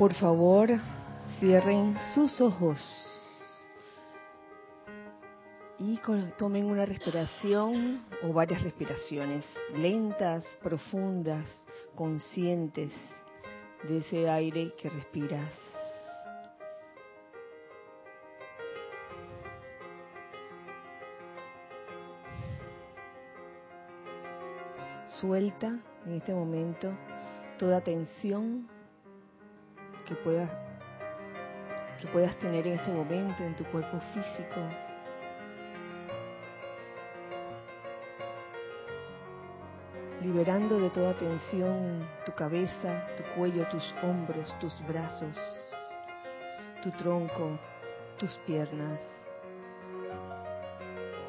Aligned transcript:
Por 0.00 0.14
favor, 0.14 0.70
cierren 1.38 1.94
sus 2.14 2.40
ojos 2.40 2.78
y 5.78 6.00
tomen 6.38 6.64
una 6.64 6.86
respiración 6.86 8.06
o 8.22 8.32
varias 8.32 8.62
respiraciones 8.62 9.44
lentas, 9.76 10.46
profundas, 10.62 11.44
conscientes 11.94 12.90
de 13.86 13.98
ese 13.98 14.26
aire 14.30 14.72
que 14.80 14.88
respiras. 14.88 15.52
Suelta 25.20 25.78
en 26.06 26.14
este 26.14 26.32
momento 26.32 26.90
toda 27.58 27.82
tensión 27.82 28.79
que 30.10 30.16
puedas 30.16 30.50
que 32.00 32.08
puedas 32.08 32.36
tener 32.38 32.66
en 32.66 32.74
este 32.74 32.90
momento 32.90 33.44
en 33.44 33.54
tu 33.54 33.64
cuerpo 33.66 34.00
físico. 34.12 34.60
Liberando 40.22 40.80
de 40.80 40.90
toda 40.90 41.16
tensión 41.16 42.04
tu 42.26 42.32
cabeza, 42.32 43.06
tu 43.16 43.22
cuello, 43.36 43.68
tus 43.68 43.94
hombros, 44.02 44.58
tus 44.58 44.74
brazos, 44.86 45.36
tu 46.82 46.90
tronco, 46.92 47.58
tus 48.18 48.34
piernas. 48.46 48.98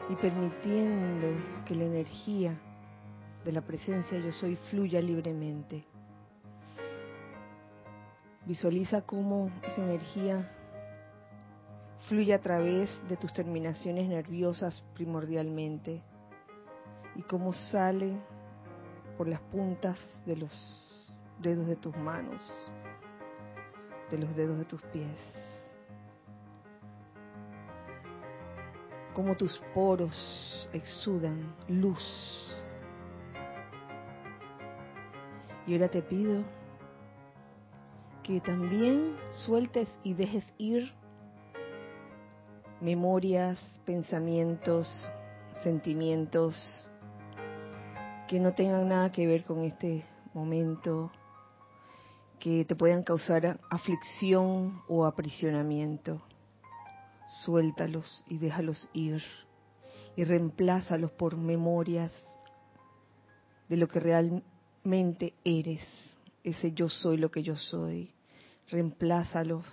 Y 0.09 0.16
permitiendo 0.16 1.27
que 1.66 1.75
la 1.75 1.84
energía 1.84 2.58
de 3.44 3.52
la 3.52 3.61
presencia 3.61 4.17
yo 4.20 4.31
soy 4.31 4.55
fluya 4.55 5.02
libremente. 5.02 5.91
Visualiza 8.45 9.02
cómo 9.02 9.52
esa 9.64 9.84
energía 9.84 10.50
fluye 12.08 12.34
a 12.34 12.42
través 12.42 12.89
de 13.08 13.17
tus 13.17 13.31
terminaciones 13.31 14.08
nerviosas 14.08 14.83
primordialmente 14.94 16.02
y 17.16 17.22
cómo 17.23 17.53
sale 17.53 18.17
por 19.17 19.28
las 19.28 19.42
puntas 19.42 19.98
de 20.25 20.36
los 20.36 21.20
dedos 21.39 21.67
de 21.67 21.75
tus 21.75 21.95
manos, 21.98 22.72
de 24.09 24.17
los 24.17 24.36
dedos 24.36 24.58
de 24.58 24.66
tus 24.66 24.81
pies. 24.83 25.20
Cómo 29.14 29.36
tus 29.36 29.61
poros 29.73 30.70
exudan 30.73 31.53
luz 31.67 32.31
Y 35.67 35.73
ahora 35.73 35.89
te 35.89 36.02
pido 36.02 36.44
que 38.23 38.39
también 38.41 39.16
sueltes 39.31 39.89
y 40.03 40.14
dejes 40.14 40.44
ir 40.58 40.91
memorias, 42.80 43.59
pensamientos, 43.86 44.88
sentimientos 45.64 46.55
que 48.27 48.39
no 48.39 48.53
tengan 48.53 48.88
nada 48.88 49.11
que 49.11 49.27
ver 49.27 49.44
con 49.44 49.64
este 49.64 50.05
momento, 50.33 51.11
que 52.39 52.66
te 52.66 52.75
puedan 52.75 53.03
causar 53.03 53.59
aflicción 53.69 54.81
o 54.88 55.05
aprisionamiento. 55.05 56.22
Suéltalos 57.44 58.25
y 58.27 58.38
déjalos 58.38 58.89
ir 58.94 59.22
y 60.16 60.23
reemplázalos 60.23 61.11
por 61.11 61.38
memorias 61.38 62.14
de 63.69 63.77
lo 63.77 63.88
que 63.88 63.99
realmente 63.99 64.52
mente 64.83 65.33
eres, 65.44 65.86
ese 66.44 66.72
yo 66.73 66.89
soy 66.89 67.17
lo 67.17 67.31
que 67.31 67.44
yo 67.44 67.56
soy. 67.56 68.14
Reemplázalo 68.70 69.64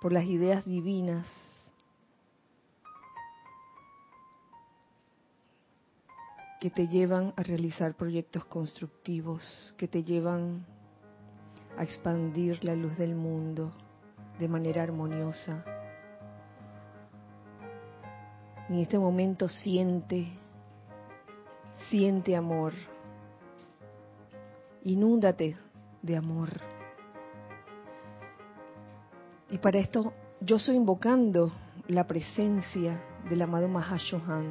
por 0.00 0.12
las 0.12 0.24
ideas 0.24 0.64
divinas 0.64 1.26
que 6.60 6.70
te 6.70 6.88
llevan 6.88 7.34
a 7.36 7.42
realizar 7.42 7.94
proyectos 7.94 8.44
constructivos, 8.46 9.74
que 9.76 9.88
te 9.88 10.02
llevan 10.02 10.66
a 11.76 11.84
expandir 11.84 12.64
la 12.64 12.74
luz 12.74 12.96
del 12.96 13.14
mundo 13.14 13.72
de 14.38 14.48
manera 14.48 14.82
armoniosa. 14.82 15.64
En 18.68 18.78
este 18.78 18.98
momento 18.98 19.48
siente, 19.48 20.26
siente 21.88 22.34
amor 22.34 22.72
inúndate 24.86 25.56
de 26.00 26.16
amor. 26.16 26.48
Y 29.50 29.58
para 29.58 29.78
esto 29.78 30.12
yo 30.40 30.56
estoy 30.56 30.76
invocando 30.76 31.50
la 31.88 32.06
presencia 32.06 33.00
del 33.28 33.42
amado 33.42 33.66
Mahashohan. 33.68 34.46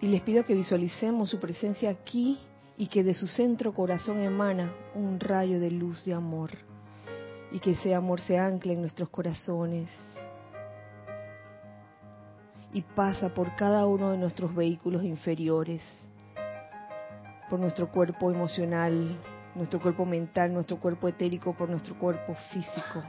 Y 0.00 0.08
les 0.08 0.22
pido 0.22 0.44
que 0.44 0.54
visualicemos 0.54 1.30
su 1.30 1.38
presencia 1.38 1.88
aquí 1.88 2.38
y 2.76 2.88
que 2.88 3.04
de 3.04 3.14
su 3.14 3.28
centro 3.28 3.72
corazón 3.72 4.20
emana 4.20 4.74
un 4.94 5.20
rayo 5.20 5.60
de 5.60 5.70
luz 5.70 6.04
de 6.04 6.14
amor. 6.14 6.50
Y 7.52 7.60
que 7.60 7.70
ese 7.70 7.94
amor 7.94 8.20
se 8.20 8.36
ancle 8.36 8.72
en 8.72 8.80
nuestros 8.80 9.08
corazones 9.08 9.88
y 12.74 12.82
pasa 12.82 13.32
por 13.32 13.54
cada 13.54 13.86
uno 13.86 14.10
de 14.10 14.18
nuestros 14.18 14.54
vehículos 14.54 15.04
inferiores, 15.04 15.80
por 17.48 17.60
nuestro 17.60 17.90
cuerpo 17.90 18.30
emocional, 18.32 19.16
nuestro 19.54 19.80
cuerpo 19.80 20.04
mental, 20.04 20.52
nuestro 20.52 20.78
cuerpo 20.78 21.08
etérico, 21.08 21.54
por 21.54 21.70
nuestro 21.70 21.96
cuerpo 21.96 22.34
físico. 22.52 23.02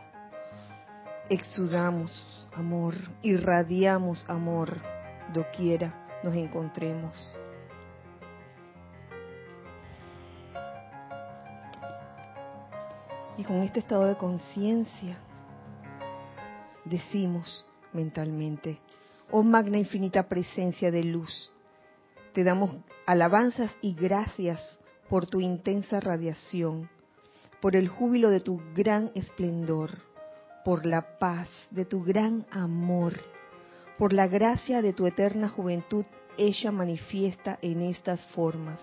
Exudamos 1.30 2.48
amor, 2.54 2.94
irradiamos 3.24 4.24
amor 4.30 4.78
doquiera 5.34 6.06
nos 6.24 6.36
encontremos. 6.36 7.38
Y 13.38 13.44
con 13.44 13.58
este 13.64 13.80
estado 13.80 14.06
de 14.06 14.16
conciencia 14.16 15.18
decimos 16.86 17.66
mentalmente, 17.94 18.80
oh 19.32 19.44
magna 19.44 19.78
infinita 19.78 20.28
presencia 20.28 20.92
de 20.92 21.04
luz. 21.04 21.52
Te 22.34 22.44
damos 22.44 22.76
alabanzas 23.06 23.76
y 23.82 23.94
gracias 23.94 24.80
por 25.10 25.28
tu 25.28 25.40
intensa 25.40 26.00
radiación, 26.00 26.90
por 27.62 27.76
el 27.76 27.88
júbilo 27.88 28.30
de 28.30 28.40
tu 28.40 28.62
gran 28.76 29.12
esplendor, 29.16 29.92
por 30.64 30.86
la 30.86 31.18
paz 31.20 31.50
de 31.72 31.86
tu 31.86 32.04
gran 32.04 32.46
amor, 32.52 33.14
por 33.98 34.14
la 34.14 34.28
gracia 34.28 34.82
de 34.82 34.94
tu 34.94 35.08
eterna 35.08 35.48
juventud, 35.48 36.06
ella 36.38 36.72
manifiesta 36.72 37.58
en 37.62 37.82
estas 37.82 38.26
formas. 38.28 38.82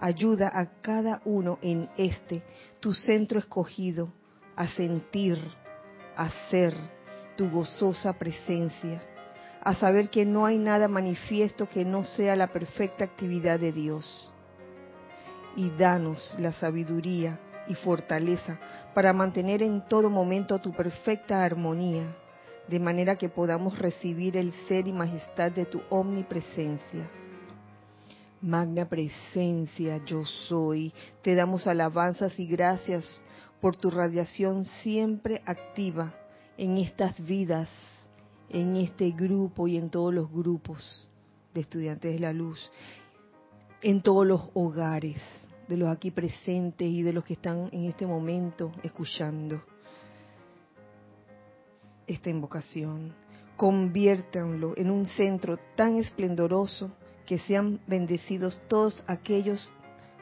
Ayuda 0.00 0.50
a 0.52 0.80
cada 0.80 1.20
uno 1.24 1.58
en 1.62 1.88
este, 1.96 2.42
tu 2.80 2.94
centro 2.94 3.38
escogido, 3.38 4.12
a 4.56 4.66
sentir, 4.68 5.38
a 6.16 6.30
ser 6.50 6.74
tu 7.36 7.48
gozosa 7.50 8.12
presencia 8.14 9.00
a 9.68 9.74
saber 9.74 10.08
que 10.08 10.24
no 10.24 10.46
hay 10.46 10.56
nada 10.56 10.88
manifiesto 10.88 11.68
que 11.68 11.84
no 11.84 12.02
sea 12.02 12.34
la 12.34 12.46
perfecta 12.46 13.04
actividad 13.04 13.60
de 13.60 13.70
Dios. 13.70 14.32
Y 15.56 15.68
danos 15.68 16.34
la 16.38 16.54
sabiduría 16.54 17.38
y 17.66 17.74
fortaleza 17.74 18.58
para 18.94 19.12
mantener 19.12 19.62
en 19.62 19.86
todo 19.86 20.08
momento 20.08 20.58
tu 20.58 20.72
perfecta 20.72 21.44
armonía, 21.44 22.16
de 22.66 22.80
manera 22.80 23.16
que 23.16 23.28
podamos 23.28 23.78
recibir 23.78 24.38
el 24.38 24.52
ser 24.68 24.88
y 24.88 24.92
majestad 24.94 25.52
de 25.52 25.66
tu 25.66 25.82
omnipresencia. 25.90 27.06
Magna 28.40 28.88
presencia, 28.88 30.00
yo 30.06 30.24
soy, 30.24 30.94
te 31.20 31.34
damos 31.34 31.66
alabanzas 31.66 32.40
y 32.40 32.46
gracias 32.46 33.22
por 33.60 33.76
tu 33.76 33.90
radiación 33.90 34.64
siempre 34.64 35.42
activa 35.44 36.14
en 36.56 36.78
estas 36.78 37.22
vidas 37.22 37.68
en 38.50 38.76
este 38.76 39.10
grupo 39.10 39.68
y 39.68 39.76
en 39.76 39.90
todos 39.90 40.14
los 40.14 40.30
grupos 40.30 41.08
de 41.54 41.60
estudiantes 41.60 42.12
de 42.12 42.20
la 42.20 42.32
luz, 42.32 42.70
en 43.82 44.02
todos 44.02 44.26
los 44.26 44.42
hogares 44.54 45.20
de 45.68 45.76
los 45.76 45.88
aquí 45.88 46.10
presentes 46.10 46.88
y 46.88 47.02
de 47.02 47.12
los 47.12 47.24
que 47.24 47.34
están 47.34 47.68
en 47.72 47.84
este 47.84 48.06
momento 48.06 48.72
escuchando 48.82 49.62
esta 52.06 52.30
invocación. 52.30 53.14
Conviértanlo 53.56 54.74
en 54.76 54.90
un 54.90 55.06
centro 55.06 55.58
tan 55.76 55.96
esplendoroso 55.96 56.90
que 57.26 57.38
sean 57.38 57.80
bendecidos 57.86 58.60
todos 58.68 59.04
aquellos 59.06 59.70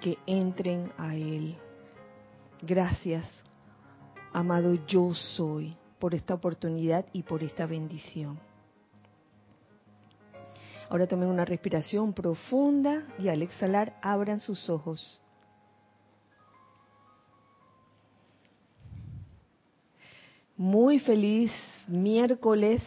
que 0.01 0.19
entren 0.27 0.91
a 0.99 1.15
él. 1.15 1.57
Gracias, 2.63 3.25
amado 4.33 4.75
yo 4.87 5.15
soy 5.15 5.77
por 5.99 6.15
esta 6.15 6.35
oportunidad 6.35 7.07
y 7.13 7.23
por 7.23 7.43
esta 7.43 7.67
bendición. 7.67 8.39
Ahora 10.89 11.07
tomen 11.07 11.29
una 11.29 11.45
respiración 11.45 12.13
profunda 12.13 13.07
y 13.19 13.29
al 13.29 13.43
exhalar 13.43 13.99
abran 14.03 14.41
sus 14.41 14.71
ojos. 14.71 15.21
Muy 20.57 20.99
feliz 21.01 21.53
miércoles 21.89 22.83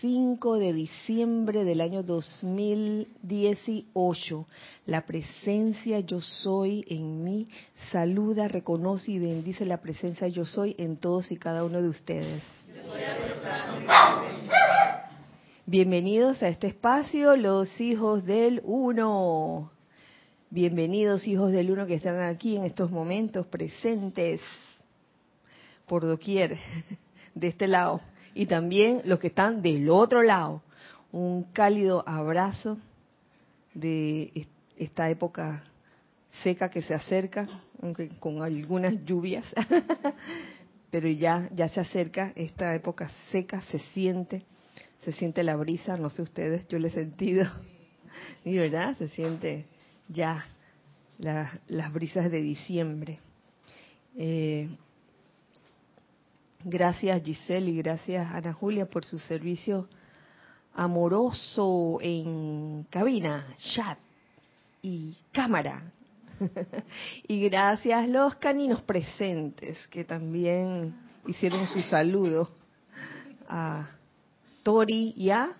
5 0.00 0.58
de 0.58 0.72
diciembre 0.72 1.64
del 1.64 1.82
año 1.82 2.02
2018. 2.02 4.46
La 4.86 5.04
presencia 5.04 6.00
yo 6.00 6.22
soy 6.22 6.86
en 6.88 7.22
mí 7.22 7.46
saluda, 7.92 8.48
reconoce 8.48 9.12
y 9.12 9.18
bendice 9.18 9.66
la 9.66 9.82
presencia 9.82 10.26
yo 10.28 10.46
soy 10.46 10.74
en 10.78 10.96
todos 10.96 11.30
y 11.30 11.36
cada 11.36 11.64
uno 11.64 11.82
de 11.82 11.90
ustedes. 11.90 12.42
Bienvenidos 15.66 16.42
a 16.42 16.48
este 16.48 16.68
espacio, 16.68 17.36
los 17.36 17.78
hijos 17.78 18.24
del 18.24 18.62
uno. 18.64 19.70
Bienvenidos 20.48 21.28
hijos 21.28 21.52
del 21.52 21.70
uno 21.70 21.86
que 21.86 21.96
están 21.96 22.22
aquí 22.22 22.56
en 22.56 22.64
estos 22.64 22.90
momentos 22.90 23.46
presentes 23.48 24.40
por 25.86 26.06
doquier 26.06 26.56
de 27.34 27.48
este 27.48 27.68
lado 27.68 28.00
y 28.34 28.46
también 28.46 29.02
los 29.04 29.18
que 29.18 29.28
están 29.28 29.62
del 29.62 29.88
otro 29.90 30.22
lado. 30.22 30.62
Un 31.12 31.44
cálido 31.52 32.04
abrazo 32.08 32.78
de 33.74 34.46
esta 34.76 35.10
época 35.10 35.64
seca 36.42 36.70
que 36.70 36.82
se 36.82 36.94
acerca, 36.94 37.48
aunque 37.82 38.08
con 38.20 38.42
algunas 38.42 39.04
lluvias, 39.04 39.44
pero 40.90 41.08
ya 41.08 41.48
ya 41.52 41.68
se 41.68 41.80
acerca 41.80 42.32
esta 42.36 42.74
época 42.74 43.10
seca, 43.30 43.60
se 43.62 43.78
siente, 43.78 44.44
se 45.00 45.12
siente 45.12 45.42
la 45.42 45.56
brisa, 45.56 45.96
no 45.96 46.10
sé 46.10 46.22
ustedes, 46.22 46.68
yo 46.68 46.78
le 46.78 46.88
he 46.88 46.92
sentido, 46.92 47.50
y 48.44 48.56
verdad, 48.56 48.96
se 48.96 49.08
siente 49.08 49.66
ya 50.08 50.46
las 51.18 51.92
brisas 51.92 52.30
de 52.30 52.40
diciembre. 52.40 53.20
Eh, 54.16 54.68
Gracias 56.64 57.22
Giselle 57.22 57.70
y 57.70 57.76
gracias 57.78 58.30
Ana 58.30 58.52
Julia 58.52 58.84
por 58.84 59.06
su 59.06 59.18
servicio 59.18 59.88
amoroso 60.74 61.98
en 62.02 62.86
cabina, 62.90 63.46
chat 63.74 63.98
y 64.82 65.16
cámara. 65.32 65.90
y 67.28 67.48
gracias 67.48 68.06
los 68.10 68.34
caninos 68.34 68.82
presentes 68.82 69.86
que 69.86 70.04
también 70.04 70.94
hicieron 71.26 71.66
su 71.68 71.82
saludo 71.82 72.50
a 73.48 73.88
Tori 74.62 75.14
y 75.16 75.30
a 75.30 75.56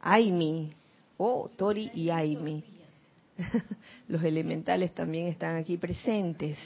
Aimi. 0.00 0.72
Oh, 1.18 1.50
Tori 1.54 1.90
y 1.92 2.08
Aimi. 2.08 2.64
los 4.08 4.22
elementales 4.22 4.94
también 4.94 5.26
están 5.26 5.56
aquí 5.56 5.76
presentes. 5.76 6.58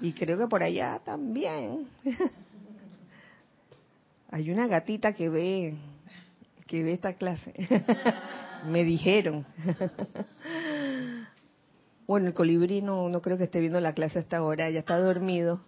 Y 0.00 0.12
creo 0.12 0.38
que 0.38 0.46
por 0.46 0.62
allá 0.62 1.00
también. 1.04 1.88
Hay 4.30 4.50
una 4.50 4.66
gatita 4.66 5.12
que 5.12 5.28
ve 5.28 5.74
que 6.66 6.82
ve 6.82 6.92
esta 6.92 7.14
clase. 7.14 7.52
Me 8.66 8.84
dijeron. 8.84 9.46
bueno, 12.06 12.28
el 12.28 12.34
colibrí 12.34 12.82
no, 12.82 13.08
no 13.08 13.20
creo 13.20 13.36
que 13.36 13.44
esté 13.44 13.60
viendo 13.60 13.80
la 13.80 13.92
clase 13.92 14.18
hasta 14.18 14.38
ahora, 14.38 14.70
ya 14.70 14.80
está 14.80 14.98
dormido. 14.98 15.60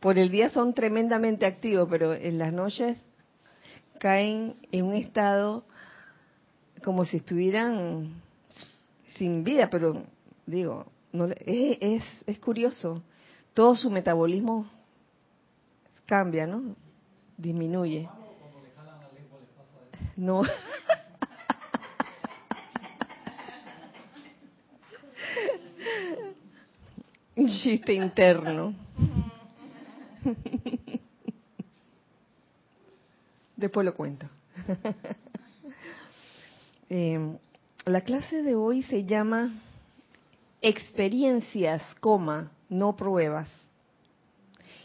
Por 0.00 0.18
el 0.18 0.30
día 0.30 0.50
son 0.50 0.74
tremendamente 0.74 1.46
activos, 1.46 1.88
pero 1.88 2.12
en 2.12 2.38
las 2.38 2.52
noches 2.52 3.02
caen 3.98 4.56
en 4.72 4.84
un 4.84 4.94
estado 4.94 5.64
como 6.82 7.04
si 7.04 7.18
estuvieran 7.18 8.20
sin 9.16 9.44
vida, 9.44 9.70
pero 9.70 10.02
digo, 10.46 10.86
no, 11.12 11.26
es, 11.26 12.02
es, 12.26 12.38
curioso. 12.38 13.02
Todo 13.54 13.74
su 13.74 13.90
metabolismo 13.90 14.70
cambia, 16.06 16.46
¿no? 16.46 16.76
Disminuye. 17.36 18.08
No. 20.16 20.42
Un 27.36 27.48
chiste 27.48 27.92
interno. 27.94 28.74
Después 33.56 33.86
lo 33.86 33.94
cuento. 33.94 34.28
eh, 36.90 37.38
la 37.84 38.02
clase 38.02 38.42
de 38.42 38.54
hoy 38.54 38.82
se 38.84 39.04
llama 39.04 39.52
experiencias, 40.60 41.82
coma, 42.00 42.52
no 42.68 42.94
pruebas. 42.94 43.50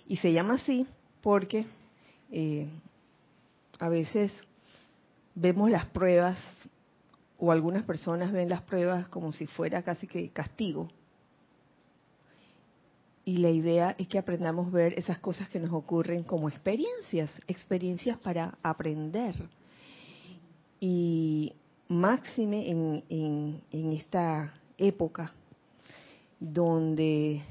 Y 0.07 0.17
se 0.17 0.33
llama 0.33 0.55
así 0.55 0.87
porque 1.21 1.65
eh, 2.31 2.67
a 3.79 3.89
veces 3.89 4.33
vemos 5.35 5.69
las 5.69 5.85
pruebas 5.85 6.43
o 7.37 7.51
algunas 7.51 7.83
personas 7.83 8.31
ven 8.31 8.49
las 8.49 8.61
pruebas 8.63 9.07
como 9.09 9.31
si 9.31 9.45
fuera 9.45 9.83
casi 9.83 10.07
que 10.07 10.29
castigo. 10.29 10.89
Y 13.25 13.37
la 13.37 13.49
idea 13.49 13.93
es 13.99 14.07
que 14.07 14.17
aprendamos 14.17 14.67
a 14.67 14.71
ver 14.71 14.93
esas 14.97 15.19
cosas 15.19 15.49
que 15.49 15.59
nos 15.59 15.73
ocurren 15.73 16.23
como 16.23 16.49
experiencias, 16.49 17.29
experiencias 17.47 18.17
para 18.17 18.57
aprender. 18.63 19.35
Y 20.79 21.53
máxime 21.87 22.69
en, 22.69 23.03
en, 23.71 23.93
esta 23.93 24.53
época 24.77 25.33
donde 26.39 27.41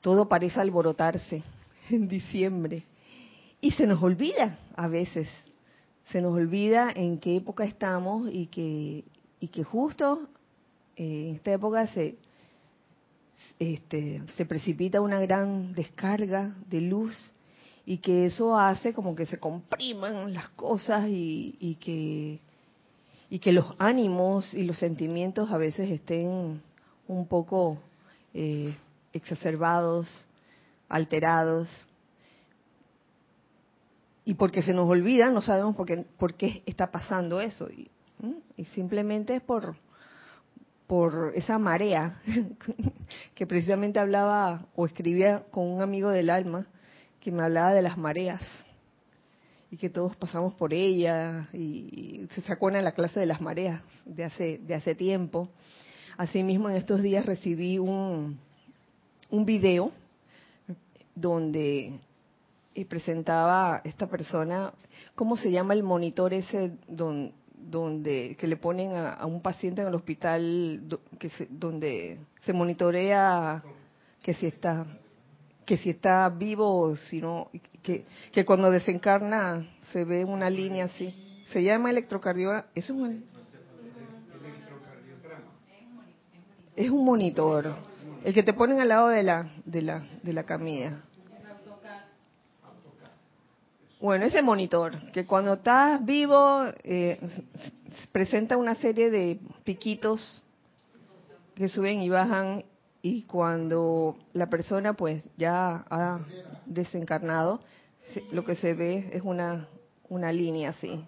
todo 0.00 0.28
parece 0.28 0.60
alborotarse 0.60 1.42
en 1.90 2.08
diciembre. 2.08 2.84
Y 3.60 3.70
se 3.72 3.86
nos 3.86 4.02
olvida 4.02 4.58
a 4.76 4.88
veces, 4.88 5.28
se 6.10 6.20
nos 6.20 6.34
olvida 6.34 6.92
en 6.94 7.18
qué 7.18 7.36
época 7.36 7.64
estamos 7.64 8.28
y 8.30 8.46
que, 8.46 9.04
y 9.40 9.48
que 9.48 9.64
justo 9.64 10.28
eh, 10.96 11.28
en 11.30 11.36
esta 11.36 11.52
época 11.52 11.86
se, 11.88 12.16
este, 13.58 14.22
se 14.36 14.44
precipita 14.44 15.00
una 15.00 15.20
gran 15.20 15.72
descarga 15.72 16.54
de 16.68 16.82
luz 16.82 17.32
y 17.86 17.98
que 17.98 18.26
eso 18.26 18.58
hace 18.58 18.92
como 18.92 19.14
que 19.14 19.26
se 19.26 19.38
compriman 19.38 20.34
las 20.34 20.48
cosas 20.50 21.08
y, 21.08 21.56
y 21.60 21.76
que 21.76 22.40
y 23.28 23.38
que 23.38 23.52
los 23.52 23.66
ánimos 23.78 24.54
y 24.54 24.64
los 24.64 24.78
sentimientos 24.78 25.50
a 25.50 25.56
veces 25.56 25.90
estén 25.90 26.62
un 27.08 27.26
poco 27.26 27.78
eh, 28.34 28.76
exacerbados, 29.12 30.08
alterados. 30.88 31.68
Y 34.24 34.34
porque 34.34 34.62
se 34.62 34.74
nos 34.74 34.88
olvida, 34.88 35.30
no 35.30 35.40
sabemos 35.40 35.76
por 35.76 36.34
qué, 36.34 36.62
está 36.66 36.90
pasando 36.90 37.40
eso. 37.40 37.68
Y, 37.70 37.90
y 38.56 38.64
simplemente 38.66 39.36
es 39.36 39.42
por, 39.42 39.76
por 40.86 41.32
esa 41.34 41.58
marea 41.58 42.20
que 43.34 43.46
precisamente 43.46 43.98
hablaba 43.98 44.66
o 44.74 44.86
escribía 44.86 45.44
con 45.50 45.64
un 45.66 45.82
amigo 45.82 46.10
del 46.10 46.30
alma 46.30 46.66
que 47.20 47.32
me 47.32 47.42
hablaba 47.42 47.72
de 47.72 47.82
las 47.82 47.98
mareas 47.98 48.40
y 49.70 49.76
que 49.76 49.90
todos 49.90 50.16
pasamos 50.16 50.54
por 50.54 50.72
ella 50.72 51.48
y, 51.52 52.26
se 52.34 52.40
sacó 52.42 52.70
en 52.70 52.84
la 52.84 52.92
clase 52.92 53.20
de 53.20 53.26
las 53.26 53.40
mareas 53.40 53.82
de 54.04 54.24
hace 54.24 54.58
de 54.58 54.74
hace 54.74 54.94
tiempo. 54.94 55.48
Asimismo, 56.16 56.68
en 56.68 56.76
estos 56.76 57.02
días 57.02 57.26
recibí 57.26 57.78
un 57.78 58.38
un 59.30 59.44
video 59.44 59.92
donde 61.14 61.98
y 62.74 62.84
presentaba 62.84 63.80
esta 63.84 64.06
persona 64.06 64.72
cómo 65.14 65.36
se 65.36 65.50
llama 65.50 65.74
el 65.74 65.82
monitor 65.82 66.34
ese 66.34 66.72
donde 66.88 68.36
que 68.38 68.46
le 68.46 68.56
ponen 68.56 68.94
a, 68.94 69.24
un 69.24 69.40
paciente 69.40 69.80
en 69.80 69.88
el 69.88 69.94
hospital 69.94 71.00
que 71.18 71.30
donde 71.50 72.18
se 72.44 72.52
monitorea 72.52 73.62
que 74.22 74.34
si 74.34 74.46
está 74.46 74.86
que 75.66 75.76
si 75.76 75.90
está 75.90 76.28
vivo 76.28 76.96
si 76.96 77.20
no 77.20 77.50
que, 77.82 78.04
que 78.32 78.44
cuando 78.44 78.70
desencarna 78.70 79.66
se 79.92 80.04
ve 80.04 80.24
una 80.24 80.48
línea 80.48 80.86
así. 80.86 81.44
Se 81.52 81.62
llama 81.62 81.90
electrocardiograma 81.90 82.66
es 82.74 82.88
un 82.88 83.24
es 86.74 86.90
un 86.90 87.04
monitor 87.04 87.74
el 88.24 88.32
que 88.32 88.42
te 88.42 88.52
ponen 88.52 88.80
al 88.80 88.88
lado 88.88 89.08
de 89.08 89.22
la 89.22 89.48
de 89.64 89.82
la 89.82 90.06
de 90.22 90.32
la 90.32 90.44
camilla. 90.44 91.02
Bueno 94.00 94.24
ese 94.24 94.42
monitor 94.42 95.10
que 95.12 95.26
cuando 95.26 95.54
estás 95.54 96.04
vivo 96.04 96.64
eh, 96.84 97.18
presenta 98.12 98.56
una 98.56 98.76
serie 98.76 99.10
de 99.10 99.40
piquitos 99.64 100.44
que 101.56 101.68
suben 101.68 102.02
y 102.02 102.08
bajan 102.08 102.64
y 103.08 103.22
cuando 103.22 104.16
la 104.32 104.50
persona 104.50 104.94
pues 104.94 105.22
ya 105.36 105.84
ha 105.88 106.18
desencarnado, 106.64 107.60
lo 108.32 108.44
que 108.44 108.56
se 108.56 108.74
ve 108.74 109.10
es 109.12 109.22
una, 109.22 109.68
una 110.08 110.32
línea 110.32 110.70
así, 110.70 111.04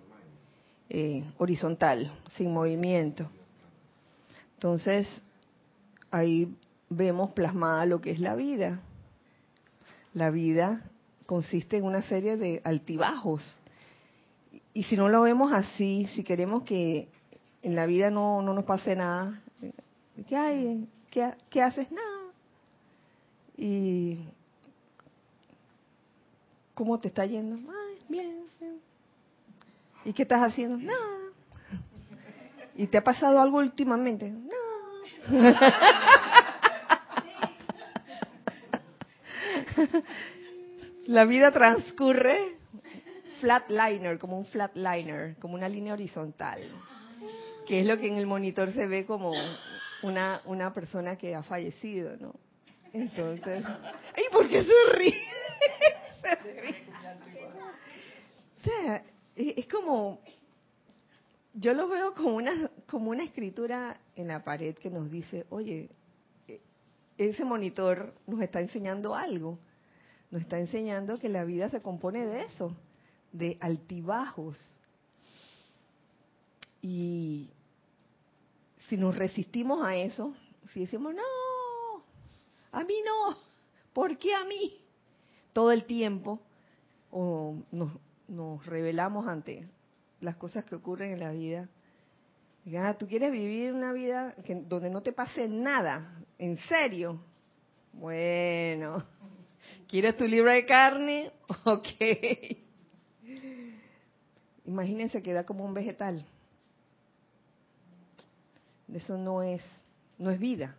eh, 0.91 1.25
horizontal, 1.39 2.13
sin 2.29 2.53
movimiento. 2.53 3.29
Entonces, 4.55 5.09
ahí 6.13 6.55
vemos 6.89 7.33
plasmada 7.33 7.85
lo 7.85 8.01
que 8.01 8.13
es 8.13 8.21
la 8.21 8.37
vida. 8.37 8.79
La 10.15 10.31
vida 10.31 10.85
consiste 11.27 11.79
en 11.79 11.85
una 11.85 12.03
serie 12.03 12.37
de 12.37 12.61
altibajos. 12.63 13.59
Y 14.73 14.85
si 14.85 14.97
no 14.97 15.09
lo 15.09 15.23
vemos 15.23 15.53
así, 15.53 16.09
si 16.15 16.23
queremos 16.23 16.63
que 16.63 17.09
en 17.65 17.75
la 17.75 17.87
vida 17.87 18.09
no, 18.13 18.41
no 18.41 18.55
nos 18.55 18.65
pase 18.65 18.95
nada, 18.95 19.43
¿qué 20.29 20.37
hay? 20.37 20.89
¿Qué, 21.11 21.63
haces? 21.63 21.91
Nada. 21.91 22.33
Y 23.57 24.21
¿cómo 26.75 26.99
te 26.99 27.09
está 27.09 27.25
yendo? 27.27 27.57
Ay, 27.73 27.99
bien, 28.09 28.45
bien. 28.61 28.81
¿Y 30.05 30.13
qué 30.13 30.23
estás 30.23 30.43
haciendo? 30.43 30.79
Nada. 30.79 31.19
¿Y 32.77 32.87
te 32.87 32.99
ha 32.99 33.05
pasado 33.05 33.41
algo 33.41 33.59
últimamente? 33.59 34.31
No. 34.31 34.55
La 41.07 41.25
vida 41.25 41.53
transcurre 41.53 42.59
flatliner, 43.41 44.19
como 44.19 44.39
un 44.39 44.47
flatliner, 44.47 45.37
como 45.41 45.55
una 45.55 45.69
línea 45.69 45.93
horizontal, 45.95 46.61
que 47.67 47.81
es 47.81 47.87
lo 47.87 47.99
que 47.99 48.09
en 48.09 48.19
el 48.19 48.27
monitor 48.27 48.71
se 48.73 48.87
ve 48.87 49.07
como 49.07 49.33
una, 50.03 50.43
una 50.45 50.73
persona 50.73 51.17
que 51.17 51.35
ha 51.35 51.43
fallecido, 51.43 52.17
¿no? 52.17 52.35
Entonces, 52.93 53.65
¿y 54.17 54.33
por 54.33 54.49
qué 54.49 54.65
se 54.65 54.97
ríe? 54.97 55.23
O 58.59 58.71
sea, 58.71 59.05
es 59.37 59.69
como, 59.69 60.19
yo 61.55 61.73
lo 61.73 61.89
veo 61.89 62.13
como 62.13 62.35
una, 62.35 62.71
como 62.89 63.11
una 63.11 63.23
escritura 63.23 63.97
en 64.17 64.29
la 64.29 64.43
pared 64.43 64.75
que 64.75 64.91
nos 64.91 65.11
dice, 65.11 65.47
oye, 65.51 65.89
ese 67.17 67.45
monitor 67.45 68.15
nos 68.27 68.41
está 68.43 68.61
enseñando 68.61 69.15
algo, 69.15 69.59
nos 70.31 70.43
está 70.43 70.59
enseñando 70.59 71.19
que 71.19 71.29
la 71.29 71.45
vida 71.45 71.69
se 71.69 71.81
compone 71.81 72.27
de 72.27 72.43
eso, 72.43 72.75
de 73.33 73.57
altibajos. 73.61 74.59
Y 76.83 77.51
si 78.89 78.97
nos 78.97 79.17
resistimos 79.17 79.85
a 79.85 79.97
eso, 79.97 80.35
si 80.73 80.81
decimos, 80.81 81.15
no, 81.15 82.05
a 82.73 82.85
mí 82.85 82.95
no, 83.05 83.37
¿por 83.93 84.19
qué 84.19 84.35
a 84.35 84.45
mí? 84.45 84.81
Todo 85.53 85.73
el 85.73 85.85
tiempo, 85.85 86.41
o 87.11 87.57
nos, 87.71 87.93
nos 88.29 88.65
revelamos 88.67 89.27
ante 89.27 89.69
las 90.21 90.37
cosas 90.37 90.65
que 90.65 90.75
ocurren 90.75 91.13
en 91.13 91.21
la 91.21 91.33
vida. 91.33 91.69
Ah, 92.77 92.95
tú 92.99 93.07
quieres 93.07 93.33
vivir 93.33 93.73
una 93.73 93.93
vida 93.93 94.35
donde 94.67 94.91
no 94.91 95.03
te 95.03 95.13
pase 95.13 95.49
nada, 95.49 96.15
en 96.39 96.57
serio. 96.57 97.21
Bueno, 97.93 99.05
¿quieres 99.87 100.17
tu 100.17 100.27
libro 100.27 100.51
de 100.53 100.67
carne? 100.67 101.33
Ok. 101.65 101.89
Imagínense 104.67 105.23
que 105.23 105.33
da 105.33 105.47
como 105.47 105.65
un 105.65 105.73
vegetal. 105.73 106.27
Eso 108.93 109.19
no 109.19 109.43
es, 109.43 109.63
no 110.19 110.31
es 110.31 110.39
vida. 110.39 110.77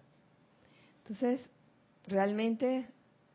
Entonces, 1.04 1.42
realmente 2.08 2.88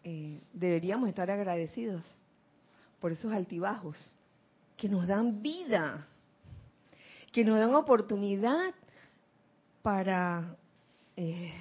eh, 0.02 0.40
deberíamos 0.52 1.08
estar 1.08 1.30
agradecidos 1.30 2.04
por 3.00 3.12
esos 3.12 3.32
altibajos 3.32 4.16
que 4.76 4.88
nos 4.88 5.06
dan 5.06 5.42
vida, 5.42 6.06
que 7.32 7.44
nos 7.44 7.58
dan 7.58 7.74
oportunidad 7.74 8.74
para 9.82 10.56
eh, 11.16 11.52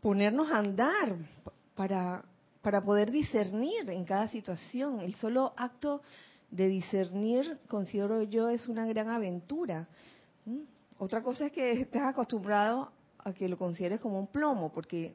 ponernos 0.00 0.50
a 0.50 0.58
andar, 0.58 1.16
para, 1.74 2.24
para 2.62 2.82
poder 2.82 3.10
discernir 3.10 3.90
en 3.90 4.04
cada 4.04 4.28
situación. 4.28 5.00
El 5.00 5.14
solo 5.14 5.52
acto 5.56 6.02
de 6.50 6.68
discernir, 6.68 7.58
considero 7.68 8.22
yo, 8.22 8.48
es 8.48 8.68
una 8.68 8.86
gran 8.86 9.08
aventura. 9.08 9.88
Otra 10.98 11.22
cosa 11.22 11.46
es 11.46 11.52
que 11.52 11.72
estés 11.72 12.02
acostumbrado 12.02 12.90
a 13.18 13.32
que 13.32 13.48
lo 13.48 13.58
consideres 13.58 14.00
como 14.00 14.18
un 14.18 14.26
plomo, 14.26 14.72
porque 14.72 15.14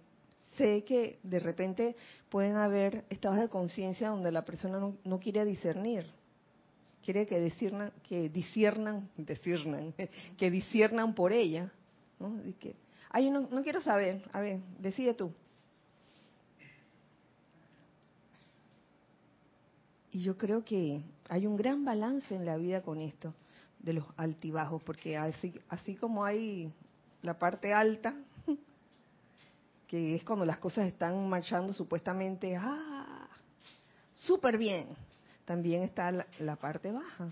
sé 0.58 0.84
que 0.84 1.20
de 1.24 1.40
repente 1.40 1.96
pueden 2.30 2.56
haber 2.56 3.06
estados 3.10 3.40
de 3.40 3.50
conciencia 3.50 4.10
donde 4.10 4.32
la 4.32 4.46
persona 4.46 4.80
no, 5.04 5.20
quiere 5.20 5.46
discernir, 5.46 6.06
quiere 7.04 7.25
que 7.25 7.40
disciernan, 7.40 7.92
que 8.04 8.30
disciernan, 8.30 9.10
que 10.38 10.52
disciernan 10.52 11.16
por 11.16 11.34
ella, 11.34 11.72
¿no? 12.20 12.40
que, 12.60 12.75
ay, 13.10 13.32
no, 13.32 13.48
no 13.50 13.63
quiero 13.63 13.82
saber, 13.82 14.24
a 14.32 14.40
ver, 14.40 14.60
decide 14.80 15.13
tú. 15.13 15.34
Y 20.13 20.22
yo 20.22 20.38
creo 20.38 20.63
que 20.63 21.01
hay 21.27 21.48
un 21.48 21.58
gran 21.58 21.84
balance 21.84 22.36
en 22.36 22.46
la 22.46 22.55
vida 22.55 22.84
con 22.84 23.01
esto, 23.01 23.34
de 23.79 23.93
los 23.93 24.05
altibajos, 24.15 24.82
porque 24.84 25.17
así, 25.17 25.60
así 25.70 25.96
como 25.96 26.24
hay 26.24 26.72
la 27.24 27.39
parte 27.39 27.74
alta, 27.74 28.13
que 29.88 30.13
es 30.13 30.24
cuando 30.24 30.46
las 30.46 30.60
cosas 30.60 30.86
están 30.86 31.27
marchando 31.27 31.74
supuestamente, 31.74 32.55
ah, 32.55 33.27
súper 34.13 34.60
bien. 34.60 34.89
También 35.46 35.82
está 35.82 36.12
la, 36.12 36.55
parte 36.58 36.91
baja. 36.91 37.32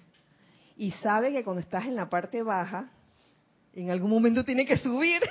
Y 0.75 0.89
sabe 0.91 1.31
que 1.31 1.43
cuando 1.43 1.61
estás 1.61 1.85
en 1.85 1.95
la 1.95 2.09
parte 2.09 2.41
baja, 2.41 2.89
en 3.73 3.91
algún 3.91 4.09
momento 4.09 4.43
tiene 4.43 4.65
que 4.65 4.77
subir. 4.77 5.21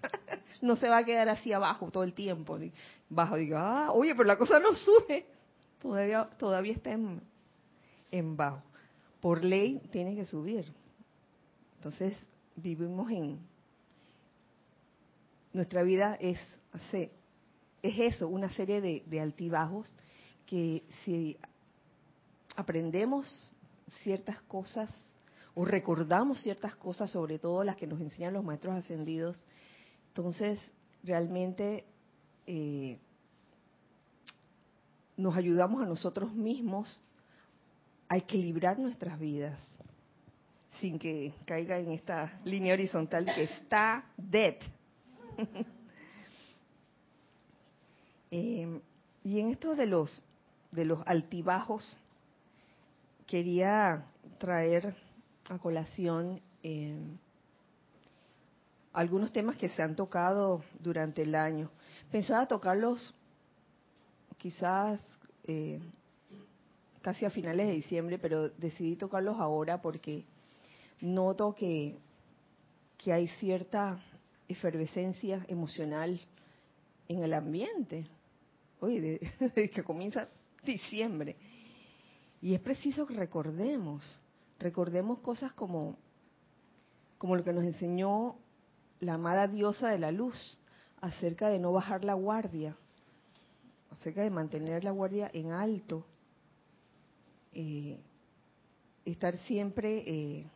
no 0.62 0.74
se 0.76 0.88
va 0.88 0.98
a 0.98 1.04
quedar 1.04 1.28
así 1.28 1.52
abajo 1.52 1.90
todo 1.90 2.02
el 2.02 2.14
tiempo. 2.14 2.58
Bajo, 3.10 3.36
diga, 3.36 3.60
ah, 3.60 3.92
oye, 3.92 4.14
pero 4.14 4.24
la 4.24 4.38
cosa 4.38 4.58
no 4.58 4.72
sube. 4.72 5.33
Todavía, 5.84 6.30
todavía 6.38 6.72
está 6.72 6.92
en, 6.92 7.20
en 8.10 8.38
bajo. 8.38 8.62
Por 9.20 9.44
ley 9.44 9.82
tiene 9.92 10.16
que 10.16 10.24
subir. 10.24 10.72
Entonces, 11.76 12.16
vivimos 12.56 13.10
en... 13.10 13.38
Nuestra 15.52 15.82
vida 15.82 16.14
es 16.14 16.38
es 17.82 17.98
eso, 17.98 18.28
una 18.28 18.50
serie 18.54 18.80
de, 18.80 19.20
altibajos 19.20 19.92
que 20.46 20.84
si 21.04 21.36
aprendemos 22.56 23.52
ciertas 24.02 24.40
cosas 24.40 24.88
o 25.54 25.66
recordamos 25.66 26.40
ciertas 26.40 26.74
cosas, 26.76 27.10
sobre 27.10 27.38
todo 27.38 27.62
las 27.62 27.76
que 27.76 27.86
nos 27.86 28.00
enseñan 28.00 28.32
los 28.32 28.42
maestros 28.42 28.74
ascendidos, 28.74 29.36
entonces 30.08 30.58
realmente 31.02 31.84
eh, 32.46 32.98
nos 35.16 35.36
ayudamos 35.36 35.82
a 35.82 35.86
nosotros 35.86 36.32
mismos 36.32 37.02
a 38.08 38.16
equilibrar 38.16 38.78
nuestras 38.78 39.18
vidas 39.18 39.58
sin 40.80 40.98
que 40.98 41.34
caiga 41.46 41.78
en 41.78 41.92
esta 41.92 42.40
línea 42.44 42.74
horizontal 42.74 43.26
que 43.34 43.44
está 43.44 44.04
dead. 44.16 44.56
Eh, 48.36 48.80
y 49.22 49.38
en 49.38 49.50
esto 49.50 49.76
de 49.76 49.86
los, 49.86 50.20
de 50.72 50.84
los 50.84 50.98
altibajos, 51.06 51.96
quería 53.28 54.06
traer 54.38 54.96
a 55.48 55.56
colación 55.58 56.40
eh, 56.64 56.98
algunos 58.92 59.32
temas 59.32 59.54
que 59.54 59.68
se 59.68 59.82
han 59.84 59.94
tocado 59.94 60.64
durante 60.80 61.22
el 61.22 61.36
año. 61.36 61.70
Pensaba 62.10 62.48
tocarlos 62.48 63.14
quizás 64.36 65.00
eh, 65.44 65.80
casi 67.02 67.24
a 67.24 67.30
finales 67.30 67.66
de 67.66 67.74
diciembre, 67.74 68.18
pero 68.18 68.48
decidí 68.48 68.96
tocarlos 68.96 69.38
ahora 69.38 69.80
porque 69.80 70.24
noto 71.00 71.54
que, 71.54 71.96
que 72.98 73.12
hay 73.12 73.28
cierta 73.28 74.02
efervescencia 74.48 75.44
emocional 75.48 76.20
en 77.08 77.22
el 77.22 77.34
ambiente 77.34 78.06
oye, 78.84 79.20
desde 79.40 79.70
que 79.70 79.82
comienza 79.82 80.28
diciembre. 80.64 81.36
Y 82.40 82.54
es 82.54 82.60
preciso 82.60 83.06
que 83.06 83.14
recordemos, 83.14 84.20
recordemos 84.58 85.20
cosas 85.20 85.52
como, 85.52 85.96
como 87.18 87.36
lo 87.36 87.44
que 87.44 87.52
nos 87.52 87.64
enseñó 87.64 88.36
la 89.00 89.14
amada 89.14 89.46
diosa 89.46 89.88
de 89.88 89.98
la 89.98 90.12
luz 90.12 90.58
acerca 91.00 91.48
de 91.48 91.58
no 91.58 91.72
bajar 91.72 92.04
la 92.04 92.14
guardia, 92.14 92.76
acerca 93.98 94.22
de 94.22 94.30
mantener 94.30 94.84
la 94.84 94.90
guardia 94.90 95.30
en 95.32 95.52
alto, 95.52 96.06
eh, 97.52 98.00
estar 99.04 99.36
siempre 99.38 100.02
eh, 100.06 100.46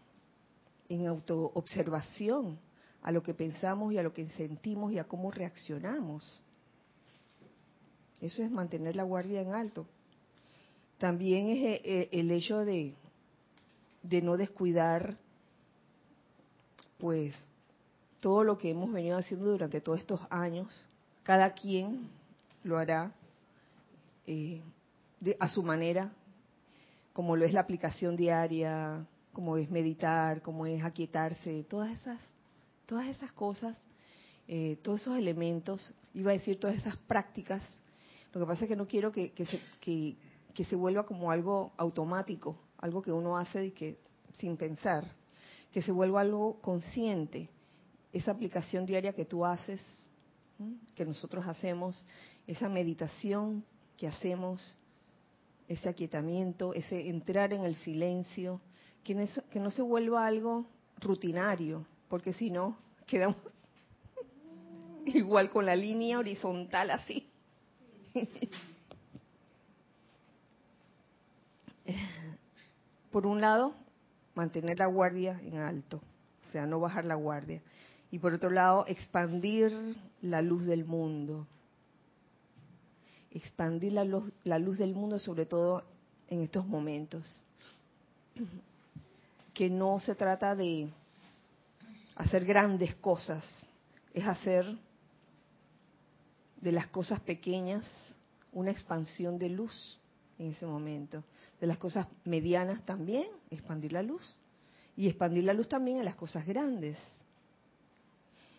en 0.88 1.06
autoobservación 1.06 2.58
a 3.02 3.12
lo 3.12 3.22
que 3.22 3.34
pensamos 3.34 3.92
y 3.92 3.98
a 3.98 4.02
lo 4.02 4.12
que 4.12 4.28
sentimos 4.30 4.92
y 4.92 4.98
a 4.98 5.04
cómo 5.04 5.30
reaccionamos. 5.30 6.42
Eso 8.20 8.42
es 8.42 8.50
mantener 8.50 8.96
la 8.96 9.04
guardia 9.04 9.40
en 9.40 9.54
alto. 9.54 9.86
También 10.98 11.48
es 11.48 11.58
eh, 11.58 11.82
eh, 11.84 12.08
el 12.12 12.30
hecho 12.30 12.64
de, 12.64 12.94
de 14.02 14.22
no 14.22 14.36
descuidar, 14.36 15.16
pues, 16.98 17.36
todo 18.20 18.42
lo 18.42 18.58
que 18.58 18.70
hemos 18.70 18.92
venido 18.92 19.16
haciendo 19.16 19.46
durante 19.46 19.80
todos 19.80 20.00
estos 20.00 20.20
años, 20.28 20.84
cada 21.22 21.52
quien 21.52 22.10
lo 22.64 22.78
hará 22.78 23.12
eh, 24.30 24.62
a 25.40 25.48
su 25.48 25.62
manera, 25.62 26.12
como 27.14 27.34
lo 27.34 27.46
es 27.46 27.54
la 27.54 27.60
aplicación 27.60 28.14
diaria, 28.14 29.06
como 29.32 29.56
es 29.56 29.70
meditar, 29.70 30.42
como 30.42 30.66
es 30.66 30.84
aquietarse, 30.84 31.64
todas 31.64 31.90
esas, 31.92 32.20
todas 32.84 33.06
esas 33.06 33.32
cosas, 33.32 33.80
eh, 34.46 34.78
todos 34.82 35.00
esos 35.00 35.16
elementos, 35.16 35.94
iba 36.12 36.30
a 36.30 36.34
decir 36.34 36.60
todas 36.60 36.76
esas 36.76 36.96
prácticas. 36.98 37.62
Lo 38.34 38.40
que 38.40 38.46
pasa 38.46 38.64
es 38.64 38.68
que 38.68 38.76
no 38.76 38.86
quiero 38.86 39.10
que, 39.10 39.32
se, 39.46 39.60
que, 39.80 40.64
se 40.64 40.76
vuelva 40.76 41.06
como 41.06 41.30
algo 41.30 41.72
automático, 41.78 42.60
algo 42.76 43.00
que 43.00 43.12
uno 43.12 43.38
hace 43.38 43.64
y 43.64 43.70
que 43.70 43.98
sin 44.38 44.58
pensar, 44.58 45.04
que 45.72 45.80
se 45.80 45.90
vuelva 45.90 46.20
algo 46.20 46.60
consciente. 46.60 47.48
Esa 48.12 48.32
aplicación 48.32 48.84
diaria 48.84 49.14
que 49.14 49.24
tú 49.24 49.46
haces, 49.46 49.82
que 50.94 51.06
nosotros 51.06 51.46
hacemos, 51.46 52.04
esa 52.46 52.68
meditación 52.68 53.64
que 53.98 54.06
hacemos, 54.06 54.76
ese 55.66 55.90
aquietamiento, 55.90 56.72
ese 56.72 57.10
entrar 57.10 57.52
en 57.52 57.64
el 57.64 57.74
silencio, 57.76 58.62
que 59.04 59.14
no, 59.14 59.26
que 59.50 59.60
no 59.60 59.70
se 59.70 59.82
vuelva 59.82 60.26
algo 60.26 60.64
rutinario, 61.00 61.84
porque 62.08 62.32
si 62.32 62.50
no, 62.50 62.78
quedamos 63.06 63.36
igual 65.04 65.50
con 65.50 65.66
la 65.66 65.76
línea 65.76 66.18
horizontal 66.18 66.90
así. 66.90 67.28
Por 73.10 73.26
un 73.26 73.40
lado, 73.40 73.74
mantener 74.34 74.78
la 74.78 74.86
guardia 74.86 75.40
en 75.42 75.58
alto, 75.58 76.00
o 76.46 76.50
sea, 76.50 76.66
no 76.66 76.78
bajar 76.78 77.04
la 77.04 77.16
guardia. 77.16 77.60
Y 78.10 78.18
por 78.18 78.32
otro 78.34 78.50
lado, 78.50 78.84
expandir 78.86 79.96
la 80.22 80.40
luz 80.40 80.66
del 80.66 80.84
mundo. 80.84 81.46
Expandir 83.30 83.92
la 83.92 84.04
luz, 84.04 84.32
la 84.44 84.58
luz 84.58 84.78
del 84.78 84.94
mundo, 84.94 85.18
sobre 85.18 85.46
todo 85.46 85.84
en 86.28 86.42
estos 86.42 86.66
momentos 86.66 87.42
que 89.54 89.68
no 89.68 89.98
se 89.98 90.14
trata 90.14 90.54
de 90.54 90.88
hacer 92.14 92.44
grandes 92.44 92.94
cosas, 92.94 93.44
es 94.14 94.24
hacer 94.24 94.64
de 96.60 96.72
las 96.72 96.86
cosas 96.86 97.18
pequeñas 97.20 97.84
una 98.52 98.70
expansión 98.70 99.38
de 99.38 99.48
luz 99.48 99.98
en 100.38 100.52
ese 100.52 100.64
momento. 100.64 101.24
De 101.60 101.66
las 101.66 101.78
cosas 101.78 102.06
medianas 102.24 102.84
también, 102.84 103.26
expandir 103.50 103.92
la 103.92 104.02
luz. 104.02 104.38
Y 104.96 105.08
expandir 105.08 105.44
la 105.44 105.54
luz 105.54 105.68
también 105.68 105.98
en 105.98 106.04
las 106.04 106.14
cosas 106.14 106.46
grandes. 106.46 106.96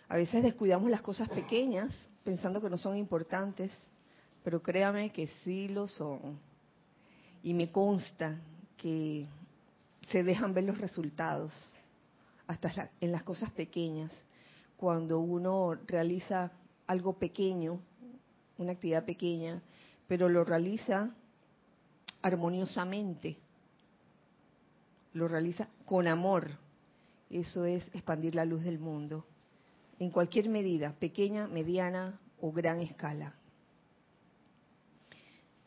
A 0.09 0.17
veces 0.17 0.43
descuidamos 0.43 0.89
las 0.89 1.01
cosas 1.01 1.29
pequeñas 1.29 1.91
pensando 2.23 2.59
que 2.61 2.69
no 2.69 2.77
son 2.77 2.97
importantes, 2.97 3.71
pero 4.43 4.61
créame 4.61 5.11
que 5.11 5.27
sí 5.43 5.67
lo 5.67 5.87
son. 5.87 6.39
Y 7.43 7.53
me 7.53 7.71
consta 7.71 8.37
que 8.77 9.25
se 10.09 10.23
dejan 10.23 10.53
ver 10.53 10.63
los 10.65 10.77
resultados, 10.79 11.51
hasta 12.47 12.89
en 12.99 13.11
las 13.11 13.23
cosas 13.23 13.51
pequeñas. 13.51 14.11
Cuando 14.77 15.19
uno 15.19 15.75
realiza 15.85 16.51
algo 16.87 17.13
pequeño, 17.13 17.79
una 18.57 18.71
actividad 18.71 19.05
pequeña, 19.05 19.61
pero 20.07 20.27
lo 20.29 20.43
realiza 20.43 21.11
armoniosamente, 22.21 23.37
lo 25.13 25.27
realiza 25.27 25.67
con 25.85 26.07
amor, 26.07 26.51
eso 27.29 27.65
es 27.65 27.87
expandir 27.93 28.35
la 28.35 28.45
luz 28.45 28.63
del 28.63 28.79
mundo, 28.79 29.25
en 29.99 30.09
cualquier 30.09 30.49
medida, 30.49 30.93
pequeña, 30.93 31.47
mediana 31.47 32.19
o 32.41 32.51
gran 32.51 32.79
escala. 32.79 33.33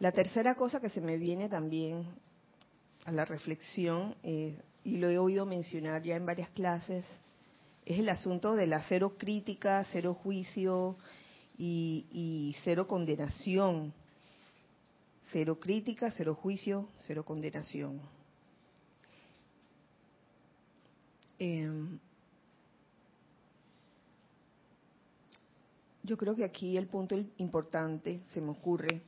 La 0.03 0.11
tercera 0.11 0.57
cosa 0.57 0.81
que 0.81 0.91
se 0.91 1.01
me 1.01 1.17
viene 1.17 1.49
también 1.49 2.05
a 3.05 3.13
la 3.13 3.25
reflexión, 3.25 4.17
eh, 4.25 4.61
y 4.83 4.97
lo 4.97 5.09
he 5.09 5.17
oído 5.17 5.47
mencionar 5.47 6.03
ya 6.03 6.17
en 6.17 6.27
varias 6.27 6.49
clases, 6.49 7.05
es 7.87 8.01
el 8.01 8.09
asunto 8.09 8.57
de 8.57 8.67
la 8.67 8.83
cero 8.89 9.15
crítica, 9.17 9.87
cero 9.93 10.19
juicio 10.21 10.97
y, 11.57 12.57
cero 12.65 12.89
condenación. 12.89 13.95
Cero 15.31 15.61
crítica, 15.61 16.11
cero 16.11 16.35
juicio, 16.35 16.89
cero 16.97 17.25
condenación. 17.25 18.01
Em, 21.39 22.01
yo 26.03 26.17
creo 26.17 26.35
que 26.35 26.43
aquí 26.45 26.77
el 26.77 26.89
punto 26.89 27.15
importante, 27.39 28.23
se 28.33 28.41
me 28.41 28.51
ocurre, 28.51 29.01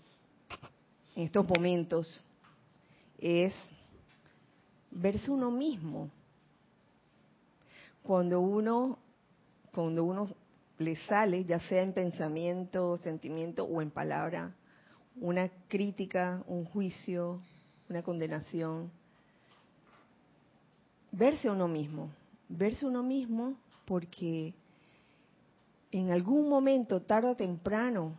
en 1.14 1.24
estos 1.24 1.48
momentos, 1.48 2.28
es 3.18 3.54
verse 4.90 5.30
uno 5.30 5.50
mismo. 5.50 6.10
Cuando 8.02 8.40
uno, 8.40 8.98
cuando 9.72 10.04
uno 10.04 10.26
le 10.78 10.96
sale, 10.96 11.44
ya 11.44 11.58
sea 11.60 11.82
en 11.82 11.92
pensamiento, 11.92 12.98
sentimiento 12.98 13.64
o 13.64 13.80
en 13.80 13.90
palabra, 13.90 14.54
una 15.16 15.48
crítica, 15.68 16.42
un 16.46 16.64
juicio, 16.64 17.40
una 17.88 18.02
condenación, 18.02 18.90
verse 21.12 21.48
uno 21.48 21.68
mismo, 21.68 22.10
verse 22.48 22.84
uno 22.84 23.02
mismo 23.02 23.56
porque 23.84 24.54
en 25.92 26.10
algún 26.10 26.48
momento, 26.48 27.02
tarde 27.02 27.28
o 27.28 27.36
temprano, 27.36 28.18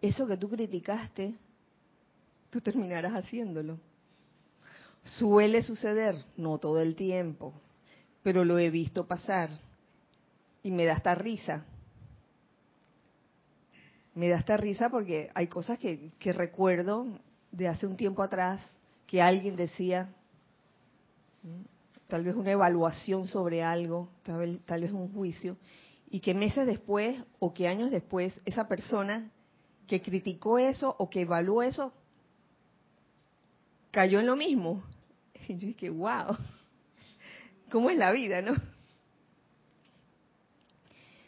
eso 0.00 0.26
que 0.26 0.36
tú 0.36 0.48
criticaste, 0.48 1.34
tú 2.50 2.60
terminarás 2.60 3.12
haciéndolo. 3.12 3.78
Suele 5.02 5.62
suceder, 5.62 6.24
no 6.36 6.58
todo 6.58 6.80
el 6.80 6.94
tiempo, 6.94 7.54
pero 8.22 8.44
lo 8.44 8.58
he 8.58 8.70
visto 8.70 9.06
pasar 9.06 9.50
y 10.62 10.70
me 10.70 10.84
da 10.84 10.94
esta 10.94 11.14
risa. 11.14 11.64
Me 14.14 14.28
da 14.28 14.36
esta 14.36 14.56
risa 14.56 14.90
porque 14.90 15.30
hay 15.34 15.46
cosas 15.46 15.78
que, 15.78 16.10
recuerdo 16.32 17.06
de 17.52 17.68
hace 17.68 17.86
un 17.86 17.96
tiempo 17.96 18.22
atrás 18.22 18.60
que 19.06 19.22
alguien 19.22 19.56
decía, 19.56 20.12
tal 22.08 22.24
vez 22.24 22.36
una 22.36 22.50
evaluación 22.50 23.26
sobre 23.26 23.62
algo, 23.62 24.08
tal 24.22 24.38
vez, 24.38 24.58
tal 24.66 24.82
vez 24.82 24.92
un 24.92 25.12
juicio, 25.12 25.56
y 26.10 26.20
que 26.20 26.34
meses 26.34 26.66
después 26.66 27.22
o 27.38 27.54
que 27.54 27.68
años 27.68 27.90
después 27.90 28.38
esa 28.44 28.68
persona 28.68 29.30
que 29.90 30.00
criticó 30.00 30.56
eso 30.56 30.94
o 31.00 31.10
que 31.10 31.22
evaluó 31.22 31.64
eso 31.64 31.92
cayó 33.90 34.20
en 34.20 34.26
lo 34.26 34.36
mismo. 34.36 34.84
Y 35.48 35.58
yo 35.58 35.66
dije, 35.66 35.90
wow, 35.90 36.36
¿cómo 37.72 37.90
es 37.90 37.98
la 37.98 38.12
vida, 38.12 38.40
no? 38.40 38.52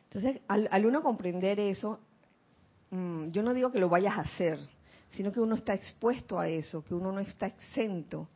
Entonces, 0.04 0.40
al, 0.46 0.86
uno 0.86 1.02
comprender 1.02 1.58
eso, 1.58 1.98
mm, 2.90 3.30
yo 3.30 3.42
no 3.42 3.52
digo 3.52 3.72
que 3.72 3.80
lo 3.80 3.88
vayas 3.88 4.16
a 4.16 4.20
hacer, 4.20 4.60
sino 5.16 5.32
que 5.32 5.40
uno 5.40 5.56
está 5.56 5.74
expuesto 5.74 6.38
a 6.38 6.46
eso, 6.46 6.84
que 6.84 6.94
uno 6.94 7.10
no 7.10 7.18
está 7.18 7.46
exento. 7.46 8.28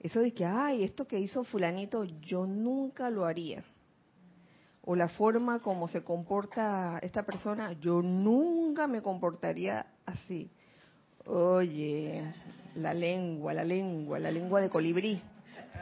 Eso 0.00 0.18
de 0.18 0.34
que, 0.34 0.44
ay, 0.44 0.82
esto 0.82 1.06
que 1.06 1.20
hizo 1.20 1.44
fulanito, 1.44 2.02
yo 2.02 2.44
nunca 2.44 3.08
lo 3.10 3.24
haría. 3.24 3.62
O 4.84 4.96
la 4.96 5.08
forma 5.08 5.60
como 5.60 5.86
se 5.86 6.02
comporta 6.02 6.98
esta 7.02 7.22
persona, 7.22 7.72
yo 7.74 8.02
nunca 8.02 8.86
me 8.86 9.00
comportaría 9.00 9.86
así. 10.04 10.50
Oye, 11.24 12.34
la 12.74 12.92
lengua, 12.92 13.54
la 13.54 13.64
lengua, 13.64 14.18
la 14.18 14.30
lengua 14.30 14.60
de 14.60 14.70
colibrí. 14.70 15.22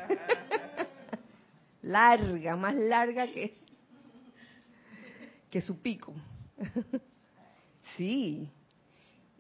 larga, 1.83 2.57
más 2.57 2.75
larga 2.75 3.27
que, 3.29 3.57
que 5.51 5.63
su 5.63 5.81
pico. 5.81 6.13
sí. 7.97 8.51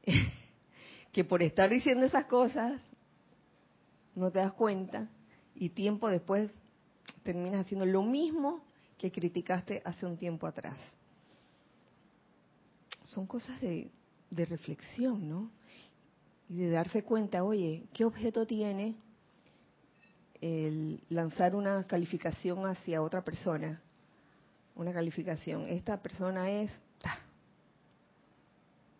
que 1.12 1.24
por 1.24 1.42
estar 1.42 1.68
diciendo 1.68 2.06
esas 2.06 2.26
cosas 2.26 2.80
no 4.14 4.30
te 4.30 4.38
das 4.38 4.52
cuenta 4.52 5.08
y 5.54 5.70
tiempo 5.70 6.08
después 6.08 6.50
terminas 7.22 7.66
haciendo 7.66 7.84
lo 7.84 8.02
mismo 8.02 8.62
que 9.00 9.10
criticaste 9.10 9.80
hace 9.82 10.04
un 10.04 10.18
tiempo 10.18 10.46
atrás. 10.46 10.76
Son 13.04 13.26
cosas 13.26 13.58
de, 13.62 13.90
reflexión, 14.30 15.26
¿no? 15.26 15.50
y 16.50 16.58
de 16.58 16.70
darse 16.70 17.02
cuenta, 17.02 17.42
oye, 17.42 17.86
¿qué 17.94 18.04
objeto 18.04 18.46
tiene 18.46 18.96
el 20.42 21.00
lanzar 21.08 21.54
una 21.54 21.84
calificación 21.84 22.66
hacia 22.66 23.00
otra 23.00 23.24
persona? 23.24 23.80
Una 24.76 24.92
calificación. 24.92 25.66
Esta 25.66 26.02
persona 26.02 26.50
es... 26.50 26.70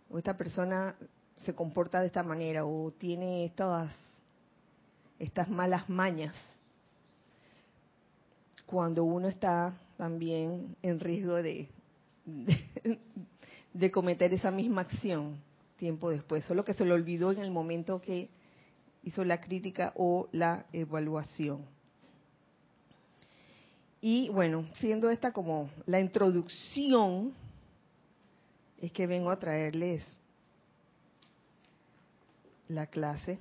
O 0.09 0.19
esta 0.19 0.37
persona 0.37 0.97
se 1.37 1.55
comporta 1.55 2.01
de 2.01 2.07
esta 2.07 2.23
manera 2.23 2.65
o 2.65 2.91
tiene 2.91 3.45
estas, 3.45 3.93
estas 5.19 5.49
malas 5.49 5.89
mañas. 5.89 6.35
cuando 8.67 9.05
uno 9.05 9.29
está 9.29 9.73
también 10.01 10.79
en 10.81 10.99
riesgo 10.99 11.43
de, 11.43 11.69
de, 13.75 13.91
cometer 13.91 14.33
esa 14.33 14.51
misma 14.51 14.81
acción 14.81 15.37
tiempo 15.77 16.09
después, 16.09 16.43
solo 16.47 16.65
que 16.65 16.73
se 16.73 16.87
lo 16.87 16.95
olvidó 16.95 17.33
en 17.33 17.41
el 17.41 17.51
momento 17.51 18.01
que 18.01 18.31
hizo 19.03 19.25
la 19.27 19.43
crítica 19.43 19.93
o 19.97 20.27
la 20.33 20.65
evaluación. 20.73 21.67
Y 24.01 24.31
bueno, 24.31 24.65
siendo 24.77 25.11
esta 25.11 25.35
como 25.35 25.69
la 25.85 26.01
introducción, 26.01 27.35
es 28.81 28.93
que 28.93 29.07
vengo 29.07 29.31
a 29.31 29.39
traerles 29.39 30.03
la 32.69 32.87
clase 32.87 33.39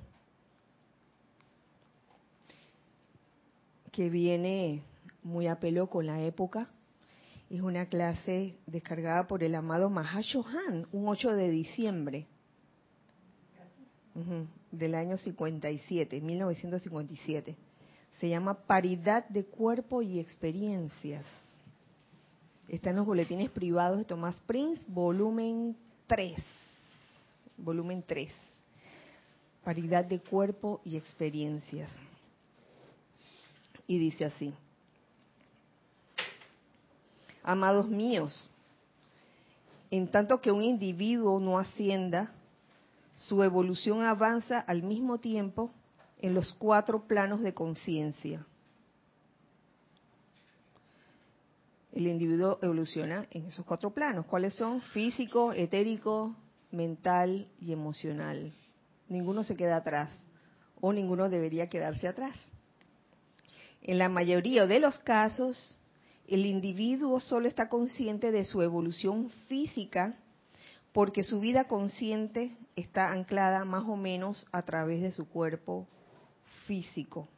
que 3.90 4.10
viene 4.10 4.82
muy 5.22 5.46
a 5.46 5.60
pelo 5.60 5.88
con 5.88 6.06
la 6.06 6.22
época. 6.22 6.68
Es 7.48 7.60
una 7.60 7.86
clase 7.86 8.56
descargada 8.66 9.26
por 9.26 9.42
el 9.42 9.54
amado 9.54 9.90
Mahashohan, 9.90 10.86
un 10.92 11.08
8 11.08 11.32
de 11.32 11.50
diciembre 11.50 12.26
del 14.70 14.94
año 14.94 15.16
57, 15.16 16.20
1957. 16.20 17.56
Se 18.18 18.28
llama 18.28 18.54
Paridad 18.54 19.28
de 19.28 19.44
Cuerpo 19.44 20.02
y 20.02 20.20
Experiencias. 20.20 21.26
Está 22.68 22.90
en 22.90 22.96
los 22.96 23.06
boletines 23.06 23.50
privados 23.50 23.98
de 23.98 24.04
Tomás 24.04 24.40
Prince, 24.42 24.84
volumen 24.86 25.76
3. 26.06 26.36
Volumen 27.56 28.04
3. 28.06 28.32
Paridad 29.64 30.04
de 30.04 30.20
Cuerpo 30.20 30.80
y 30.84 30.96
Experiencias. 30.96 31.90
Y 33.86 33.98
dice 33.98 34.26
así. 34.26 34.54
Amados 37.42 37.88
míos, 37.88 38.50
en 39.90 40.08
tanto 40.08 40.40
que 40.40 40.52
un 40.52 40.62
individuo 40.62 41.40
no 41.40 41.58
ascienda, 41.58 42.32
su 43.16 43.42
evolución 43.42 44.02
avanza 44.02 44.60
al 44.60 44.82
mismo 44.82 45.18
tiempo 45.18 45.70
en 46.20 46.34
los 46.34 46.52
cuatro 46.52 47.06
planos 47.06 47.40
de 47.40 47.54
conciencia. 47.54 48.46
El 51.92 52.06
individuo 52.06 52.58
evoluciona 52.62 53.26
en 53.30 53.46
esos 53.46 53.64
cuatro 53.64 53.90
planos. 53.90 54.26
¿Cuáles 54.26 54.54
son? 54.54 54.80
Físico, 54.80 55.52
etérico, 55.52 56.36
mental 56.70 57.48
y 57.60 57.72
emocional. 57.72 58.54
Ninguno 59.08 59.42
se 59.42 59.56
queda 59.56 59.76
atrás 59.76 60.16
o 60.80 60.92
ninguno 60.92 61.28
debería 61.28 61.68
quedarse 61.68 62.06
atrás. 62.06 62.34
En 63.82 63.98
la 63.98 64.08
mayoría 64.08 64.66
de 64.66 64.78
los 64.78 64.98
casos, 65.00 65.79
el 66.30 66.46
individuo 66.46 67.18
solo 67.18 67.48
está 67.48 67.68
consciente 67.68 68.30
de 68.30 68.44
su 68.44 68.62
evolución 68.62 69.30
física 69.48 70.14
porque 70.92 71.24
su 71.24 71.40
vida 71.40 71.64
consciente 71.64 72.56
está 72.76 73.10
anclada 73.10 73.64
más 73.64 73.84
o 73.88 73.96
menos 73.96 74.46
a 74.52 74.62
través 74.62 75.02
de 75.02 75.10
su 75.10 75.28
cuerpo 75.28 75.88
físico. 76.66 77.28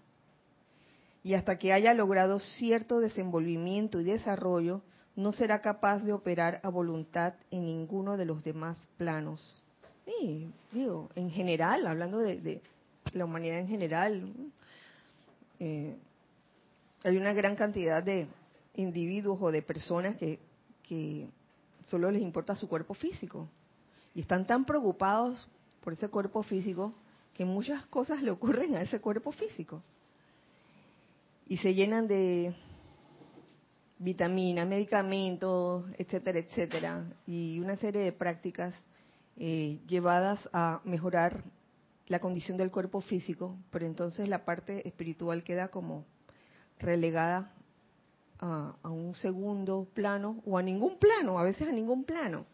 Y 1.24 1.34
hasta 1.34 1.56
que 1.56 1.72
haya 1.72 1.94
logrado 1.94 2.38
cierto 2.38 3.00
desenvolvimiento 3.00 3.98
y 3.98 4.04
desarrollo, 4.04 4.82
no 5.16 5.32
será 5.32 5.62
capaz 5.62 6.00
de 6.00 6.12
operar 6.12 6.60
a 6.62 6.68
voluntad 6.68 7.34
en 7.50 7.64
ninguno 7.64 8.18
de 8.18 8.26
los 8.26 8.44
demás 8.44 8.88
planos. 8.98 9.62
Sí, 10.04 10.50
digo, 10.70 11.10
en 11.14 11.30
general, 11.30 11.86
hablando 11.86 12.18
de, 12.18 12.60
la 13.12 13.24
humanidad 13.24 13.58
en 13.58 13.68
general, 13.68 14.32
eh, 15.60 15.96
hay 17.04 17.16
una 17.16 17.32
gran 17.32 17.56
cantidad 17.56 18.02
de 18.02 18.26
individuos 18.74 19.38
o 19.40 19.50
de 19.50 19.62
personas 19.62 20.16
que, 20.16 20.38
que 20.82 21.28
solo 21.86 22.10
les 22.10 22.22
importa 22.22 22.56
su 22.56 22.68
cuerpo 22.68 22.94
físico. 22.94 23.48
Y 24.14 24.20
están 24.20 24.46
tan 24.46 24.64
preocupados 24.64 25.48
por 25.82 25.92
ese 25.92 26.08
cuerpo 26.08 26.42
físico 26.42 26.94
que 27.34 27.44
muchas 27.44 27.84
cosas 27.86 28.22
le 28.22 28.30
ocurren 28.30 28.74
a 28.76 28.82
ese 28.82 29.00
cuerpo 29.00 29.32
físico. 29.32 29.82
Y 31.46 31.56
se 31.58 31.74
llenan 31.74 32.06
de 32.06 32.54
vitaminas, 33.98 34.66
medicamentos, 34.66 35.84
etcétera, 35.96 36.40
etcétera, 36.40 37.04
y 37.24 37.60
una 37.60 37.76
serie 37.76 38.02
de 38.02 38.12
prácticas 38.12 38.74
eh, 39.36 39.78
llevadas 39.86 40.48
a 40.52 40.80
mejorar 40.84 41.44
la 42.08 42.18
condición 42.18 42.58
del 42.58 42.70
cuerpo 42.70 43.00
físico, 43.00 43.56
pero 43.70 43.86
entonces 43.86 44.28
la 44.28 44.44
parte 44.44 44.86
espiritual 44.86 45.44
queda 45.44 45.68
como 45.68 46.04
relegada 46.80 47.50
a, 48.42 48.90
un 48.90 49.14
segundo 49.14 49.86
plano 49.94 50.42
o 50.44 50.58
a 50.58 50.62
ningún 50.62 50.98
plano, 50.98 51.38
a 51.38 51.44
veces 51.44 51.68
a 51.68 51.72
ningún 51.72 52.04
plano. 52.04 52.44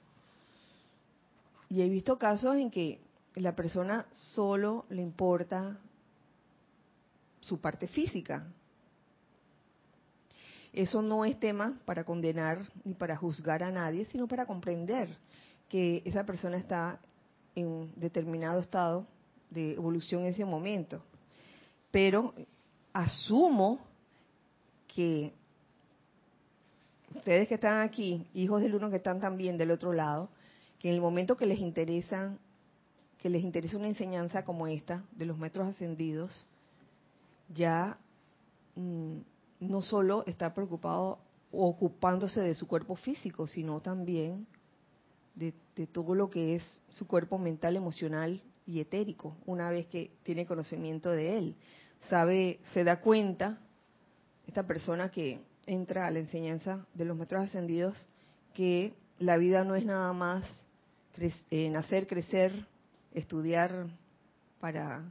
Y 1.71 1.81
he 1.81 1.89
visto 1.89 2.19
casos 2.19 2.57
en 2.57 2.71
que 2.71 3.01
la 3.35 3.57
persona 3.57 4.07
solo 4.13 4.85
le 4.91 5.01
importa 5.01 5.79
su 7.41 7.59
parte 7.59 7.87
física. 7.89 8.47
Eso 10.73 11.01
no 11.01 11.25
es 11.25 11.41
tema 11.41 11.81
para 11.87 12.05
condenar 12.05 12.71
ni 12.85 12.93
para 12.93 13.17
juzgar 13.17 13.63
a 13.63 13.71
nadie, 13.71 14.05
sino 14.07 14.29
para 14.29 14.45
comprender 14.45 15.17
que 15.71 16.03
esa 16.05 16.25
persona 16.25 16.59
está 16.59 17.01
en 17.55 17.93
determinado 17.97 18.61
estado 18.61 19.07
de 19.51 19.73
evolución 19.73 20.23
en 20.23 20.29
ese 20.29 20.45
momento. 20.45 21.03
Pero 21.91 22.35
asumo 22.93 23.81
que 24.87 25.33
ustedes 27.15 27.49
que 27.49 27.55
están 27.55 27.81
aquí, 27.81 28.27
hijos 28.35 28.63
del 28.63 28.75
uno 28.75 28.91
que 28.91 28.97
están 28.97 29.21
también 29.21 29.57
del 29.57 29.71
otro 29.71 29.93
lado, 29.93 30.29
que 30.79 30.89
en 30.89 30.95
el 30.95 31.01
momento 31.01 31.37
que 31.37 31.47
les 31.47 31.59
interesa, 31.59 32.37
que 33.19 33.31
les 33.31 33.43
interesa 33.43 33.77
una 33.77 33.89
enseñanza 33.89 34.45
como 34.45 34.67
esta 34.67 35.05
de 35.13 35.27
los 35.27 35.39
metros 35.39 35.69
ascendidos, 35.69 36.47
ya 37.49 37.99
mm, 38.77 39.19
no 39.61 39.83
solo 39.83 40.25
está 40.27 40.55
preocupado 40.55 41.19
ocupándose 41.51 42.41
de 42.41 42.55
su 42.55 42.69
cuerpo 42.69 42.95
físico, 42.97 43.47
sino 43.47 43.81
también 43.81 44.47
de, 45.35 45.55
de 45.75 45.87
todo 45.87 46.15
lo 46.15 46.29
que 46.29 46.55
es 46.55 46.83
su 46.91 47.07
cuerpo 47.07 47.39
mental, 47.39 47.75
emocional 47.77 48.43
y 48.67 48.81
etérico, 48.81 49.37
una 49.47 49.71
vez 49.71 49.87
que 49.87 50.11
tiene 50.25 50.47
conocimiento 50.47 51.11
de 51.11 51.39
él. 51.39 51.57
Sabe, 52.09 52.61
se 52.75 52.85
da 52.85 53.01
cuenta, 53.01 53.59
esta 54.47 54.67
persona 54.67 55.11
que 55.11 55.41
entra 55.69 56.07
a 56.07 56.11
la 56.11 56.19
enseñanza 56.19 56.87
de 56.95 57.05
los 57.05 57.17
metros 57.17 57.45
ascendidos 57.45 58.09
que 58.55 58.95
la 59.19 59.37
vida 59.37 59.65
no 59.65 59.77
es 59.77 59.85
nada 59.85 60.13
más 60.13 60.45
eh, 61.51 61.69
nacer, 61.69 62.07
crecer, 62.07 62.67
estudiar 63.13 63.87
para 64.61 65.05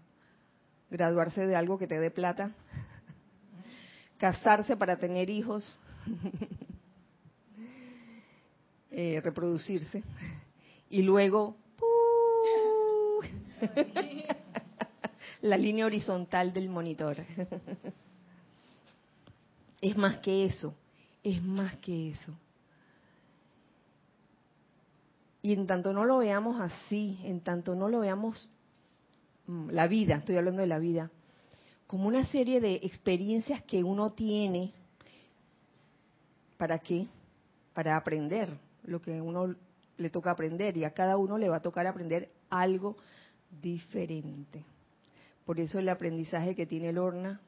graduarse 0.90 1.46
de 1.46 1.56
algo 1.56 1.78
que 1.78 1.88
te 1.88 2.00
dé 2.00 2.10
plata, 2.10 2.52
casarse 4.18 4.78
para 4.78 4.98
tener 4.98 5.30
hijos, 5.30 5.80
eh, 8.92 9.22
reproducirse 9.24 10.04
y 10.90 11.04
luego 11.04 11.56
la 15.42 15.58
línea 15.58 15.86
horizontal 15.86 16.52
del 16.52 16.70
monitor. 16.70 17.18
Es 19.82 19.96
más 19.96 20.18
que 20.18 20.46
eso, 20.46 20.74
es 21.24 21.42
más 21.44 21.76
que 21.78 22.10
eso. 22.10 22.34
Y 25.42 25.54
en 25.54 25.68
tanto 25.68 25.94
no 25.94 26.04
lo 26.06 26.18
veamos 26.18 26.60
así, 26.60 27.20
en 27.24 27.42
tanto 27.42 27.76
no 27.76 27.88
lo 27.88 28.00
veamos 28.00 28.50
mm, 29.46 29.70
la 29.70 29.88
vida, 29.88 30.16
estoy 30.16 30.38
hablando 30.38 30.62
de 30.62 30.68
la 30.68 30.80
vida, 30.80 31.12
como 31.86 32.08
una 32.08 32.26
serie 32.26 32.60
de 32.60 32.76
experiencias 32.84 33.64
que 33.64 33.84
uno 33.84 34.12
tiene, 34.12 34.74
¿para 36.58 36.80
qué? 36.80 37.08
Para 37.74 37.96
aprender 37.96 38.58
lo 38.84 39.02
que 39.02 39.22
uno 39.22 39.56
le 39.98 40.10
toca 40.10 40.32
aprender 40.32 40.76
y 40.76 40.84
a 40.84 40.94
cada 40.94 41.18
uno 41.18 41.38
le 41.38 41.50
va 41.50 41.58
a 41.58 41.62
tocar 41.62 41.88
aprender 41.88 42.30
algo 42.50 42.98
diferente. 43.62 44.64
Por 45.46 45.60
eso 45.60 45.80
el 45.80 45.88
aprendizaje 45.90 46.56
que 46.56 46.66
tiene 46.66 46.92
Lorna 46.92 47.40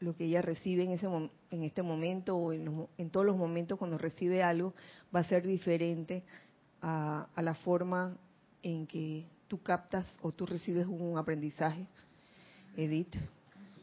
lo 0.00 0.14
que 0.16 0.24
ella 0.24 0.42
recibe 0.42 0.84
en, 0.84 0.90
ese, 0.90 1.06
en 1.06 1.62
este 1.62 1.82
momento 1.82 2.36
o 2.36 2.52
en, 2.52 3.10
todos 3.10 3.26
los 3.26 3.36
momentos 3.36 3.78
cuando 3.78 3.98
recibe 3.98 4.42
algo 4.42 4.74
va 5.14 5.20
a 5.20 5.24
ser 5.24 5.46
diferente 5.46 6.22
a, 6.82 7.28
la 7.36 7.54
forma 7.54 8.16
en 8.62 8.86
que 8.86 9.24
tú 9.48 9.62
captas 9.62 10.06
o 10.22 10.32
tú 10.32 10.46
recibes 10.46 10.86
un 10.86 11.16
aprendizaje, 11.18 11.86
Edith, 12.76 13.14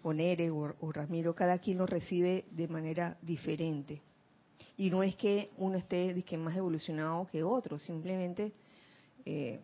o 0.03 0.13
Nere 0.13 0.51
o, 0.51 0.91
Ramiro, 0.91 1.33
cada 1.33 1.57
quien 1.59 1.77
lo 1.77 1.85
recibe 1.85 2.45
de 2.51 2.67
manera 2.67 3.17
diferente. 3.21 4.01
Y 4.77 4.89
no 4.89 5.01
es 5.01 5.15
que 5.15 5.49
uno 5.57 5.77
esté 5.77 6.13
más 6.37 6.55
evolucionado 6.55 7.27
que 7.27 7.43
otro, 7.43 7.77
simplemente 7.77 8.51
eh, 9.25 9.59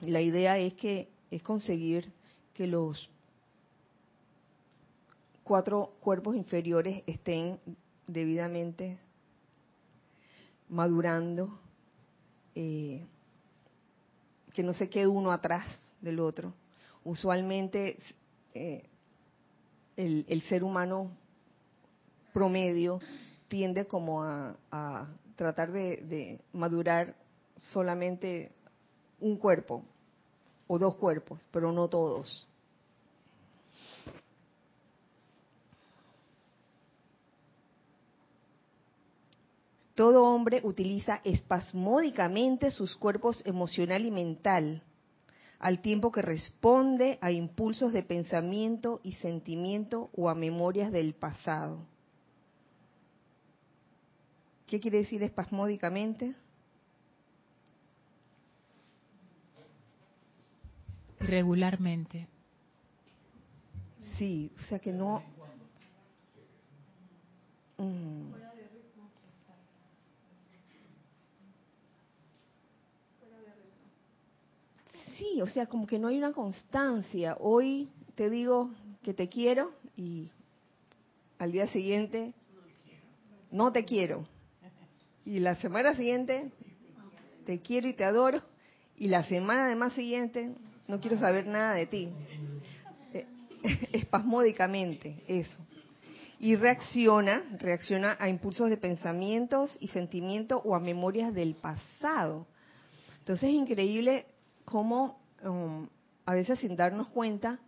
la 0.00 0.20
idea 0.20 0.58
es 0.58 0.74
que 0.74 1.08
es 1.30 1.42
conseguir 1.42 2.10
que 2.54 2.66
los 2.66 3.08
cuatro 5.44 5.94
cuerpos 6.00 6.36
inferiores 6.36 7.02
estén 7.06 7.58
debidamente 8.06 8.98
madurando, 10.68 11.58
eh, 12.54 13.04
que 14.52 14.62
no 14.62 14.72
se 14.72 14.88
quede 14.88 15.06
uno 15.06 15.32
atrás 15.32 15.66
del 16.00 16.20
otro. 16.20 16.54
Usualmente 17.04 17.96
eh, 18.54 18.88
el, 19.96 20.42
ser 20.42 20.64
humano 20.64 21.10
promedio 22.32 23.00
tiende 23.48 23.86
como 23.86 24.22
a, 24.22 25.08
tratar 25.36 25.72
de 25.72 26.40
madurar 26.52 27.16
solamente 27.56 28.52
un 29.20 29.36
cuerpo 29.36 29.82
o 30.66 30.78
dos 30.78 30.94
cuerpos, 30.96 31.46
pero 31.50 31.72
no 31.72 31.88
todos. 31.88 32.46
Todo 40.02 40.24
hombre 40.24 40.60
utiliza 40.64 41.20
espasmódicamente 41.22 42.72
sus 42.72 42.96
cuerpos 42.96 43.40
emocional 43.46 44.04
y 44.04 44.10
mental, 44.10 44.82
al 45.60 45.80
tiempo 45.80 46.10
que 46.10 46.20
responde 46.20 47.20
a 47.20 47.30
impulsos 47.30 47.92
de 47.92 48.02
pensamiento 48.02 49.00
y 49.04 49.12
sentimiento 49.12 50.10
o 50.16 50.28
a 50.28 50.34
memorias 50.34 50.90
del 50.90 51.14
pasado. 51.14 51.86
¿Qué 54.66 54.80
quiere 54.80 54.98
decir 54.98 55.22
espasmódicamente? 55.22 56.34
Regularmente. 61.20 62.26
Sí, 64.18 64.50
o 64.58 64.62
sea 64.62 64.80
que 64.80 64.92
no... 64.92 65.22
Mm. 67.78 68.51
Sí, 75.22 75.40
o 75.40 75.46
sea, 75.46 75.66
como 75.66 75.86
que 75.86 76.00
no 76.00 76.08
hay 76.08 76.18
una 76.18 76.32
constancia. 76.32 77.36
Hoy 77.38 77.88
te 78.16 78.28
digo 78.28 78.70
que 79.04 79.14
te 79.14 79.28
quiero 79.28 79.70
y 79.96 80.28
al 81.38 81.52
día 81.52 81.68
siguiente 81.68 82.34
no 83.52 83.70
te 83.70 83.84
quiero. 83.84 84.26
Y 85.24 85.38
la 85.38 85.54
semana 85.56 85.94
siguiente 85.94 86.50
te 87.46 87.60
quiero 87.60 87.88
y 87.88 87.94
te 87.94 88.04
adoro. 88.04 88.42
Y 88.96 89.08
la 89.08 89.22
semana 89.22 89.68
de 89.68 89.76
más 89.76 89.92
siguiente 89.92 90.56
no 90.88 91.00
quiero 91.00 91.16
saber 91.18 91.46
nada 91.46 91.74
de 91.74 91.86
ti. 91.86 92.08
Eh, 93.14 93.26
espasmódicamente, 93.92 95.22
eso. 95.28 95.58
Y 96.40 96.56
reacciona, 96.56 97.44
reacciona 97.60 98.16
a 98.18 98.28
impulsos 98.28 98.68
de 98.70 98.76
pensamientos 98.76 99.78
y 99.80 99.86
sentimientos 99.86 100.60
o 100.64 100.74
a 100.74 100.80
memorias 100.80 101.32
del 101.32 101.54
pasado. 101.54 102.48
Entonces 103.20 103.50
es 103.50 103.54
increíble 103.54 104.26
cómo 104.64 105.20
um, 105.42 105.86
a 106.24 106.34
veces 106.34 106.58
sin 106.58 106.76
darnos 106.76 107.08
cuenta 107.08 107.58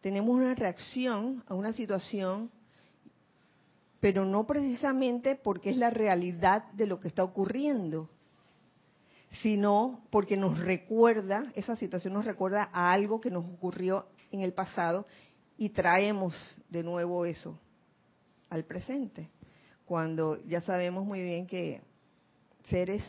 tenemos 0.00 0.34
una 0.34 0.54
reacción 0.54 1.44
a 1.46 1.54
una 1.54 1.72
situación, 1.72 2.50
pero 4.00 4.24
no 4.24 4.46
precisamente 4.46 5.36
porque 5.36 5.70
es 5.70 5.76
la 5.76 5.90
realidad 5.90 6.64
de 6.72 6.86
lo 6.86 6.98
que 6.98 7.08
está 7.08 7.22
ocurriendo, 7.22 8.08
sino 9.42 10.00
porque 10.10 10.36
nos 10.36 10.58
recuerda, 10.58 11.52
esa 11.54 11.76
situación 11.76 12.14
nos 12.14 12.24
recuerda 12.24 12.68
a 12.72 12.92
algo 12.92 13.20
que 13.20 13.30
nos 13.30 13.44
ocurrió 13.44 14.06
en 14.32 14.40
el 14.40 14.52
pasado 14.52 15.06
y 15.56 15.70
traemos 15.70 16.34
de 16.68 16.82
nuevo 16.82 17.24
eso 17.24 17.58
al 18.50 18.64
presente, 18.64 19.30
cuando 19.86 20.44
ya 20.46 20.60
sabemos 20.60 21.06
muy 21.06 21.22
bien 21.22 21.46
que 21.46 21.80
seres 22.68 23.02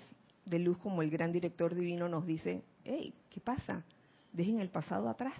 de 0.46 0.60
luz 0.60 0.78
como 0.78 1.02
el 1.02 1.10
gran 1.10 1.32
director 1.32 1.74
divino 1.74 2.08
nos 2.08 2.26
dice, 2.26 2.62
hey, 2.84 3.14
¿qué 3.30 3.40
pasa? 3.40 3.84
Dejen 4.32 4.60
el 4.60 4.70
pasado 4.70 5.10
atrás. 5.10 5.38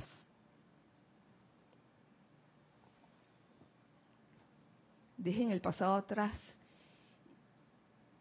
Dejen 5.18 5.52
el 5.52 5.62
pasado 5.62 5.96
atrás. 5.96 6.34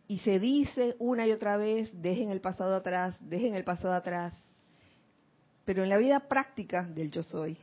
Y 0.09 0.19
se 0.19 0.39
dice 0.39 0.97
una 0.99 1.27
y 1.27 1.33
otra 1.33 1.57
vez, 1.57 1.91
dejen 1.93 2.31
el 2.31 2.41
pasado 2.41 2.77
atrás, 2.77 3.17
dejen 3.21 3.55
el 3.55 3.65
pasado 3.65 3.95
atrás. 3.95 4.35
Pero 5.65 5.85
en 5.85 5.89
la 5.89 5.97
vida 5.97 6.29
práctica 6.29 6.85
del 6.85 7.11
yo 7.11 7.23
soy, 7.23 7.57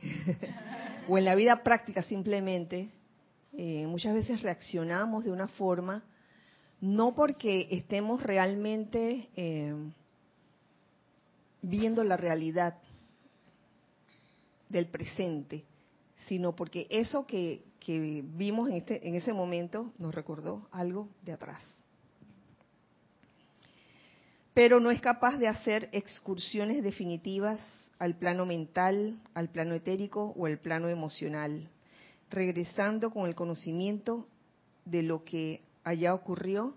o 1.08 1.18
en 1.18 1.24
la 1.24 1.34
vida 1.34 1.62
práctica 1.62 2.02
simplemente, 2.02 2.90
eh, 3.52 3.86
muchas 3.86 4.14
veces 4.14 4.42
reaccionamos 4.42 5.24
de 5.24 5.32
una 5.32 5.48
forma, 5.48 6.02
no 6.80 7.14
porque 7.14 7.68
estemos 7.70 8.22
realmente 8.22 9.28
eh, 9.36 9.74
viendo 11.62 12.04
la 12.04 12.16
realidad 12.16 12.78
del 14.68 14.86
presente, 14.86 15.64
sino 16.26 16.54
porque 16.54 16.86
eso 16.90 17.26
que, 17.26 17.64
vimos 18.36 18.70
en, 18.70 18.76
este, 18.76 19.06
en 19.06 19.16
ese 19.16 19.32
momento 19.32 19.92
nos 19.98 20.14
recordó 20.14 20.68
algo 20.70 21.08
de 21.22 21.32
atrás. 21.32 21.60
Pero 24.54 24.80
no 24.80 24.90
es 24.90 25.00
capaz 25.00 25.36
de 25.38 25.48
hacer 25.48 25.88
excursiones 25.92 26.82
definitivas 26.82 27.60
al 27.98 28.16
plano 28.16 28.46
mental, 28.46 29.20
al 29.34 29.48
plano 29.48 29.74
etérico 29.74 30.32
o 30.36 30.46
al 30.46 30.58
plano 30.58 30.88
emocional, 30.88 31.68
regresando 32.30 33.10
con 33.10 33.26
el 33.26 33.34
conocimiento 33.34 34.26
de 34.84 35.02
lo 35.02 35.24
que 35.24 35.62
allá 35.84 36.14
ocurrió 36.14 36.76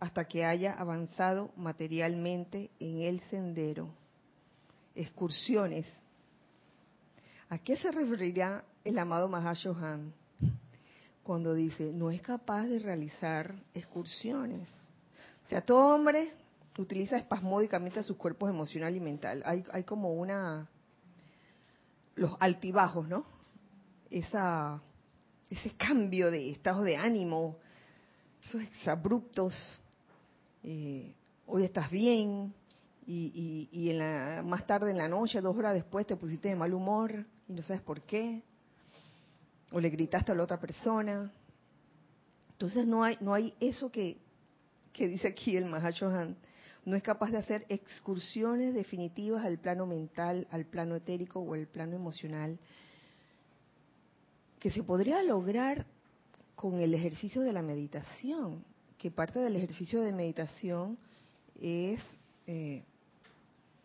hasta 0.00 0.26
que 0.26 0.44
haya 0.44 0.72
avanzado 0.72 1.50
materialmente 1.56 2.70
en 2.80 3.02
el 3.02 3.20
sendero 3.22 3.94
excursiones. 4.94 5.92
¿A 7.48 7.58
qué 7.58 7.76
se 7.76 7.90
referirá 7.90 8.64
el 8.84 8.98
amado 8.98 9.28
Mahashohan 9.28 10.12
cuando 11.22 11.54
dice 11.54 11.92
no 11.92 12.10
es 12.10 12.22
capaz 12.22 12.64
de 12.64 12.78
realizar 12.78 13.54
excursiones? 13.74 14.68
O 15.44 15.48
sea, 15.48 15.60
todo 15.60 15.94
hombre 15.94 16.32
utiliza 16.78 17.16
espasmódicamente 17.16 18.02
sus 18.02 18.16
cuerpos 18.16 18.48
emocional 18.48 18.94
y 18.96 19.00
mental. 19.00 19.42
Hay, 19.44 19.64
hay 19.72 19.84
como 19.84 20.14
una 20.14 20.68
los 22.14 22.36
altibajos, 22.40 23.08
¿no? 23.08 23.24
Esa 24.10 24.80
ese 25.52 25.70
cambio 25.76 26.30
de 26.30 26.50
estado 26.50 26.82
de 26.82 26.96
ánimo, 26.96 27.58
esos 28.42 28.62
exabruptos. 28.62 29.54
Eh, 30.62 31.14
hoy 31.46 31.64
estás 31.64 31.90
bien, 31.90 32.54
y, 33.06 33.68
y, 33.72 33.90
en 33.90 33.98
la, 33.98 34.42
más 34.44 34.66
tarde 34.66 34.90
en 34.90 34.98
la 34.98 35.08
noche, 35.08 35.40
dos 35.40 35.56
horas 35.56 35.74
después, 35.74 36.06
te 36.06 36.16
pusiste 36.16 36.48
de 36.48 36.56
mal 36.56 36.72
humor 36.72 37.26
y 37.48 37.52
no 37.52 37.62
sabes 37.62 37.82
por 37.82 38.02
qué, 38.02 38.42
o 39.70 39.80
le 39.80 39.90
gritaste 39.90 40.32
a 40.32 40.34
la 40.34 40.44
otra 40.44 40.60
persona. 40.60 41.32
Entonces 42.52 42.86
no 42.86 43.02
hay, 43.02 43.18
no 43.20 43.34
hay 43.34 43.54
eso 43.58 43.90
que, 43.90 44.18
que 44.92 45.08
dice 45.08 45.28
aquí 45.28 45.56
el 45.56 45.66
Mahachohan, 45.66 46.36
no 46.84 46.96
es 46.96 47.02
capaz 47.02 47.30
de 47.30 47.38
hacer 47.38 47.64
excursiones 47.68 48.74
definitivas 48.74 49.44
al 49.44 49.58
plano 49.58 49.86
mental, 49.86 50.46
al 50.50 50.66
plano 50.66 50.96
etérico 50.96 51.40
o 51.40 51.54
al 51.54 51.66
plano 51.66 51.96
emocional, 51.96 52.58
que 54.58 54.70
se 54.70 54.82
podría 54.82 55.22
lograr 55.22 55.86
con 56.54 56.80
el 56.80 56.94
ejercicio 56.94 57.42
de 57.42 57.52
la 57.52 57.62
meditación, 57.62 58.64
que 58.98 59.10
parte 59.10 59.40
del 59.40 59.56
ejercicio 59.56 60.00
de 60.00 60.12
meditación 60.12 60.98
es 61.60 62.00
eh, 62.46 62.84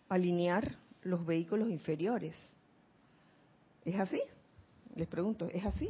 alinear 0.09 0.75
los 1.03 1.25
vehículos 1.25 1.69
inferiores. 1.69 2.35
¿Es 3.85 3.99
así? 3.99 4.21
Les 4.95 5.07
pregunto, 5.07 5.47
¿es 5.51 5.65
así? 5.65 5.89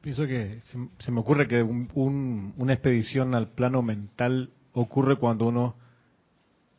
Pienso 0.00 0.26
que 0.26 0.60
se, 0.98 1.10
me 1.10 1.20
ocurre 1.20 1.48
que 1.48 1.62
una 1.62 2.72
expedición 2.72 3.34
al 3.34 3.48
plano 3.50 3.82
mental 3.82 4.50
ocurre 4.72 5.16
cuando 5.16 5.48
uno 5.48 5.74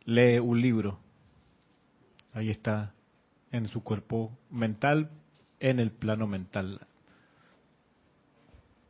lee 0.06 0.40
un 0.40 0.62
libro. 0.62 1.00
Ahí 2.34 2.50
está, 2.50 2.94
en 3.52 3.68
su 3.68 3.84
cuerpo 3.84 4.38
mental, 4.50 5.10
en 5.60 5.80
el 5.80 5.92
plano 5.92 6.28
mental. 6.28 6.88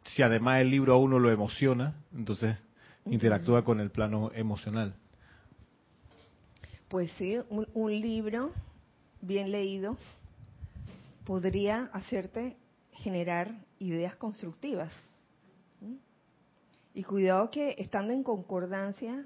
Si 0.04 0.22
además 0.22 0.62
el 0.62 0.72
libro 0.72 0.94
a 0.94 0.98
uno 0.98 1.20
lo 1.20 1.32
emociona, 1.32 1.96
entonces 2.14 2.62
interactúa 3.06 3.64
con 3.64 3.80
el 3.80 3.90
plano 3.90 4.32
emocional. 4.34 4.96
Pues 6.90 7.12
sí, 7.20 7.38
un, 7.50 8.02
libro 8.02 8.52
bien 9.22 9.52
leído 9.52 9.96
podría 11.24 11.84
hacerte 11.94 12.58
generar 12.94 13.54
ideas 13.78 14.16
constructivas. 14.16 14.92
Y 16.96 17.04
cuidado 17.04 17.52
que 17.52 17.76
estando 17.78 18.12
en 18.12 18.24
concordancia, 18.24 19.24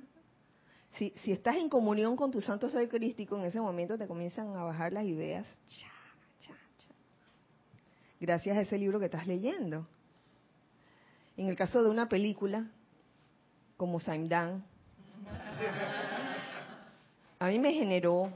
si, 0.97 1.13
si 1.23 1.31
estás 1.31 1.55
en 1.55 1.69
comunión 1.69 2.17
con 2.17 2.31
tu 2.31 2.41
santo 2.41 2.69
ser 2.69 2.89
crístico, 2.89 3.37
en 3.37 3.45
ese 3.45 3.61
momento 3.61 3.97
te 3.97 4.07
comienzan 4.07 4.55
a 4.57 4.63
bajar 4.63 4.91
las 4.91 5.05
ideas. 5.05 5.47
gracias 8.19 8.57
a 8.57 8.61
ese 8.61 8.77
libro 8.77 8.99
que 8.99 9.05
estás 9.05 9.25
leyendo. 9.25 9.87
En 11.37 11.47
el 11.47 11.55
caso 11.55 11.81
de 11.81 11.89
una 11.89 12.09
película 12.09 12.67
como 13.77 14.01
Saimdan, 14.01 14.63
a 17.43 17.47
mí 17.47 17.59
me 17.59 17.73
generó 17.73 18.31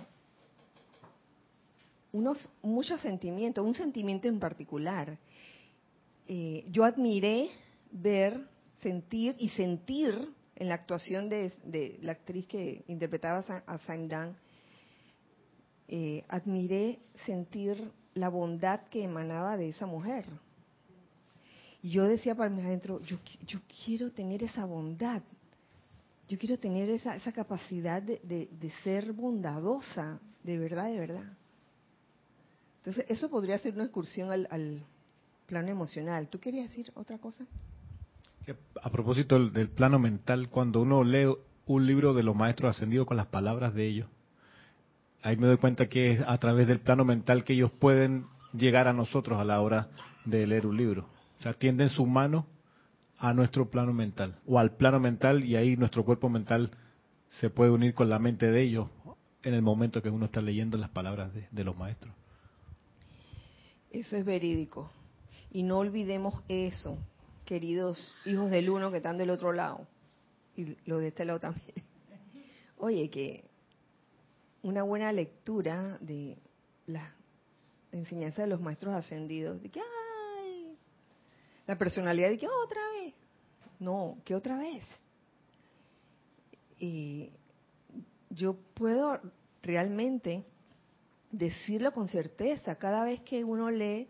unos 2.12 2.38
muchos 2.62 3.00
sentimientos, 3.00 3.66
un 3.66 3.74
sentimiento 3.74 4.28
en 4.28 4.38
particular. 4.38 5.18
Eh, 6.28 6.66
yo 6.70 6.84
admiré 6.84 7.48
ver, 7.90 8.38
sentir 8.82 9.34
y 9.40 9.48
sentir 9.48 10.14
en 10.58 10.68
la 10.68 10.76
actuación 10.76 11.30
de, 11.30 11.98
la 12.02 12.12
actriz 12.12 12.48
que 12.48 12.84
interpretaba 12.88 13.46
a 13.66 13.78
Saimdan, 13.78 14.36
eh, 15.88 16.26
admiré 16.28 17.00
sentir 17.26 17.90
la 18.14 18.28
bondad 18.28 18.82
que 18.90 19.06
emanaba 19.06 19.56
de 19.56 19.70
esa 19.70 19.86
mujer. 19.86 20.26
Y 21.82 21.92
yo 21.92 22.04
decía 22.04 22.36
para 22.36 22.50
mí 22.50 22.62
adentro, 22.62 23.00
yo, 23.04 23.20
yo 23.46 23.60
quiero 23.86 24.12
tener 24.12 24.44
esa 24.44 24.66
bondad, 24.66 25.22
yo 26.28 26.38
quiero 26.38 26.58
tener 26.58 26.90
esa, 26.90 27.16
esa 27.16 27.32
capacidad 27.32 28.02
de, 28.02 28.72
ser 28.84 29.14
bondadosa, 29.14 30.20
de 30.44 30.58
verdad, 30.58 30.86
de 30.86 31.00
verdad. 31.00 31.34
Entonces, 32.80 33.06
eso 33.08 33.30
podría 33.30 33.58
ser 33.60 33.74
una 33.74 33.84
excursión 33.84 34.32
al, 34.32 34.48
al 34.52 34.84
plano 35.46 35.70
emocional. 35.70 36.28
¿Tú 36.28 36.40
querías 36.40 36.70
decir 36.70 36.92
otra 36.96 37.18
cosa? 37.18 37.46
A 38.82 38.90
propósito 38.90 39.50
del, 39.50 39.70
plano 39.70 40.00
mental, 40.00 40.50
cuando 40.50 40.82
uno 40.82 41.04
lee 41.04 41.34
un 41.66 41.86
libro 41.86 42.14
de 42.14 42.24
los 42.24 42.36
maestros 42.36 42.76
ascendidos 42.76 43.08
con 43.08 43.18
las 43.18 43.28
palabras 43.28 43.74
de 43.74 43.88
ellos, 43.88 44.08
ahí 45.22 45.36
me 45.36 45.48
doy 45.48 45.58
cuenta 45.58 45.88
que 45.88 46.14
es 46.14 46.22
a 46.26 46.38
través 46.38 46.68
del 46.68 46.80
plano 46.80 47.04
mental 47.04 47.44
que 47.44 47.54
ellos 47.54 47.72
pueden 47.72 48.26
llegar 48.54 48.88
a 48.88 48.94
nosotros 48.94 49.40
a 49.40 49.44
la 49.44 49.62
hora 49.62 49.90
de 50.24 50.48
leer 50.48 50.66
un 50.66 50.78
libro. 50.78 51.08
O 51.40 51.42
sea, 51.42 51.54
tienden 51.54 51.90
su 51.90 52.06
mano 52.06 52.46
a 53.20 53.34
nuestro 53.34 53.70
plano 53.70 53.94
mental 53.94 54.40
o 54.46 54.60
al 54.60 54.76
plano 54.76 55.00
mental 55.00 55.44
y 55.44 55.56
ahí 55.56 55.76
nuestro 55.76 56.06
cuerpo 56.06 56.30
mental 56.30 56.72
se 57.40 57.50
puede 57.50 57.72
unir 57.72 57.94
con 57.94 58.10
la 58.10 58.20
mente 58.20 58.52
de 58.52 58.62
ellos 58.62 58.90
en 59.44 59.54
el 59.54 59.62
momento 59.62 60.02
que 60.02 60.10
uno 60.10 60.26
está 60.26 60.42
leyendo 60.42 60.78
las 60.78 60.90
palabras 60.90 61.32
de, 61.34 61.64
los 61.64 61.78
maestros. 61.78 62.14
Eso 63.92 64.18
es 64.18 64.26
verídico. 64.26 64.92
Y 65.52 65.64
no 65.64 65.78
olvidemos 65.78 66.44
eso, 66.50 66.98
queridos 67.46 68.14
hijos 68.26 68.52
del 68.52 68.70
uno 68.70 68.92
que 68.92 68.98
están 68.98 69.18
del 69.18 69.30
otro 69.30 69.54
lado, 69.54 69.88
y 70.56 70.76
lo 70.86 70.98
de 70.98 71.08
este 71.08 71.24
lado 71.24 71.40
también. 71.40 71.74
Oye, 72.78 73.10
que 73.10 73.46
una 74.64 74.84
buena 74.84 75.12
lectura 75.12 75.98
de 76.02 76.38
la 76.88 77.14
enseñanza 77.92 78.42
de 78.42 78.50
los 78.50 78.60
maestros 78.60 78.94
ascendidos, 78.94 79.62
de 79.62 79.70
que, 79.70 79.80
ay, 79.80 80.07
la 81.68 81.78
personalidad 81.78 82.30
de 82.30 82.38
que 82.38 82.48
otra 82.48 82.82
vez, 82.94 83.14
no, 83.80 84.18
que 84.26 84.34
otra 84.34 84.58
vez. 84.58 84.84
Y 86.80 87.30
yo 88.30 88.56
puedo 88.74 89.20
realmente 89.62 90.46
decirlo 91.32 91.92
con 91.92 92.08
certeza, 92.08 92.76
cada 92.76 93.04
vez 93.04 93.22
que 93.22 93.44
uno 93.44 93.70
lee 93.70 94.08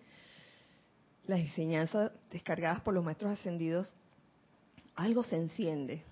las 1.26 1.40
enseñanzas 1.40 2.12
descargadas 2.30 2.82
por 2.82 2.94
los 2.94 3.04
maestros 3.04 3.34
ascendidos, 3.34 3.92
algo 4.96 5.24
se 5.24 5.36
enciende. 5.36 6.04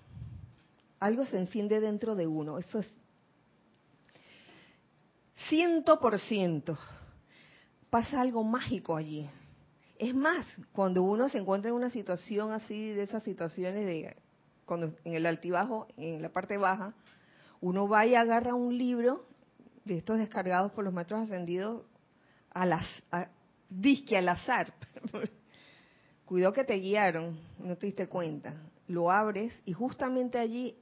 Algo 0.98 1.26
se 1.26 1.38
enciende 1.38 1.80
dentro 1.80 2.14
de 2.14 2.26
uno. 2.26 2.58
Eso 2.58 2.80
es 2.80 2.88
ciento 5.48 6.00
por 6.00 6.18
ciento. 6.18 6.78
Pasa 7.90 8.20
algo 8.20 8.42
mágico 8.42 8.96
allí. 8.96 9.28
Es 9.98 10.14
más, 10.14 10.46
cuando 10.72 11.02
uno 11.02 11.28
se 11.28 11.38
encuentra 11.38 11.70
en 11.70 11.76
una 11.76 11.90
situación 11.90 12.52
así, 12.52 12.90
de 12.90 13.02
esas 13.02 13.22
situaciones 13.22 13.86
de, 13.86 14.16
cuando 14.64 14.92
en 15.04 15.14
el 15.14 15.26
altibajo, 15.26 15.88
en 15.96 16.20
la 16.20 16.30
parte 16.30 16.58
baja, 16.58 16.94
uno 17.60 17.88
va 17.88 18.04
y 18.04 18.14
agarra 18.14 18.54
un 18.54 18.76
libro 18.76 19.26
de 19.84 19.98
estos 19.98 20.18
descargados 20.18 20.72
por 20.72 20.84
los 20.84 20.92
maestros 20.92 21.22
ascendidos 21.22 21.82
a 22.50 22.66
las, 22.66 22.84
disque 23.70 24.16
al 24.16 24.28
azar. 24.28 24.74
Cuidado 26.24 26.52
que 26.52 26.64
te 26.64 26.74
guiaron, 26.74 27.38
no 27.58 27.76
te 27.76 27.86
diste 27.86 28.08
cuenta. 28.08 28.54
Lo 28.88 29.10
abres 29.10 29.58
y 29.64 29.72
justamente 29.72 30.38
allí 30.38 30.76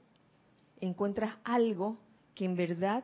encuentras 0.79 1.35
algo 1.43 1.99
que 2.33 2.45
en 2.45 2.55
verdad 2.55 3.03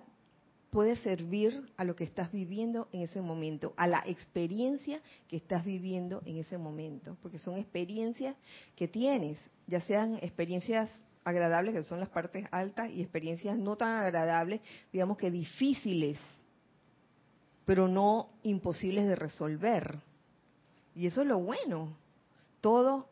puede 0.71 0.95
servir 0.95 1.69
a 1.77 1.83
lo 1.83 1.95
que 1.95 2.05
estás 2.05 2.31
viviendo 2.31 2.87
en 2.93 3.01
ese 3.01 3.21
momento, 3.21 3.73
a 3.75 3.87
la 3.87 4.03
experiencia 4.07 5.01
que 5.27 5.35
estás 5.35 5.65
viviendo 5.65 6.21
en 6.25 6.37
ese 6.37 6.57
momento, 6.57 7.17
porque 7.21 7.37
son 7.37 7.57
experiencias 7.57 8.35
que 8.75 8.87
tienes, 8.87 9.37
ya 9.67 9.81
sean 9.81 10.15
experiencias 10.15 10.89
agradables, 11.25 11.75
que 11.75 11.83
son 11.83 11.99
las 11.99 12.09
partes 12.09 12.47
altas, 12.51 12.89
y 12.89 13.01
experiencias 13.01 13.57
no 13.57 13.75
tan 13.75 13.99
agradables, 13.99 14.61
digamos 14.93 15.17
que 15.17 15.29
difíciles, 15.29 16.17
pero 17.65 17.87
no 17.87 18.29
imposibles 18.43 19.07
de 19.07 19.15
resolver. 19.15 19.99
Y 20.95 21.07
eso 21.07 21.21
es 21.21 21.27
lo 21.27 21.39
bueno. 21.39 21.95
Todo, 22.59 23.07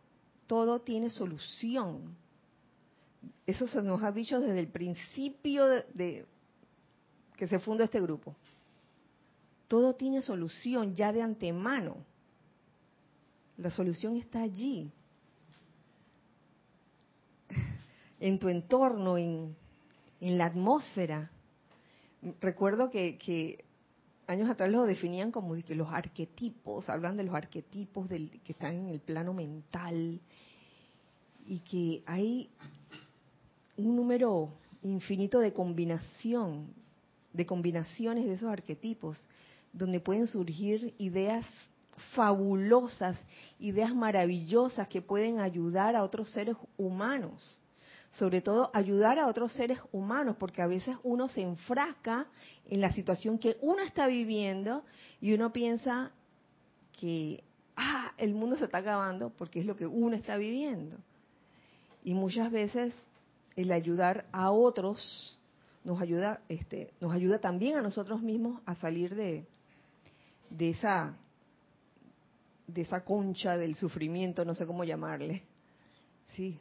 todo 0.48 0.80
tiene 0.80 1.10
solución. 1.10 2.15
Eso 3.45 3.67
se 3.67 3.82
nos 3.84 4.02
ha 4.04 4.12
dicho 4.12 4.39
desde 4.39 4.60
el 4.60 4.67
principio 4.67 5.65
de, 5.65 6.26
que 7.39 7.47
se 7.47 7.58
fundó 7.58 7.86
este 7.86 8.02
grupo. 8.02 8.36
Todo 9.69 9.95
tiene 9.95 10.21
solución 10.21 10.93
ya 10.93 11.13
de 11.13 11.21
antemano. 11.21 11.95
La 13.56 13.71
solución 13.71 14.17
está 14.17 14.41
allí. 14.41 14.91
En 18.19 18.39
tu 18.39 18.49
entorno, 18.49 19.17
en, 19.17 19.56
en 20.19 20.38
la 20.38 20.47
atmósfera. 20.47 21.32
Recuerdo 22.41 22.89
que, 22.89 23.63
años 24.28 24.49
atrás 24.49 24.69
lo 24.69 24.84
definían 24.84 25.32
como 25.32 25.56
que 25.63 25.75
los 25.75 25.88
arquetipos, 25.88 26.89
hablan 26.89 27.15
de 27.15 27.23
los 27.23 27.34
arquetipos 27.34 28.10
del, 28.10 28.41
que 28.43 28.52
están 28.52 28.75
en 28.75 28.88
el 28.89 28.99
plano 28.99 29.34
mental 29.34 30.19
y 31.47 31.60
que 31.60 32.04
hay 32.06 32.49
un 33.78 33.95
número 33.95 34.49
infinito 34.82 35.39
de 35.39 35.54
combinación, 35.54 36.73
de 37.39 37.45
combinaciones 37.45 38.25
de 38.25 38.34
esos 38.34 38.52
arquetipos, 38.52 39.17
donde 39.71 40.02
pueden 40.02 40.28
surgir 40.28 40.93
ideas 40.97 41.45
fabulosas, 42.13 43.17
ideas 43.60 43.95
maravillosas 43.95 44.89
que 44.89 45.02
pueden 45.02 45.39
ayudar 45.39 45.95
a 45.95 46.04
otros 46.04 46.30
seres 46.32 46.58
humanos 46.78 47.62
sobre 48.13 48.41
todo 48.41 48.71
ayudar 48.73 49.19
a 49.19 49.28
otros 49.28 49.54
seres 49.54 49.78
humanos, 49.91 50.36
porque 50.39 50.63
a 50.63 50.67
veces 50.67 50.97
uno 51.04 51.30
se 51.30 51.41
enfrasca 51.41 52.25
en 52.65 52.82
la 52.82 52.91
situación 52.91 53.38
que 53.38 53.58
uno 53.62 53.84
está 53.84 54.08
viviendo 54.08 54.84
y 55.21 55.34
uno 55.34 55.54
piensa 55.54 56.12
que 56.99 57.43
ah, 57.75 58.12
el 58.17 58.34
mundo 58.34 58.58
se 58.58 58.65
está 58.65 58.80
acabando 58.80 59.30
porque 59.30 59.60
es 59.60 59.65
lo 59.67 59.75
que 59.75 59.86
uno 59.86 60.15
está 60.15 60.38
viviendo. 60.38 60.97
Y 62.04 62.15
muchas 62.15 62.52
veces 62.52 62.95
el 63.56 63.71
ayudar 63.71 64.25
a 64.32 64.52
otros 64.52 65.38
nos 65.84 66.02
ayuda, 66.02 66.42
este, 66.50 66.94
nos 67.00 67.13
ayuda 67.13 67.39
también 67.39 67.78
a 67.78 67.82
nosotros 67.82 68.22
mismos 68.22 68.62
a 68.65 68.76
salir 68.76 69.15
de, 69.15 69.46
de 70.50 70.70
esa 70.70 71.18
de 72.68 72.82
esa 72.82 73.04
concha 73.04 73.58
del 73.58 73.74
sufrimiento, 73.76 74.46
no 74.46 74.54
sé 74.54 74.68
cómo 74.68 74.84
llamarle. 74.84 75.44
Sí, 76.36 76.60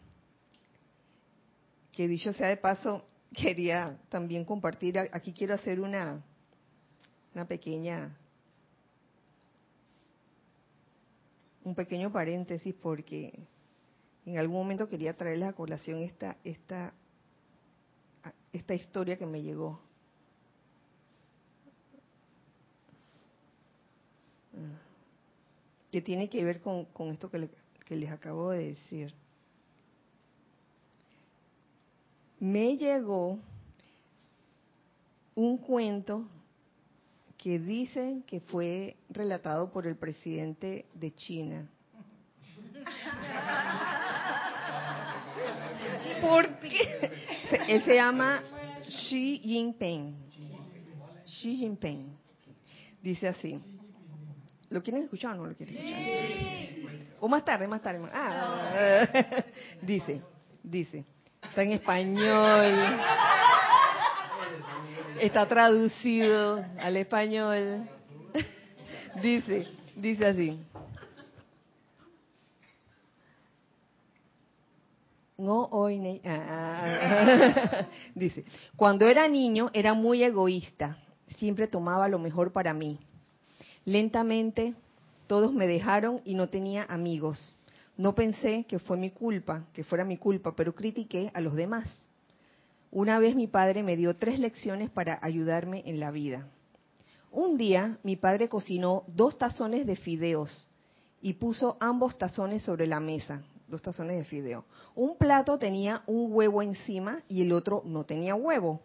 que 1.92 2.08
dicho 2.08 2.32
sea 2.32 2.48
de 2.48 2.56
paso, 2.56 3.04
quería 3.34 3.98
también 4.08 4.44
compartir, 4.44 4.98
aquí 5.12 5.32
quiero 5.32 5.54
hacer 5.54 5.80
una, 5.80 6.22
una 7.34 7.44
pequeña, 7.44 8.16
un 11.64 11.74
pequeño 11.74 12.10
paréntesis 12.10 12.74
porque 12.74 13.48
en 14.24 14.38
algún 14.38 14.56
momento 14.56 14.88
quería 14.88 15.14
traerles 15.14 15.48
a 15.48 15.52
colación 15.52 16.02
esta, 16.02 16.36
esta, 16.44 16.94
esta 18.52 18.74
historia 18.74 19.16
que 19.16 19.26
me 19.26 19.42
llegó. 19.42 19.80
que 25.92 26.02
tiene 26.02 26.28
que 26.28 26.44
ver 26.44 26.60
con, 26.60 26.84
con 26.86 27.08
esto 27.08 27.30
que, 27.30 27.48
que 27.86 27.96
les 27.96 28.10
acabo 28.10 28.50
de 28.50 28.74
decir. 28.74 29.14
me 32.40 32.76
llegó 32.76 33.38
un 35.34 35.58
cuento 35.58 36.24
que 37.36 37.58
dicen 37.58 38.22
que 38.22 38.40
fue 38.40 38.96
relatado 39.10 39.70
por 39.70 39.86
el 39.86 39.96
presidente 39.96 40.86
de 40.94 41.14
China. 41.14 41.68
Porque 46.20 47.10
él 47.68 47.82
se 47.82 47.94
llama 47.94 48.42
Xi 48.82 49.40
Jinping. 49.44 50.16
Xi 51.24 51.56
Jinping. 51.56 52.16
Dice 53.02 53.28
así. 53.28 53.60
¿Lo 54.70 54.82
quieren 54.82 55.04
escuchar 55.04 55.32
o 55.34 55.36
no 55.36 55.46
lo 55.46 55.54
quieren 55.54 55.76
escuchar? 55.76 56.98
O 57.20 57.28
más 57.28 57.44
tarde, 57.44 57.66
más 57.66 57.82
tarde. 57.82 58.00
Ah, 58.12 59.08
dice, 59.82 60.22
dice, 60.62 61.04
está 61.42 61.62
en 61.62 61.72
español, 61.72 62.98
está 65.20 65.48
traducido 65.48 66.64
al 66.78 66.96
español. 66.96 67.88
Dice, 69.22 69.66
dice 69.96 70.26
así. 70.26 70.60
No 75.38 75.68
hoy. 75.70 76.20
Ah. 76.24 77.86
Dice, 78.16 78.44
cuando 78.74 79.06
era 79.06 79.28
niño 79.28 79.70
era 79.72 79.94
muy 79.94 80.24
egoísta, 80.24 80.98
siempre 81.36 81.68
tomaba 81.68 82.08
lo 82.08 82.18
mejor 82.18 82.52
para 82.52 82.74
mí. 82.74 82.98
Lentamente 83.84 84.74
todos 85.28 85.52
me 85.54 85.68
dejaron 85.68 86.20
y 86.24 86.34
no 86.34 86.48
tenía 86.48 86.84
amigos. 86.88 87.56
No 87.96 88.16
pensé 88.16 88.64
que 88.64 88.80
fue 88.80 88.96
mi 88.96 89.10
culpa, 89.10 89.64
que 89.72 89.84
fuera 89.84 90.04
mi 90.04 90.16
culpa, 90.16 90.56
pero 90.56 90.74
critiqué 90.74 91.30
a 91.34 91.40
los 91.40 91.54
demás. 91.54 91.88
Una 92.90 93.20
vez 93.20 93.36
mi 93.36 93.46
padre 93.46 93.84
me 93.84 93.96
dio 93.96 94.16
tres 94.16 94.40
lecciones 94.40 94.90
para 94.90 95.20
ayudarme 95.22 95.84
en 95.86 96.00
la 96.00 96.10
vida. 96.10 96.48
Un 97.30 97.56
día 97.56 97.98
mi 98.02 98.16
padre 98.16 98.48
cocinó 98.48 99.04
dos 99.06 99.38
tazones 99.38 99.86
de 99.86 99.94
fideos 99.94 100.68
y 101.22 101.34
puso 101.34 101.76
ambos 101.78 102.18
tazones 102.18 102.62
sobre 102.62 102.88
la 102.88 102.98
mesa 102.98 103.42
dos 103.68 103.82
tazones 103.82 104.18
de 104.18 104.24
fideo. 104.24 104.64
Un 104.94 105.16
plato 105.16 105.58
tenía 105.58 106.02
un 106.06 106.32
huevo 106.32 106.62
encima 106.62 107.22
y 107.28 107.42
el 107.42 107.52
otro 107.52 107.82
no 107.84 108.04
tenía 108.04 108.34
huevo. 108.34 108.80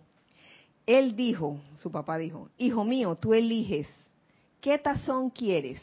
Él 0.85 1.15
dijo, 1.15 1.59
su 1.75 1.91
papá 1.91 2.17
dijo, 2.17 2.49
hijo 2.57 2.83
mío, 2.83 3.15
tú 3.15 3.33
eliges, 3.33 3.87
¿qué 4.59 4.77
tazón 4.77 5.29
quieres? 5.29 5.81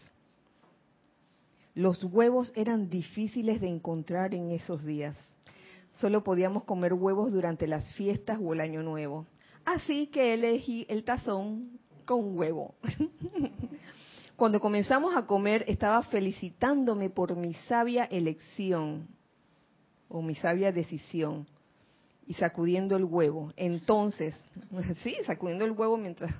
Los 1.75 2.05
huevos 2.05 2.53
eran 2.55 2.91
difíciles 2.91 3.61
de 3.61 3.69
encontrar 3.69 4.35
en 4.35 4.51
esos 4.51 4.85
días. 4.85 5.17
Solo 5.99 6.23
podíamos 6.23 6.65
comer 6.65 6.93
huevos 6.93 7.33
durante 7.33 7.67
las 7.67 7.93
fiestas 7.95 8.39
o 8.43 8.53
el 8.53 8.61
año 8.61 8.83
nuevo. 8.83 9.27
Así 9.65 10.09
que 10.09 10.35
elegí 10.35 10.85
el 10.89 11.05
tazón 11.05 11.79
con 12.05 12.37
huevo. 12.37 12.75
Cuando 14.41 14.59
comenzamos 14.59 15.15
a 15.15 15.27
comer, 15.27 15.67
estaba 15.69 16.03
felicitándome 16.05 17.11
por 17.11 17.37
mi 17.37 17.53
sabia 17.53 18.05
elección 18.05 19.07
o 20.09 20.23
mi 20.23 20.35
sabia 20.35 20.73
decisión 20.73 21.47
y 22.27 22.33
sacudiendo 22.33 22.97
el 22.97 23.05
huevo. 23.05 23.53
Entonces, 23.55 24.35
sí, 25.03 25.15
sacudiendo 25.27 25.67
el 25.67 25.73
huevo 25.73 25.99
mientras 25.99 26.35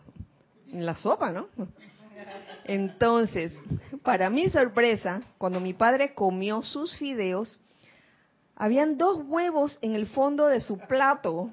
en 0.73 0.87
la 0.87 0.97
sopa, 0.97 1.31
¿no? 1.31 1.49
Entonces, 2.65 3.61
para 4.03 4.31
mi 4.31 4.49
sorpresa, 4.49 5.21
cuando 5.37 5.61
mi 5.61 5.75
padre 5.75 6.15
comió 6.15 6.63
sus 6.63 6.97
fideos, 6.97 7.61
habían 8.57 8.97
dos 8.97 9.25
huevos 9.27 9.79
en 9.83 9.95
el 9.95 10.07
fondo 10.07 10.47
de 10.47 10.63
su 10.63 10.79
plato. 10.79 11.51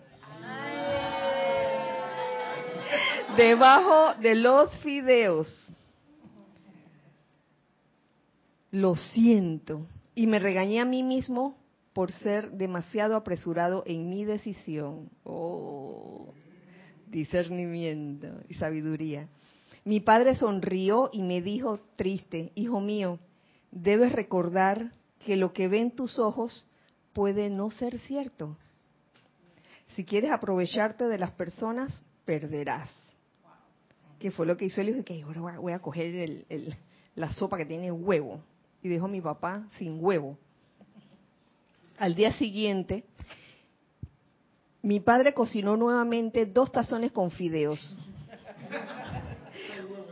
Debajo 3.36 4.14
de 4.22 4.36
los 4.36 4.78
fideos 4.78 5.74
lo 8.72 8.95
siento. 8.95 9.86
Y 10.15 10.28
me 10.28 10.39
regañé 10.39 10.80
a 10.80 10.86
mí 10.86 11.03
mismo 11.03 11.57
por 11.93 12.11
ser 12.11 12.51
demasiado 12.51 13.15
apresurado 13.15 13.84
en 13.86 14.09
mi 14.09 14.26
decisión. 14.26 15.09
Oh, 15.24 16.34
discernimiento 17.07 18.28
y 18.49 18.55
sabiduría. 18.55 19.28
Mi 19.84 19.99
padre 19.99 20.36
sonrió 20.36 21.09
y 21.13 21.24
me 21.24 21.41
dijo 21.41 21.80
triste, 21.95 22.51
hijo 22.55 22.82
mío, 22.82 23.20
debes 23.72 24.11
recordar 24.11 24.91
que 25.26 25.38
lo 25.38 25.53
que 25.53 25.68
ven 25.68 25.91
tus 25.91 26.20
ojos 26.20 26.68
puede 27.13 27.49
no 27.49 27.72
ser 27.72 27.97
cierto. 27.99 28.57
Si 29.95 30.03
quieres 30.03 30.32
aprovecharte 30.32 31.05
de 31.05 31.18
las 31.18 31.32
personas, 31.32 32.03
perderás. 32.26 32.91
Que 34.20 34.30
fue 34.30 34.45
lo 34.45 34.57
que 34.57 34.65
hizo 34.65 34.82
él. 34.82 34.88
Dijo 34.88 35.05
que 35.05 35.22
ahora 35.22 35.59
voy 35.59 35.74
a 35.74 35.80
coger 35.80 36.45
la 37.15 37.32
sopa 37.32 37.57
que 37.57 37.65
tiene 37.65 37.91
huevo 37.91 38.41
y 38.82 38.89
dejó 38.89 39.05
a 39.05 39.09
mi 39.09 39.21
papá 39.21 39.67
sin 39.78 40.03
huevo. 40.03 40.38
Al 41.97 42.15
día 42.15 42.34
siguiente, 42.34 43.05
mi 44.82 44.99
padre 44.99 45.34
cocinó 45.34 45.75
nuevamente 45.75 46.45
dos 46.45 46.71
tazones 46.71 47.11
con 47.11 47.32
fideos. 47.32 47.99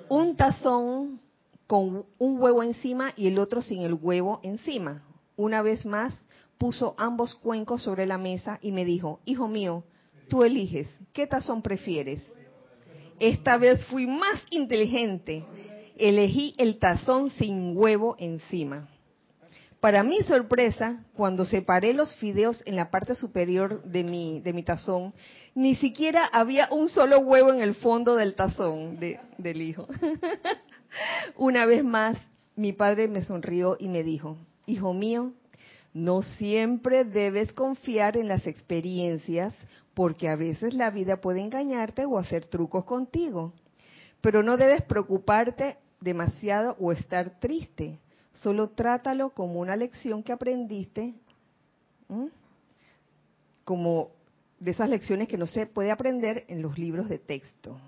Un 0.10 0.36
tazón 0.36 1.20
con 1.68 2.06
un 2.18 2.42
huevo 2.42 2.64
encima 2.64 3.14
y 3.16 3.28
el 3.28 3.40
otro 3.40 3.62
sin 3.62 3.84
el 3.84 3.94
huevo 3.94 4.40
encima. 4.44 5.04
Una 5.36 5.62
vez 5.62 5.86
más, 5.86 6.26
puso 6.58 6.96
ambos 6.98 7.36
cuencos 7.36 7.84
sobre 7.84 8.06
la 8.06 8.18
mesa 8.18 8.60
y 8.62 8.72
me 8.72 8.86
dijo, 8.86 9.20
hijo 9.26 9.48
mío, 9.48 9.84
tú 10.30 10.44
eliges, 10.44 10.90
¿qué 11.14 11.28
tazón 11.28 11.62
prefieres? 11.62 12.22
Esta 13.20 13.58
vez 13.58 13.86
fui 13.86 14.08
más 14.08 14.42
inteligente 14.50 15.46
elegí 15.98 16.54
el 16.58 16.80
tazón 16.80 17.30
sin 17.32 17.76
huevo 17.76 18.16
encima. 18.20 18.88
Para 19.80 20.04
mi 20.04 20.22
sorpresa, 20.24 21.04
cuando 21.16 21.46
separé 21.46 21.94
los 21.94 22.16
fideos 22.16 22.64
en 22.66 22.76
la 22.76 22.90
parte 22.90 23.14
superior 23.14 23.84
de 23.84 24.04
mi, 24.04 24.40
de 24.40 24.52
mi 24.52 24.64
tazón, 24.64 25.14
ni 25.54 25.76
siquiera 25.76 26.26
había 26.26 26.70
un 26.72 26.90
solo 26.90 27.20
huevo 27.20 27.54
en 27.54 27.62
el 27.62 27.76
fondo 27.76 28.16
del 28.16 28.34
tazón 28.34 29.00
del 29.00 29.62
hijo. 29.62 29.88
Una 31.36 31.68
vez 31.68 31.84
más, 31.84 32.18
mi 32.56 32.74
padre 32.74 33.08
me 33.08 33.24
sonrió 33.24 33.78
y 33.80 33.88
me 33.88 34.04
dijo, 34.04 34.38
hijo 34.66 34.94
mío, 34.94 35.34
no 35.94 36.24
siempre 36.24 37.06
debes 37.06 37.54
confiar 37.54 38.18
en 38.18 38.28
las 38.28 38.48
experiencias 38.48 39.56
porque 39.94 40.30
a 40.30 40.36
veces 40.36 40.74
la 40.74 40.90
vida 40.90 41.22
puede 41.22 41.42
engañarte 41.42 42.06
o 42.06 42.18
hacer 42.18 42.46
trucos 42.46 42.86
contigo. 42.86 43.54
Pero 44.20 44.42
no 44.42 44.58
debes 44.58 44.82
preocuparte 44.82 45.78
demasiado 46.06 46.78
o 46.80 46.94
estar 46.94 47.40
triste. 47.40 48.00
Solo 48.34 48.70
trátalo 48.70 49.32
como 49.32 49.60
una 49.60 49.76
lección 49.76 50.22
que 50.22 50.32
aprendiste, 50.32 51.16
como 53.64 54.12
de 54.60 54.72
esas 54.72 54.88
lecciones 54.88 55.28
que 55.28 55.38
no 55.38 55.48
se 55.48 55.66
puede 55.66 55.92
aprender 55.92 56.46
en 56.48 56.62
los 56.62 56.78
libros 56.78 57.10
de 57.10 57.18
texto. 57.18 57.80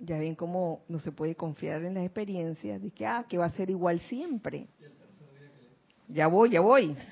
Ya 0.00 0.18
ven 0.18 0.34
cómo 0.34 0.80
no 0.88 0.98
se 0.98 1.12
puede 1.12 1.34
confiar 1.34 1.84
en 1.84 1.94
las 1.94 2.04
experiencias, 2.04 2.80
de 2.80 2.90
que, 2.90 3.06
ah, 3.06 3.26
que 3.28 3.36
va 3.36 3.44
a 3.44 3.50
ser 3.50 3.68
igual 3.68 4.00
siempre. 4.00 4.66
Ya 6.08 6.26
voy, 6.28 6.50
ya 6.50 6.60
voy. 6.60 6.96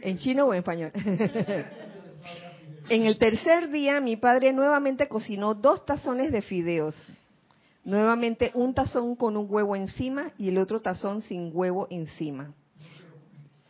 ¿En 0.00 0.18
chino 0.18 0.44
o 0.46 0.52
en 0.52 0.58
español? 0.58 0.92
En 2.88 3.04
el 3.04 3.18
tercer 3.18 3.70
día 3.70 4.00
mi 4.00 4.16
padre 4.16 4.52
nuevamente 4.52 5.08
cocinó 5.08 5.54
dos 5.54 5.84
tazones 5.84 6.30
de 6.30 6.40
fideos. 6.40 6.94
Nuevamente 7.84 8.52
un 8.54 8.74
tazón 8.74 9.16
con 9.16 9.36
un 9.36 9.46
huevo 9.50 9.74
encima 9.74 10.30
y 10.38 10.50
el 10.50 10.58
otro 10.58 10.80
tazón 10.80 11.20
sin 11.20 11.50
huevo 11.52 11.88
encima. 11.90 12.54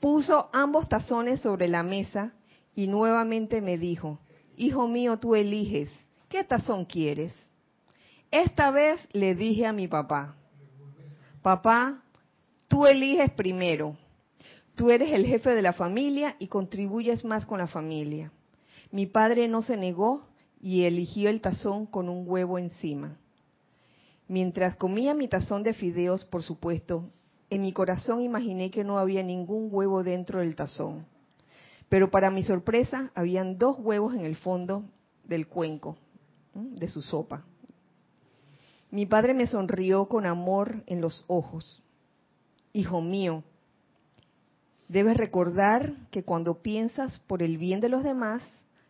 Puso 0.01 0.51
ambos 0.53 0.91
tazones 0.91 1.41
sobre 1.41 1.67
la 1.67 1.83
mesa 1.83 2.33
y 2.75 2.89
nuevamente 2.89 3.62
me 3.62 3.79
dijo, 3.79 4.19
Hijo 4.59 4.87
mío, 4.87 5.19
tú 5.19 5.35
eliges, 5.35 5.91
¿qué 6.29 6.45
tazón 6.45 6.85
quieres? 6.85 7.35
Esta 8.31 8.71
vez 8.71 9.09
le 9.12 9.35
dije 9.35 9.64
a 9.64 9.73
mi 9.73 9.89
papá, 9.89 10.35
Papá, 11.41 12.03
tú 12.69 12.87
eliges 12.87 13.31
primero. 13.31 13.97
Tú 14.75 14.91
eres 14.91 15.11
el 15.12 15.25
jefe 15.25 15.55
de 15.55 15.62
la 15.62 15.73
familia 15.73 16.37
y 16.39 16.49
contribuyes 16.49 17.25
más 17.25 17.47
con 17.47 17.59
la 17.59 17.67
familia. 17.67 18.31
Mi 18.97 19.05
padre 19.05 19.47
no 19.47 19.61
se 19.61 19.76
negó 19.76 20.24
y 20.59 20.84
eligió 20.84 21.28
el 21.28 21.42
tazón 21.42 21.84
con 21.84 22.09
un 22.09 22.26
huevo 22.26 22.59
encima. 22.59 23.18
Mientras 24.26 24.74
comía 24.74 25.12
mi 25.12 25.28
tazón 25.28 25.62
de 25.62 25.74
fideos, 25.74 26.24
por 26.24 26.42
supuesto, 26.42 27.11
en 27.51 27.61
mi 27.61 27.74
corazón 27.74 28.22
imaginé 28.22 28.70
que 28.70 28.84
no 28.84 28.99
había 28.99 29.22
ningún 29.22 29.68
huevo 29.70 30.03
dentro 30.03 30.38
del 30.38 30.57
tazón. 30.57 31.05
Pero 31.90 32.11
para 32.11 32.30
mi 32.30 32.42
sorpresa, 32.42 33.12
habían 33.14 33.59
dos 33.59 33.76
huevos 33.78 34.14
en 34.14 34.22
el 34.22 34.34
fondo 34.34 34.84
del 35.24 35.47
cuenco 35.47 35.99
de 36.55 36.88
su 36.88 37.03
sopa. 37.03 37.44
Mi 38.90 39.05
padre 39.05 39.34
me 39.34 39.47
sonrió 39.47 40.07
con 40.07 40.24
amor 40.24 40.82
en 40.86 41.03
los 41.03 41.22
ojos. 41.26 41.82
Hijo 42.72 43.03
mío, 43.03 43.44
debes 44.88 45.18
recordar 45.18 46.09
que 46.11 46.24
cuando 46.24 46.62
piensas 46.62 47.18
por 47.26 47.42
el 47.42 47.59
bien 47.59 47.82
de 47.82 47.90
los 47.90 48.03
demás, 48.03 48.42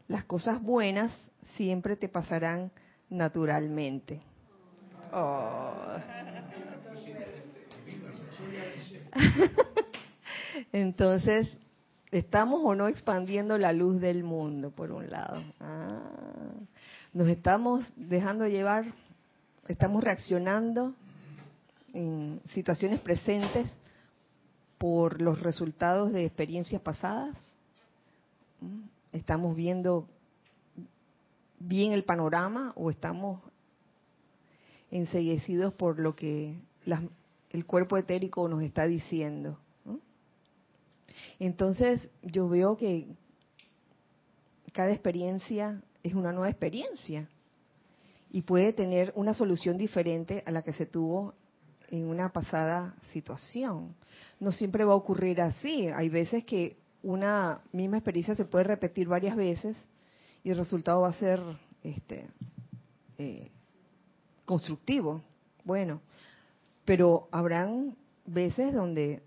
las 0.09 0.25
cosas 0.25 0.63
buenas 0.63 1.13
siempre 1.57 1.97
te 1.97 2.09
pasarán 2.09 2.71
naturalmente. 3.09 4.21
Oh. 5.13 5.73
Entonces, 10.73 11.57
¿estamos 12.11 12.61
o 12.65 12.75
no 12.75 12.89
expandiendo 12.89 13.59
la 13.59 13.73
luz 13.73 14.01
del 14.01 14.25
mundo, 14.25 14.71
por 14.71 14.93
un 14.93 15.11
lado? 15.11 15.43
Ah. 15.61 16.01
nos 17.13 17.29
estamos 17.29 17.85
dejando 17.97 18.47
llevar, 18.47 18.85
estamos 19.69 20.03
reaccionando 20.05 20.95
en 21.95 22.41
situaciones 22.53 23.01
presentes 23.01 23.75
por 24.77 25.23
los 25.23 25.41
resultados 25.41 26.13
de 26.13 26.27
experiencias 26.27 26.83
pasadas. 26.83 27.37
Estamos 29.17 29.57
viendo 29.57 30.07
bien 31.59 31.93
el 31.93 32.05
panorama 32.05 32.75
o 32.77 32.91
estamos 32.91 33.41
enseguecidos 34.91 35.73
por 35.73 35.99
lo 35.99 36.15
que 36.15 36.55
el 37.51 37.65
cuerpo 37.65 37.97
etérico 37.97 38.47
nos 38.47 38.63
está 38.63 38.85
diciendo. 38.85 39.59
Entonces 41.39 42.11
yo 42.23 42.47
veo 42.47 42.77
que 42.77 43.07
cada 44.75 44.93
experiencia 44.93 45.81
es 46.03 46.13
una 46.13 46.33
nueva 46.33 46.51
experiencia 46.51 47.27
y 48.31 48.43
puede 48.43 48.75
tener 48.75 49.15
una 49.17 49.33
solución 49.33 49.79
diferente 49.79 50.43
a 50.45 50.51
la 50.51 50.61
que 50.61 50.75
se 50.75 50.85
tuvo 50.85 51.33
en 51.89 52.07
una 52.07 52.35
pasada 52.35 52.95
situación. 53.13 53.97
No 54.41 54.53
siempre 54.53 54.85
va 54.85 54.93
a 54.93 54.97
ocurrir 54.97 55.41
así. 55.41 55.89
Hay 55.89 56.11
veces 56.11 56.45
que 56.45 56.77
una 57.07 57.61
misma 57.71 57.99
experiencia 57.99 58.35
se 58.35 58.45
puede 58.45 58.65
repetir 58.65 59.07
varias 59.07 59.37
veces 59.37 59.77
y 60.43 60.51
el 60.51 60.59
resultado 60.59 61.03
va 61.03 61.11
a 61.11 61.13
ser 61.13 61.41
este, 61.85 62.27
eh, 63.17 63.53
constructivo. 64.45 65.23
Bueno, 65.63 66.01
pero 66.85 67.29
habrán 67.31 67.97
veces 68.25 68.75
donde, 68.75 69.23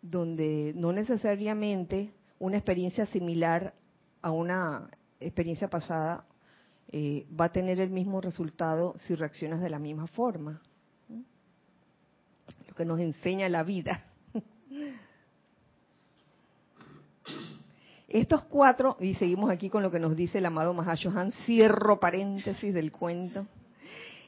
donde 0.00 0.72
no 0.74 0.92
necesariamente 0.92 2.14
una 2.38 2.56
experiencia 2.56 3.04
similar 3.04 3.74
a 4.22 4.30
una 4.30 4.88
experiencia 5.20 5.68
pasada 5.68 6.24
eh, 6.88 7.26
va 7.38 7.46
a 7.46 7.52
tener 7.52 7.80
el 7.80 7.90
mismo 7.90 8.22
resultado 8.22 8.94
si 8.96 9.14
reaccionas 9.14 9.60
de 9.60 9.68
la 9.68 9.78
misma 9.78 10.06
forma. 10.06 10.62
Lo 12.66 12.74
que 12.74 12.86
nos 12.86 12.98
enseña 12.98 13.46
la 13.50 13.62
vida. 13.62 14.05
Estos 18.16 18.44
cuatro, 18.44 18.96
y 18.98 19.12
seguimos 19.12 19.50
aquí 19.50 19.68
con 19.68 19.82
lo 19.82 19.90
que 19.90 19.98
nos 19.98 20.16
dice 20.16 20.38
el 20.38 20.46
amado 20.46 20.72
Mahashohan, 20.72 21.32
cierro 21.44 22.00
paréntesis 22.00 22.72
del 22.72 22.90
cuento. 22.90 23.46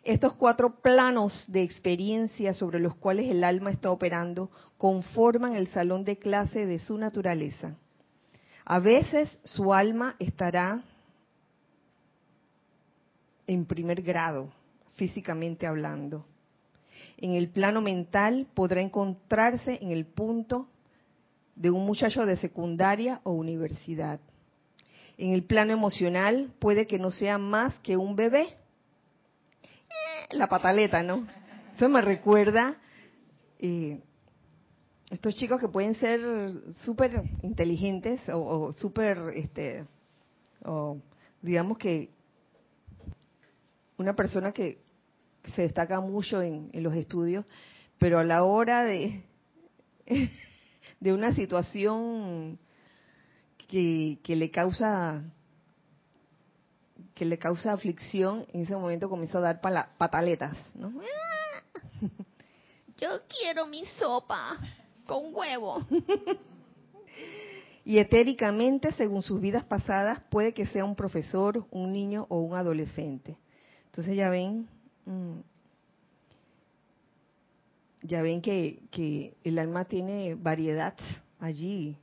Estos 0.04 0.34
cuatro 0.34 0.82
planos 0.82 1.46
de 1.48 1.62
experiencia 1.62 2.52
sobre 2.52 2.80
los 2.80 2.96
cuales 2.96 3.30
el 3.30 3.42
alma 3.42 3.70
está 3.70 3.90
operando 3.90 4.50
conforman 4.76 5.56
el 5.56 5.68
salón 5.68 6.04
de 6.04 6.18
clase 6.18 6.66
de 6.66 6.78
su 6.80 6.98
naturaleza. 6.98 7.76
A 8.66 8.78
veces 8.78 9.38
su 9.42 9.72
alma 9.72 10.16
estará 10.18 10.82
en 13.46 13.64
primer 13.64 14.02
grado, 14.02 14.52
físicamente 14.96 15.66
hablando. 15.66 16.26
En 17.16 17.32
el 17.32 17.48
plano 17.48 17.80
mental 17.80 18.48
podrá 18.52 18.82
encontrarse 18.82 19.78
en 19.80 19.92
el 19.92 20.04
punto 20.04 20.68
de 21.58 21.70
un 21.70 21.84
muchacho 21.84 22.24
de 22.24 22.36
secundaria 22.36 23.20
o 23.24 23.32
universidad. 23.32 24.20
En 25.16 25.32
el 25.32 25.42
plano 25.42 25.72
emocional 25.72 26.52
puede 26.60 26.86
que 26.86 26.98
no 26.98 27.10
sea 27.10 27.36
más 27.36 27.76
que 27.80 27.96
un 27.96 28.14
bebé. 28.14 28.56
Eh, 29.62 30.36
la 30.36 30.46
pataleta, 30.46 31.02
¿no? 31.02 31.26
Eso 31.74 31.88
me 31.88 32.00
recuerda 32.00 32.76
eh, 33.58 34.00
estos 35.10 35.34
chicos 35.34 35.60
que 35.60 35.68
pueden 35.68 35.94
ser 35.94 36.20
súper 36.84 37.22
inteligentes 37.42 38.20
o, 38.32 38.72
súper, 38.72 39.18
este, 39.34 39.84
o 40.64 40.98
digamos 41.42 41.76
que 41.78 42.10
una 43.96 44.14
persona 44.14 44.52
que 44.52 44.78
se 45.56 45.62
destaca 45.62 46.00
mucho 46.00 46.40
en 46.40 46.70
los 46.74 46.94
estudios, 46.94 47.44
pero 47.98 48.20
a 48.20 48.24
la 48.24 48.44
hora 48.44 48.84
de 48.84 49.24
de 51.00 51.12
una 51.12 51.32
situación 51.32 52.58
que, 53.68 54.18
le 54.26 54.50
causa 54.50 55.22
que 57.14 57.24
le 57.24 57.38
causa 57.38 57.72
aflicción, 57.72 58.46
en 58.52 58.62
ese 58.62 58.76
momento 58.76 59.08
comienza 59.08 59.38
a 59.38 59.40
dar 59.40 59.60
pataletas, 59.60 60.56
¿no? 60.74 60.92
Yo 62.98 63.20
quiero 63.28 63.66
mi 63.66 63.84
sopa 63.84 64.56
con 65.06 65.34
huevo. 65.34 65.84
y 67.84 67.98
etéricamente, 67.98 68.92
según 68.92 69.22
sus 69.22 69.40
vidas 69.40 69.64
pasadas, 69.64 70.20
puede 70.30 70.52
que 70.54 70.66
sea 70.66 70.84
un 70.84 70.96
profesor, 70.96 71.66
un 71.70 71.92
niño 71.92 72.26
o 72.28 72.38
un 72.38 72.56
adolescente. 72.56 73.36
Entonces 73.86 74.16
ya 74.16 74.30
ven, 74.30 74.68
mm, 75.06 75.38
ya 78.02 78.22
ven 78.22 78.40
que, 78.40 79.34
el 79.44 79.58
alma 79.58 79.84
tiene 79.84 80.34
variedad 80.34 80.94
allí 81.38 81.96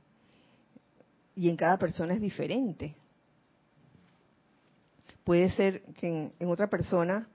y 1.34 1.48
en 1.48 1.56
cada 1.56 1.78
persona 1.78 2.14
es 2.14 2.20
diferente. 2.20 2.94
Puede 5.24 5.50
ser 5.52 5.82
que 5.94 6.32
en, 6.38 6.48
otra 6.48 6.68
persona, 6.68 7.28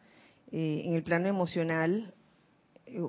eh, 0.51 0.83
en 0.85 0.93
el 0.93 1.03
plano 1.03 1.27
emocional, 1.27 2.13
eh, 2.85 3.01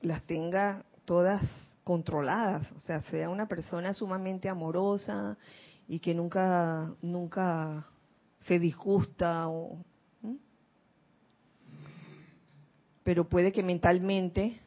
las 0.00 0.22
tenga 0.24 0.84
todas 1.04 1.42
controladas, 1.84 2.70
o 2.72 2.80
sea, 2.80 3.00
sea 3.02 3.28
una 3.28 3.48
persona 3.48 3.92
sumamente 3.92 4.48
amorosa 4.48 5.36
y 5.88 5.98
que 5.98 6.14
nunca, 6.14 6.94
nunca 7.02 7.86
se 8.46 8.58
disgusta 8.58 9.48
o, 9.48 9.84
pero 13.02 13.28
puede 13.28 13.52
que 13.52 13.62
mentalmente 13.62 14.60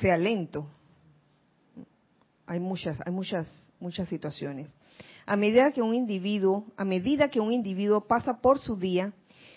sea 0.00 0.16
lento. 0.16 0.68
Hay 2.46 2.60
muchas, 2.60 2.98
hay 3.04 3.12
muchas, 3.12 3.70
muchas 3.80 4.08
situaciones. 4.08 4.72
A 5.26 5.36
medida 5.36 5.72
que 5.72 5.82
un 5.82 5.94
individuo, 5.94 6.64
a 6.76 6.84
medida 6.84 7.28
que 7.28 7.40
un 7.40 7.52
individuo 7.52 8.06
pasa 8.06 8.40
por 8.40 8.58
su 8.58 8.76
día, 8.76 9.12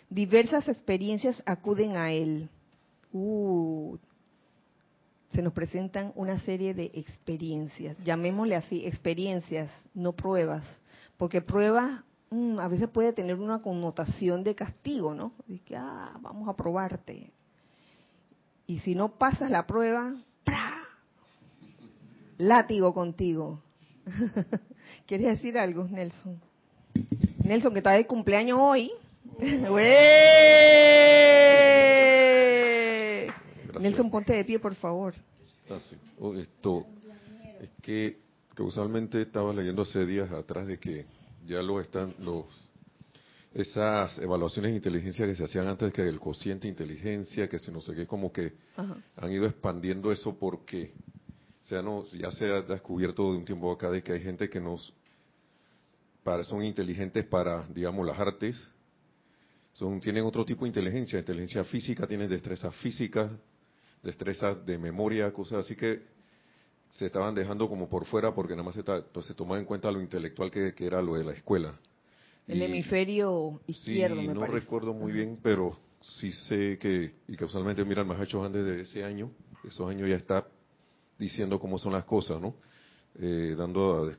diversas 0.10 0.68
experiencias 0.68 1.42
acuden 1.46 1.96
a 1.96 2.12
él. 2.12 2.50
Uh, 3.12 3.98
se 5.32 5.44
nos 5.44 5.54
presentan 5.54 6.12
una 6.16 6.40
serie 6.40 6.74
de 6.74 6.92
experiencias, 6.96 7.96
llamémosle 8.04 8.56
así, 8.56 8.86
experiencias, 8.86 9.72
no 9.94 10.14
pruebas, 10.14 10.68
porque 11.18 11.42
prueba 11.42 12.04
mm, 12.32 12.60
a 12.60 12.68
veces 12.68 12.90
puede 12.90 13.14
tener 13.14 13.36
una 13.36 13.62
connotación 13.62 14.44
de 14.44 14.56
castigo, 14.56 15.14
¿no? 15.14 15.34
De 15.46 15.60
que, 15.60 15.76
ah, 15.76 16.18
vamos 16.20 16.50
a 16.50 16.56
probarte. 16.56 17.32
Y 18.66 18.80
si 18.80 18.96
no 18.96 19.18
pasas 19.18 19.52
la 19.52 19.68
prueba, 19.68 20.16
Látigo 22.40 22.94
contigo. 22.94 23.62
¿Quieres 25.06 25.28
decir 25.28 25.58
algo, 25.58 25.88
Nelson? 25.88 26.42
Nelson, 27.44 27.74
que 27.74 27.80
está 27.80 27.92
de 27.92 28.08
cumpleaños 28.08 28.58
hoy. 28.60 28.92
Nelson, 33.80 34.10
ponte 34.10 34.34
de 34.34 34.46
pie, 34.46 34.58
por 34.58 34.74
favor. 34.76 35.14
Oh, 36.18 36.34
esto, 36.34 36.86
es 37.62 37.70
que 37.82 38.18
causalmente 38.56 39.22
estaba 39.22 39.54
leyendo 39.54 39.82
hace 39.82 40.06
días 40.06 40.32
atrás 40.32 40.66
de 40.66 40.80
que 40.80 41.06
ya 41.46 41.62
lo 41.62 41.80
están 41.82 42.16
los 42.20 42.46
esas 43.54 44.18
evaluaciones 44.20 44.72
de 44.72 44.78
inteligencia 44.78 45.26
que 45.26 45.36
se 45.36 45.44
hacían 45.44 45.68
antes 45.68 45.92
que 45.92 46.08
el 46.08 46.20
cociente 46.20 46.68
de 46.68 46.72
inteligencia, 46.72 47.50
que 47.50 47.60
se 47.60 47.72
no 47.72 47.82
sé 47.82 47.96
qué, 47.96 48.08
como 48.08 48.32
que 48.32 48.54
han 48.78 49.32
ido 49.32 49.46
expandiendo 49.46 50.12
eso 50.12 50.38
porque 50.38 50.94
sea, 51.70 51.82
no, 51.82 52.06
ya 52.08 52.32
se 52.32 52.46
ha 52.46 52.62
descubierto 52.62 53.32
de 53.32 53.38
un 53.38 53.46
tiempo 53.46 53.72
acá 53.72 53.92
de 53.92 54.02
que 54.02 54.14
hay 54.14 54.22
gente 54.22 54.50
que 54.50 54.60
nos 54.60 54.94
para, 56.24 56.44
son 56.44 56.64
inteligentes 56.64 57.26
para, 57.26 57.66
digamos, 57.68 58.06
las 58.06 58.20
artes, 58.20 58.68
son, 59.74 60.02
tienen 60.02 60.26
otro 60.26 60.44
tipo 60.44 60.66
de 60.66 60.70
inteligencia, 60.70 61.20
inteligencia 61.20 61.64
física, 61.64 62.06
tienen 62.08 62.30
destrezas 62.30 62.76
físicas, 62.76 63.32
destrezas 64.04 64.66
de 64.66 64.78
memoria, 64.78 65.32
cosas 65.32 65.66
así 65.66 65.76
que 65.76 66.02
se 66.90 67.06
estaban 67.06 67.36
dejando 67.36 67.70
como 67.70 67.88
por 67.88 68.06
fuera 68.06 68.34
porque 68.34 68.54
nada 68.54 68.64
más 68.64 68.76
se, 68.76 68.84
se 69.22 69.34
tomaba 69.34 69.60
en 69.60 69.66
cuenta 69.66 69.92
lo 69.92 70.02
intelectual 70.02 70.52
que 70.52 70.74
era 70.80 71.02
lo 71.02 71.16
de 71.16 71.24
la 71.24 71.34
escuela. 71.34 71.80
El 72.50 72.64
hemisferio 72.64 73.62
izquierdo, 73.68 74.20
sí, 74.20 74.28
no 74.28 74.48
recuerdo 74.48 74.92
muy 74.92 75.12
bien, 75.12 75.38
pero 75.44 75.78
sí 76.02 76.32
sé 76.32 76.80
que, 76.80 77.14
y 77.28 77.38
causalmente, 77.38 77.86
mira, 77.86 78.02
el 78.02 78.24
hecho 78.24 78.44
antes 78.44 78.66
de 78.66 78.82
ese 78.82 79.04
año, 79.04 79.32
esos 79.64 79.88
años 79.88 80.10
ya 80.10 80.16
está 80.16 80.48
diciendo 81.20 81.60
cómo 81.60 81.78
son 81.78 81.94
las 81.94 82.06
cosas, 82.06 82.42
¿no? 82.42 82.56
Eh, 83.20 83.54
dando 83.58 84.10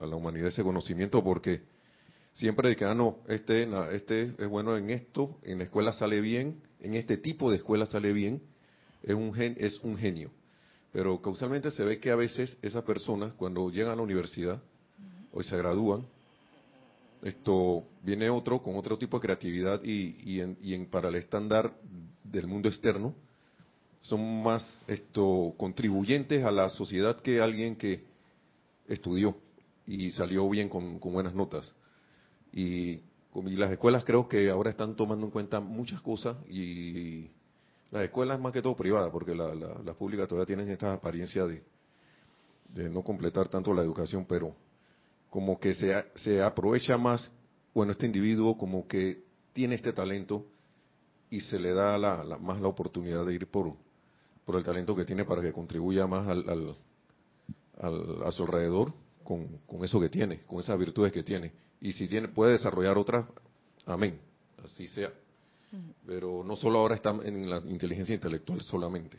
a, 0.00 0.06
la 0.06 0.14
humanidad 0.14 0.48
ese 0.48 0.62
conocimiento, 0.62 1.24
porque 1.24 1.62
siempre 2.32 2.68
de 2.68 2.76
que, 2.76 2.84
ah, 2.84 2.94
no, 2.94 3.18
este, 3.26 3.68
este 3.92 4.34
es 4.38 4.48
bueno 4.48 4.76
en 4.76 4.90
esto, 4.90 5.38
en 5.42 5.58
la 5.58 5.64
escuela 5.64 5.92
sale 5.92 6.20
bien, 6.20 6.60
en 6.80 6.94
este 6.94 7.16
tipo 7.16 7.50
de 7.50 7.56
escuela 7.56 7.86
sale 7.86 8.12
bien, 8.12 8.42
es 9.02 9.14
un, 9.14 9.32
gen, 9.32 9.56
es 9.58 9.80
un 9.82 9.96
genio. 9.96 10.30
Pero 10.92 11.20
causalmente 11.20 11.70
se 11.70 11.84
ve 11.84 11.98
que 11.98 12.10
a 12.10 12.16
veces 12.16 12.58
esas 12.62 12.84
personas, 12.84 13.32
cuando 13.34 13.70
llegan 13.70 13.92
a 13.92 13.96
la 13.96 14.02
universidad, 14.02 14.62
o 15.32 15.42
se 15.42 15.56
gradúan, 15.56 16.06
esto 17.22 17.84
viene 18.02 18.30
otro 18.30 18.62
con 18.62 18.76
otro 18.76 18.96
tipo 18.96 19.18
de 19.18 19.22
creatividad 19.22 19.82
y, 19.82 20.16
y, 20.22 20.40
en, 20.40 20.56
y 20.62 20.74
en, 20.74 20.86
para 20.86 21.08
el 21.08 21.16
estándar 21.16 21.74
del 22.22 22.46
mundo 22.46 22.68
externo 22.68 23.14
son 24.00 24.42
más 24.42 24.80
esto 24.86 25.54
contribuyentes 25.56 26.44
a 26.44 26.50
la 26.50 26.68
sociedad 26.70 27.20
que 27.20 27.40
alguien 27.40 27.76
que 27.76 28.04
estudió 28.86 29.36
y 29.86 30.12
salió 30.12 30.48
bien 30.48 30.68
con, 30.68 31.00
buenas 31.00 31.34
notas. 31.34 31.74
Y, 32.52 33.00
las 33.34 33.70
escuelas 33.70 34.04
creo 34.04 34.28
que 34.28 34.50
ahora 34.50 34.70
están 34.70 34.96
tomando 34.96 35.26
en 35.26 35.30
cuenta 35.30 35.60
muchas 35.60 36.00
cosas 36.00 36.36
y 36.48 37.30
las 37.92 38.02
escuelas 38.02 38.40
más 38.40 38.52
que 38.52 38.62
todo 38.62 38.74
privadas, 38.74 39.10
porque 39.10 39.34
las 39.34 39.54
la, 39.54 39.80
la 39.84 39.94
públicas 39.94 40.26
todavía 40.26 40.46
tienen 40.46 40.68
esta 40.70 40.92
apariencia 40.92 41.46
de, 41.46 41.62
de 42.68 42.88
no 42.90 43.02
completar 43.02 43.48
tanto 43.48 43.72
la 43.72 43.82
educación, 43.82 44.26
pero 44.26 44.54
como 45.30 45.58
que 45.58 45.74
se, 45.74 46.04
se 46.16 46.42
aprovecha 46.42 46.96
más, 46.96 47.30
bueno, 47.74 47.92
este 47.92 48.06
individuo 48.06 48.56
como 48.56 48.86
que 48.86 49.22
tiene 49.52 49.74
este 49.74 49.92
talento 49.92 50.46
y 51.30 51.40
se 51.40 51.58
le 51.58 51.72
da 51.74 51.98
la, 51.98 52.38
más 52.40 52.60
la 52.60 52.68
oportunidad 52.68 53.26
de 53.26 53.34
ir 53.34 53.46
por, 53.46 53.74
por 54.48 54.56
el 54.56 54.64
talento 54.64 54.96
que 54.96 55.04
tiene 55.04 55.26
para 55.26 55.42
que 55.42 55.52
contribuya 55.52 56.06
más 56.06 56.26
al, 56.26 56.48
al, 56.48 56.76
al 57.82 58.22
a 58.24 58.32
su 58.32 58.44
alrededor 58.44 58.94
con, 59.22 59.46
con, 59.66 59.84
eso 59.84 60.00
que 60.00 60.08
tiene, 60.08 60.40
con 60.46 60.60
esas 60.60 60.78
virtudes 60.78 61.12
que 61.12 61.22
tiene. 61.22 61.52
Y 61.82 61.92
si 61.92 62.08
tiene, 62.08 62.28
puede 62.28 62.52
desarrollar 62.52 62.96
otras, 62.96 63.26
amén, 63.84 64.18
así 64.64 64.86
sea. 64.86 65.12
Pero 66.06 66.42
no 66.44 66.56
solo 66.56 66.78
ahora 66.78 66.94
está 66.94 67.10
en 67.10 67.50
la 67.50 67.58
inteligencia 67.58 68.14
intelectual 68.14 68.62
solamente. 68.62 69.18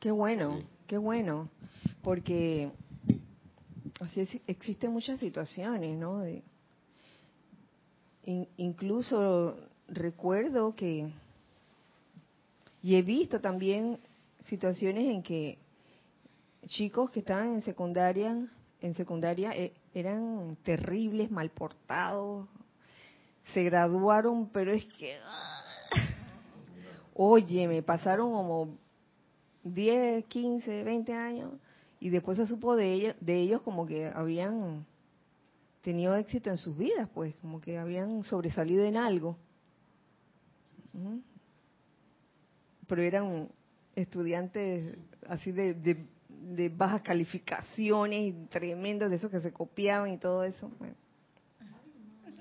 Qué 0.00 0.10
bueno, 0.10 0.58
sí. 0.58 0.66
qué 0.88 0.98
bueno, 0.98 1.48
porque 2.02 2.72
así 4.00 4.22
es, 4.22 4.40
existen 4.48 4.90
muchas 4.90 5.20
situaciones, 5.20 5.96
¿no? 5.96 6.18
De, 6.18 6.42
in, 8.24 8.48
incluso 8.56 9.56
recuerdo 9.86 10.74
que 10.74 11.12
y 12.82 12.96
he 12.96 13.02
visto 13.02 13.40
también 13.40 14.00
situaciones 14.48 15.04
en 15.04 15.22
que 15.22 15.58
chicos 16.66 17.10
que 17.10 17.20
estaban 17.20 17.54
en 17.54 17.62
secundaria 17.62 18.48
en 18.80 18.94
secundaria 18.94 19.50
eh, 19.52 19.72
eran 19.92 20.56
terribles, 20.62 21.30
mal 21.30 21.50
portados, 21.50 22.48
se 23.52 23.64
graduaron, 23.64 24.50
pero 24.50 24.72
es 24.72 24.84
que 24.84 25.16
oye, 27.14 27.66
me 27.66 27.82
pasaron 27.82 28.32
como 28.32 28.76
10, 29.64 30.26
15, 30.26 30.84
20 30.84 31.12
años 31.12 31.52
y 32.00 32.10
después 32.10 32.38
se 32.38 32.46
supo 32.46 32.76
de 32.76 32.92
ellos, 32.92 33.16
de 33.20 33.40
ellos 33.40 33.62
como 33.62 33.86
que 33.86 34.06
habían 34.06 34.86
tenido 35.80 36.14
éxito 36.14 36.50
en 36.50 36.58
sus 36.58 36.76
vidas, 36.76 37.08
pues, 37.12 37.34
como 37.36 37.60
que 37.60 37.78
habían 37.78 38.22
sobresalido 38.22 38.84
en 38.84 38.96
algo. 38.96 39.36
Pero 42.86 43.02
eran 43.02 43.48
estudiantes 44.02 44.96
así 45.26 45.52
de, 45.52 45.74
de, 45.74 46.06
de, 46.28 46.68
bajas 46.68 47.02
calificaciones 47.02 48.20
y 48.20 48.32
tremendos, 48.48 49.10
de 49.10 49.16
esos 49.16 49.30
que 49.30 49.40
se 49.40 49.52
copiaban 49.52 50.10
y 50.12 50.18
todo 50.18 50.44
eso. 50.44 50.70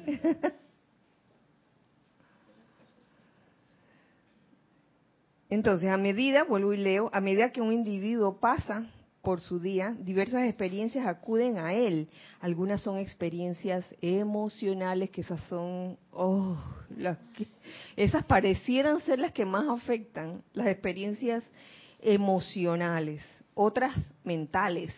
Entonces, 5.50 5.90
a 5.90 5.98
medida, 5.98 6.44
vuelvo 6.44 6.74
y 6.74 6.78
leo, 6.78 7.10
a 7.14 7.22
medida 7.22 7.52
que 7.52 7.62
un 7.62 7.72
individuo 7.72 8.40
pasa 8.40 8.86
por 9.28 9.42
su 9.42 9.60
día, 9.60 9.94
diversas 10.00 10.48
experiencias 10.48 11.06
acuden 11.06 11.58
a 11.58 11.74
él. 11.74 12.08
Algunas 12.40 12.80
son 12.80 12.98
experiencias 12.98 13.86
emocionales, 14.00 15.10
que 15.10 15.20
esas 15.20 15.42
son, 15.50 15.98
oh, 16.14 16.58
las 16.96 17.18
que, 17.36 17.46
esas 17.98 18.24
parecieran 18.24 19.02
ser 19.02 19.20
las 19.20 19.34
que 19.34 19.46
más 19.46 19.68
afectan, 19.68 20.44
las 20.54 20.68
experiencias 20.68 21.44
emocionales, 22.00 23.22
otras 23.54 23.94
mentales. 24.24 24.96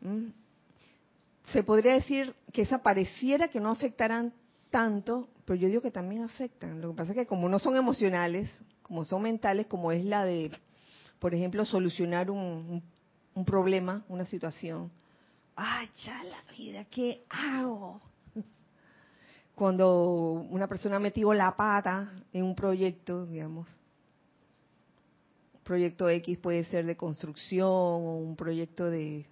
¿Mm? 0.00 0.28
Se 1.52 1.64
podría 1.64 1.94
decir 1.94 2.32
que 2.52 2.62
esa 2.62 2.84
pareciera 2.84 3.48
que 3.48 3.58
no 3.58 3.70
afectarán 3.72 4.32
tanto, 4.70 5.28
pero 5.44 5.56
yo 5.56 5.66
digo 5.66 5.82
que 5.82 5.90
también 5.90 6.22
afectan. 6.22 6.80
Lo 6.80 6.90
que 6.90 6.98
pasa 6.98 7.10
es 7.10 7.18
que 7.18 7.26
como 7.26 7.48
no 7.48 7.58
son 7.58 7.74
emocionales, 7.74 8.48
como 8.84 9.04
son 9.04 9.22
mentales, 9.22 9.66
como 9.66 9.90
es 9.90 10.04
la 10.04 10.24
de, 10.24 10.52
por 11.18 11.34
ejemplo, 11.34 11.64
solucionar 11.64 12.30
un, 12.30 12.38
un, 12.38 12.82
un 13.34 13.44
problema, 13.44 14.04
una 14.08 14.24
situación. 14.24 14.90
¡Ay, 15.56 15.88
ya 16.04 16.22
vida! 16.56 16.84
¿Qué 16.84 17.24
hago? 17.28 18.00
Cuando 19.54 20.46
una 20.50 20.68
persona 20.68 20.96
ha 20.96 21.00
metido 21.00 21.32
la 21.34 21.56
pata 21.56 22.12
en 22.32 22.44
un 22.44 22.54
proyecto, 22.54 23.26
digamos, 23.26 23.68
proyecto 25.64 26.08
X 26.08 26.38
puede 26.38 26.64
ser 26.64 26.86
de 26.86 26.96
construcción 26.96 27.68
o 27.68 28.18
un 28.18 28.36
proyecto 28.36 28.88
de 28.88 29.26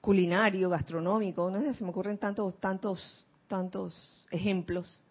culinario, 0.00 0.68
gastronómico, 0.68 1.48
no 1.50 1.60
sé, 1.60 1.74
se 1.74 1.84
me 1.84 1.90
ocurren 1.90 2.18
tantos, 2.18 2.58
tantos 2.58 3.24
tantos 3.52 4.26
ejemplos 4.30 5.02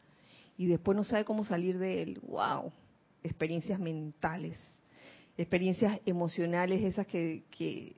y 0.57 0.65
después 0.65 0.95
no 0.95 1.03
sabe 1.03 1.24
cómo 1.26 1.45
salir 1.45 1.78
de 1.78 2.01
él. 2.01 2.19
¡Wow! 2.24 2.72
Experiencias 3.22 3.80
mentales, 3.80 4.57
experiencias 5.38 5.99
emocionales, 6.05 6.84
esas 6.84 7.07
que, 7.07 7.43
que 7.51 7.95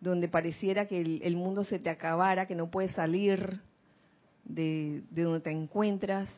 donde 0.00 0.28
pareciera 0.28 0.86
que 0.86 1.00
el, 1.00 1.36
mundo 1.36 1.64
se 1.64 1.78
te 1.78 1.90
acabara, 1.90 2.46
que 2.46 2.54
no 2.54 2.70
puedes 2.70 2.92
salir 2.92 3.60
de, 4.44 5.02
de 5.10 5.22
donde 5.22 5.40
te 5.40 5.50
encuentras. 5.50 6.28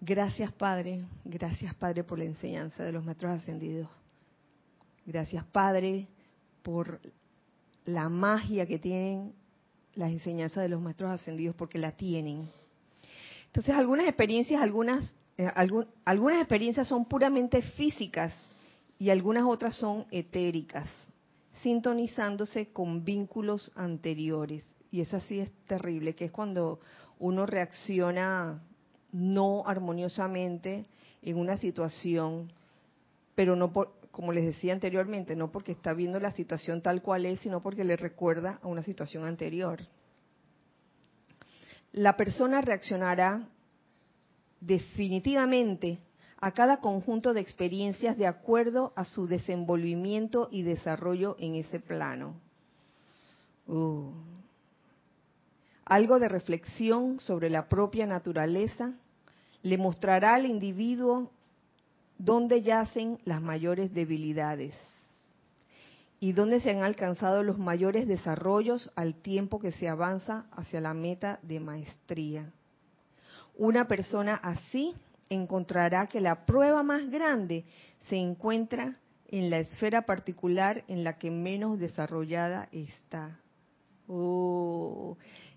Gracias 0.00 0.52
Padre, 0.52 1.04
gracias 1.24 1.74
Padre 1.74 2.04
por 2.04 2.18
la 2.18 2.24
enseñanza 2.24 2.84
de 2.84 2.92
los 2.92 3.04
maestros 3.04 3.32
ascendidos. 3.32 3.88
Gracias 5.06 5.44
Padre 5.44 6.08
por 6.62 7.00
la 7.84 8.08
magia 8.08 8.66
que 8.66 8.78
tienen 8.78 9.32
las 9.94 10.10
enseñanzas 10.10 10.62
de 10.62 10.68
los 10.68 10.80
maestros 10.80 11.10
ascendidos 11.10 11.56
porque 11.56 11.78
la 11.78 11.92
tienen. 11.92 12.48
Entonces, 13.46 13.74
algunas 13.74 14.06
experiencias, 14.06 14.60
algunas, 14.60 15.14
algún, 15.54 15.86
algunas 16.04 16.38
experiencias 16.38 16.88
son 16.88 17.04
puramente 17.04 17.62
físicas 17.62 18.34
y 18.98 19.10
algunas 19.10 19.44
otras 19.44 19.76
son 19.76 20.06
etéricas, 20.10 20.88
sintonizándose 21.62 22.68
con 22.68 23.04
vínculos 23.04 23.72
anteriores. 23.74 24.64
Y 24.90 25.00
esa 25.00 25.20
sí 25.20 25.40
es 25.40 25.52
terrible, 25.66 26.14
que 26.14 26.26
es 26.26 26.32
cuando 26.32 26.80
uno 27.18 27.44
reacciona 27.44 28.62
no 29.12 29.64
armoniosamente 29.66 30.86
en 31.22 31.36
una 31.36 31.58
situación, 31.58 32.52
pero 33.34 33.56
no 33.56 33.72
por, 33.72 33.94
como 34.10 34.32
les 34.32 34.46
decía 34.46 34.72
anteriormente, 34.72 35.36
no 35.36 35.52
porque 35.52 35.72
está 35.72 35.92
viendo 35.92 36.18
la 36.20 36.30
situación 36.30 36.80
tal 36.80 37.02
cual 37.02 37.26
es, 37.26 37.40
sino 37.40 37.62
porque 37.62 37.84
le 37.84 37.96
recuerda 37.96 38.58
a 38.62 38.68
una 38.68 38.82
situación 38.82 39.24
anterior. 39.24 39.80
La 41.92 42.16
persona 42.16 42.60
reaccionará 42.60 43.48
definitivamente 44.60 45.98
a 46.38 46.52
cada 46.52 46.78
conjunto 46.78 47.32
de 47.32 47.40
experiencias 47.40 48.16
de 48.16 48.26
acuerdo 48.26 48.92
a 48.96 49.04
su 49.04 49.26
desenvolvimiento 49.26 50.48
y 50.50 50.62
desarrollo 50.62 51.36
en 51.38 51.54
ese 51.54 51.80
plano. 51.80 52.34
Uh. 53.66 54.10
Algo 55.84 56.18
de 56.18 56.28
reflexión 56.28 57.20
sobre 57.20 57.48
la 57.48 57.68
propia 57.68 58.06
naturaleza 58.06 58.92
le 59.62 59.78
mostrará 59.78 60.34
al 60.34 60.46
individuo 60.46 61.30
dónde 62.18 62.62
yacen 62.62 63.18
las 63.24 63.40
mayores 63.40 63.92
debilidades 63.94 64.74
y 66.18 66.32
dónde 66.32 66.60
se 66.60 66.70
han 66.70 66.82
alcanzado 66.82 67.42
los 67.42 67.58
mayores 67.58 68.08
desarrollos 68.08 68.90
al 68.96 69.14
tiempo 69.14 69.60
que 69.60 69.72
se 69.72 69.88
avanza 69.88 70.46
hacia 70.50 70.80
la 70.80 70.94
meta 70.94 71.38
de 71.42 71.60
maestría. 71.60 72.52
Una 73.56 73.88
persona 73.88 74.34
así 74.34 74.94
encontrará 75.30 76.06
que 76.06 76.20
la 76.20 76.44
prueba 76.44 76.82
más 76.82 77.10
grande 77.10 77.64
se 78.02 78.16
encuentra 78.16 78.96
en 79.28 79.50
la 79.50 79.58
esfera 79.58 80.02
particular 80.02 80.84
en 80.88 81.04
la 81.04 81.18
que 81.18 81.30
menos 81.30 81.78
desarrollada 81.78 82.68
está. 82.70 83.40
Oh, 84.06 85.16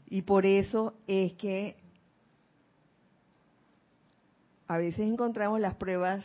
y 0.10 0.22
por 0.24 0.46
eso 0.46 0.96
es 1.08 1.34
que 1.34 1.76
a 4.68 4.78
veces 4.78 5.02
encontramos 5.02 5.60
las 5.60 5.76
pruebas 5.76 6.24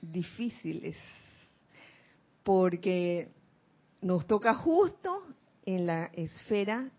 difíciles, 0.00 0.96
porque 2.42 3.28
nos 4.00 4.26
toca 4.26 4.54
justo 4.54 5.22
en 5.66 5.86
la 5.86 6.06
esfera 6.06 6.90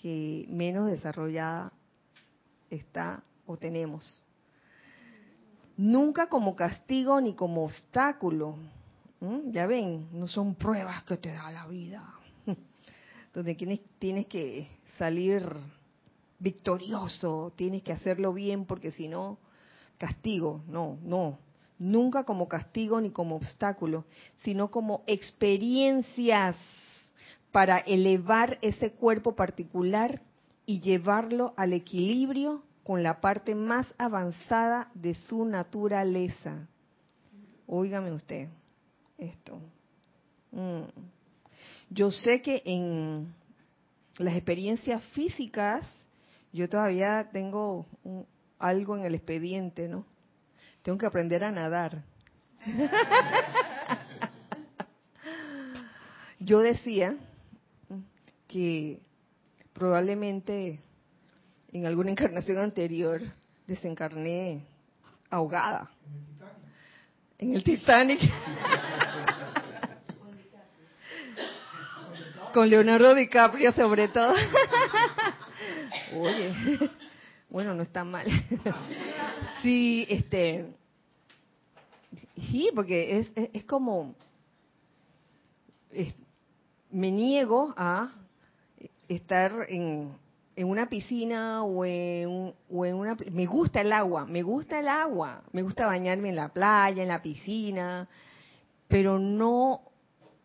que 0.00 0.46
menos 0.48 0.90
desarrollada 0.90 1.72
está 2.70 3.22
o 3.46 3.56
tenemos. 3.56 4.24
Nunca 5.76 6.28
como 6.28 6.54
castigo 6.54 7.20
ni 7.20 7.34
como 7.34 7.64
obstáculo. 7.64 8.56
¿Mm? 9.20 9.50
Ya 9.50 9.66
ven, 9.66 10.08
no 10.12 10.26
son 10.26 10.54
pruebas 10.54 11.02
que 11.04 11.16
te 11.16 11.32
da 11.32 11.50
la 11.50 11.66
vida. 11.66 12.14
donde 13.34 13.54
tienes, 13.54 13.80
tienes 13.98 14.26
que 14.26 14.68
salir 14.98 15.42
victorioso, 16.38 17.52
tienes 17.56 17.82
que 17.82 17.92
hacerlo 17.92 18.32
bien 18.32 18.64
porque 18.64 18.92
si 18.92 19.08
no, 19.08 19.38
castigo. 19.98 20.62
No, 20.68 20.98
no. 21.02 21.38
Nunca 21.78 22.24
como 22.24 22.48
castigo 22.48 23.00
ni 23.00 23.10
como 23.10 23.36
obstáculo, 23.36 24.04
sino 24.42 24.70
como 24.70 25.02
experiencias 25.06 26.56
para 27.52 27.78
elevar 27.78 28.58
ese 28.60 28.92
cuerpo 28.92 29.34
particular 29.34 30.20
y 30.70 30.80
llevarlo 30.80 31.52
al 31.56 31.72
equilibrio 31.72 32.62
con 32.84 33.02
la 33.02 33.20
parte 33.20 33.56
más 33.56 33.92
avanzada 33.98 34.88
de 34.94 35.14
su 35.14 35.44
naturaleza. 35.44 36.68
Óigame 37.66 38.12
usted 38.12 38.48
esto. 39.18 39.60
Mm. 40.52 40.82
Yo 41.88 42.12
sé 42.12 42.40
que 42.40 42.62
en 42.64 43.34
las 44.18 44.36
experiencias 44.36 45.02
físicas 45.06 45.84
yo 46.52 46.68
todavía 46.68 47.28
tengo 47.32 47.86
algo 48.60 48.96
en 48.96 49.06
el 49.06 49.16
expediente, 49.16 49.88
¿no? 49.88 50.04
Tengo 50.82 50.98
que 50.98 51.06
aprender 51.06 51.42
a 51.42 51.50
nadar. 51.50 52.04
yo 56.38 56.60
decía 56.60 57.16
que 58.46 59.00
probablemente 59.80 60.78
en 61.72 61.86
alguna 61.86 62.10
encarnación 62.12 62.58
anterior 62.58 63.22
desencarné 63.66 64.62
ahogada. 65.30 65.90
En 67.38 67.54
el 67.54 67.64
Titanic. 67.64 68.20
Con 72.52 72.68
Leonardo 72.68 73.14
DiCaprio 73.14 73.72
sobre 73.72 74.08
todo. 74.08 74.34
Oye, 76.16 76.52
bueno, 77.48 77.72
no 77.74 77.82
está 77.82 78.02
mal. 78.02 78.26
Sí, 79.62 80.04
este, 80.10 80.66
sí, 82.50 82.70
porque 82.74 83.20
es, 83.20 83.30
es, 83.52 83.64
como, 83.64 84.16
me 86.90 87.12
niego 87.12 87.72
a 87.76 88.12
estar 89.14 89.66
en, 89.68 90.12
una 90.56 90.88
piscina 90.88 91.64
o 91.64 91.84
en, 91.84 92.54
o 92.70 92.86
en 92.86 92.94
una... 92.94 93.16
Me 93.32 93.46
gusta 93.46 93.80
el 93.80 93.92
agua, 93.92 94.24
me 94.26 94.42
gusta 94.42 94.78
el 94.78 94.88
agua, 94.88 95.42
me 95.52 95.62
gusta 95.62 95.86
bañarme 95.86 96.28
en 96.28 96.36
la 96.36 96.48
playa, 96.48 97.02
en 97.02 97.08
la 97.08 97.22
piscina, 97.22 98.08
pero 98.88 99.18
no, 99.18 99.82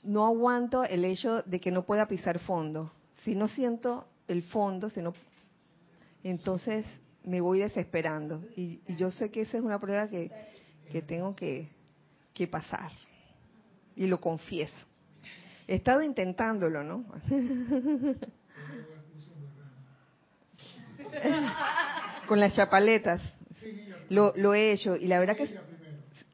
no 0.03 0.25
aguanto 0.25 0.83
el 0.83 1.05
hecho 1.05 1.43
de 1.43 1.59
que 1.59 1.71
no 1.71 1.85
pueda 1.85 2.07
pisar 2.07 2.39
fondo. 2.39 2.91
Si 3.23 3.35
no 3.35 3.47
siento 3.47 4.07
el 4.27 4.43
fondo, 4.43 4.89
si 4.89 5.01
no 5.01 5.13
entonces 6.23 6.85
me 7.23 7.39
voy 7.39 7.59
desesperando. 7.59 8.43
Y, 8.55 8.79
yo 8.95 9.11
sé 9.11 9.29
que 9.29 9.41
esa 9.41 9.57
es 9.57 9.63
una 9.63 9.77
prueba 9.79 10.07
que, 10.09 10.31
tengo 11.05 11.35
que, 11.35 11.67
que 12.33 12.47
pasar. 12.47 12.91
Y 13.95 14.07
lo 14.07 14.19
confieso. 14.19 14.75
He 15.67 15.75
estado 15.75 16.01
intentándolo, 16.01 16.83
¿no? 16.83 17.05
Con 22.27 22.39
las 22.39 22.55
chapaletas. 22.55 23.21
Lo, 24.09 24.53
he 24.53 24.71
hecho. 24.71 24.95
Y 24.95 25.07
la 25.07 25.19
verdad 25.19 25.35
que... 25.35 25.47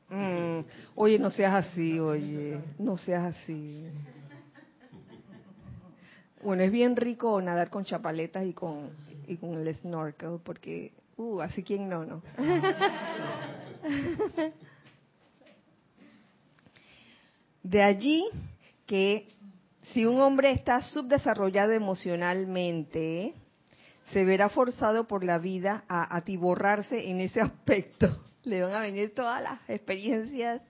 Mm, 0.09 0.65
oye, 0.95 1.19
no 1.19 1.29
seas 1.29 1.53
así, 1.65 1.99
oye. 1.99 2.59
No 2.77 2.97
seas 2.97 3.35
así. 3.35 3.85
Bueno, 6.43 6.63
es 6.63 6.71
bien 6.71 6.95
rico 6.95 7.39
nadar 7.41 7.69
con 7.69 7.85
chapaletas 7.85 8.45
y 8.45 8.53
con, 8.53 8.89
y 9.27 9.37
con 9.37 9.53
el 9.55 9.75
snorkel, 9.75 10.39
porque, 10.43 10.91
uh, 11.17 11.39
así 11.39 11.61
quien 11.61 11.87
no, 11.87 12.03
¿no? 12.03 12.23
De 17.63 17.83
allí 17.83 18.25
que 18.87 19.27
si 19.93 20.05
un 20.05 20.19
hombre 20.19 20.51
está 20.51 20.81
subdesarrollado 20.81 21.73
emocionalmente, 21.73 23.35
se 24.11 24.23
verá 24.25 24.49
forzado 24.49 25.07
por 25.07 25.23
la 25.23 25.37
vida 25.37 25.83
a 25.87 26.15
atiborrarse 26.15 27.09
en 27.09 27.19
ese 27.19 27.41
aspecto. 27.41 28.23
Le 28.43 28.61
van 28.61 28.73
a 28.73 28.81
venir 28.81 29.13
todas 29.13 29.41
las 29.41 29.59
experiencias 29.69 30.61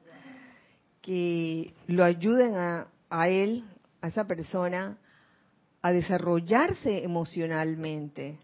que 1.02 1.74
lo 1.88 2.04
ayuden 2.04 2.56
a, 2.56 3.28
él, 3.28 3.66
a 4.02 4.08
esa 4.08 4.26
persona, 4.26 4.98
a 5.82 5.92
desarrollarse 5.92 7.04
emocionalmente. 7.04 8.38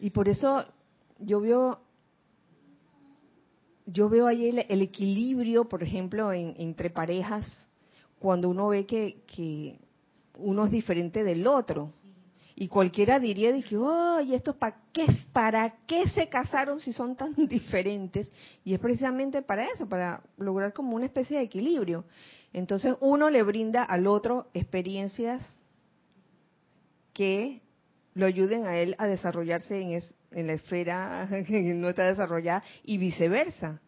Y 0.00 0.10
por 0.10 0.28
eso 0.28 0.64
yo 1.18 1.40
veo 1.40 1.80
yo 3.86 4.08
veo 4.08 4.26
ahí 4.26 4.48
el, 4.48 4.82
equilibrio, 4.82 5.68
por 5.68 5.82
ejemplo, 5.82 6.32
entre 6.32 6.90
parejas, 6.90 7.46
cuando 8.18 8.48
uno 8.48 8.68
ve 8.68 8.84
que, 8.84 9.78
uno 10.38 10.64
es 10.64 10.70
diferente 10.72 11.22
del 11.22 11.46
otro. 11.46 11.92
Y 12.58 12.68
cualquiera 12.68 13.20
diría 13.20 13.52
de 13.52 13.62
que, 13.62 13.76
¿y 14.24 14.32
esto 14.32 14.56
para 14.56 14.78
qué, 14.90 15.04
para 15.34 15.74
qué 15.86 16.08
se 16.08 16.26
casaron 16.30 16.80
si 16.80 16.90
son 16.90 17.14
tan 17.14 17.34
diferentes? 17.48 18.30
Y 18.64 18.72
es 18.72 18.80
precisamente 18.80 19.42
para 19.42 19.66
eso, 19.66 19.86
para 19.86 20.22
lograr 20.38 20.72
como 20.72 20.96
una 20.96 21.04
especie 21.04 21.36
de 21.36 21.44
equilibrio. 21.44 22.06
Entonces 22.54 22.96
uno 23.00 23.28
le 23.28 23.42
brinda 23.42 23.82
al 23.82 24.06
otro 24.06 24.48
experiencias 24.54 25.46
que 27.12 27.60
lo 28.14 28.24
ayuden 28.24 28.66
a 28.66 28.78
él 28.78 28.94
a 28.96 29.06
desarrollarse 29.06 29.78
en, 29.78 30.02
en 30.30 30.46
la 30.46 30.54
esfera 30.54 31.28
que 31.46 31.74
no 31.74 31.90
está 31.90 32.04
desarrollada 32.04 32.62
y 32.82 32.96
viceversa. 32.96 33.82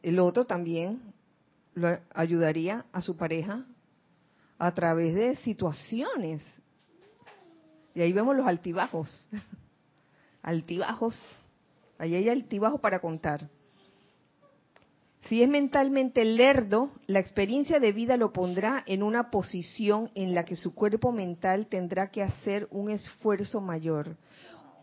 el 0.00 0.18
otro 0.20 0.44
también 0.44 1.00
lo 1.74 1.98
ayudaría 2.14 2.84
a 2.92 3.00
su 3.00 3.16
pareja 3.16 3.66
a 4.58 4.72
través 4.72 5.16
de 5.16 5.34
situaciones. 5.36 6.40
Y 7.94 8.00
ahí 8.00 8.12
vemos 8.12 8.36
los 8.36 8.46
altibajos. 8.46 9.28
altibajos. 10.42 11.20
Ahí 11.98 12.14
hay 12.14 12.28
altibajos 12.28 12.80
para 12.80 12.98
contar. 12.98 13.48
Si 15.28 15.42
es 15.42 15.48
mentalmente 15.48 16.22
lerdo, 16.24 16.90
la 17.06 17.18
experiencia 17.18 17.80
de 17.80 17.92
vida 17.92 18.18
lo 18.18 18.32
pondrá 18.32 18.82
en 18.86 19.02
una 19.02 19.30
posición 19.30 20.10
en 20.14 20.34
la 20.34 20.44
que 20.44 20.54
su 20.54 20.74
cuerpo 20.74 21.12
mental 21.12 21.66
tendrá 21.66 22.10
que 22.10 22.22
hacer 22.22 22.68
un 22.70 22.90
esfuerzo 22.90 23.62
mayor. 23.62 24.18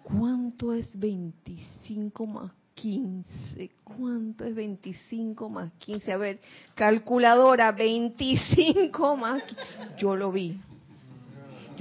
¿Cuánto 0.02 0.74
es 0.74 0.98
25 0.98 2.26
más 2.26 2.52
15? 2.74 3.70
¿Cuánto 3.84 4.46
es 4.46 4.56
25 4.56 5.48
más 5.48 5.72
15? 5.74 6.12
A 6.12 6.18
ver, 6.18 6.40
calculadora, 6.74 7.72
25 7.72 9.18
más 9.18 9.44
15. 9.44 9.64
Yo 10.00 10.16
lo 10.16 10.32
vi. 10.32 10.60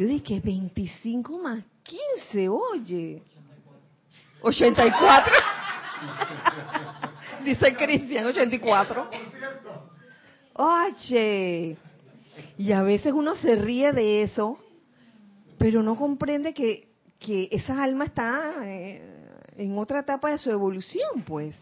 Yo 0.00 0.06
dije, 0.06 0.40
25 0.42 1.38
más 1.40 1.62
15, 1.82 2.48
oye. 2.48 3.22
84. 4.40 5.34
Dice 7.44 7.76
Cristian, 7.76 8.24
84. 8.24 9.10
Oye, 10.54 11.76
y 12.56 12.72
a 12.72 12.82
veces 12.82 13.12
uno 13.12 13.34
se 13.34 13.56
ríe 13.56 13.92
de 13.92 14.22
eso, 14.22 14.58
pero 15.58 15.82
no 15.82 15.96
comprende 15.96 16.54
que, 16.54 16.88
que 17.18 17.50
esa 17.52 17.82
alma 17.82 18.06
está 18.06 18.54
eh, 18.62 19.02
en 19.58 19.76
otra 19.76 20.00
etapa 20.00 20.30
de 20.30 20.38
su 20.38 20.50
evolución, 20.50 21.24
pues. 21.26 21.54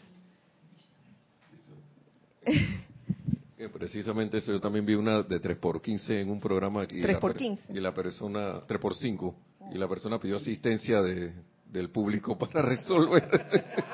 Precisamente 3.73 4.39
eso, 4.39 4.53
yo 4.53 4.61
también 4.61 4.87
vi 4.87 4.95
una 4.95 5.23
de 5.23 5.41
3 5.41 5.59
por 5.59 5.83
15 5.83 6.21
en 6.21 6.31
un 6.31 6.39
programa. 6.39 6.85
Y 6.85 7.01
3 7.01 7.19
por 7.19 7.35
15. 7.35 7.73
Y 7.73 7.81
la 7.81 7.93
persona, 7.93 8.63
3 8.67 8.81
por 8.81 8.95
5, 8.95 9.35
y 9.73 9.79
la 9.79 9.89
persona 9.89 10.21
pidió 10.21 10.37
asistencia 10.37 11.03
de, 11.03 11.33
del 11.67 11.91
público 11.91 12.39
para 12.39 12.63
resolver. 12.63 13.29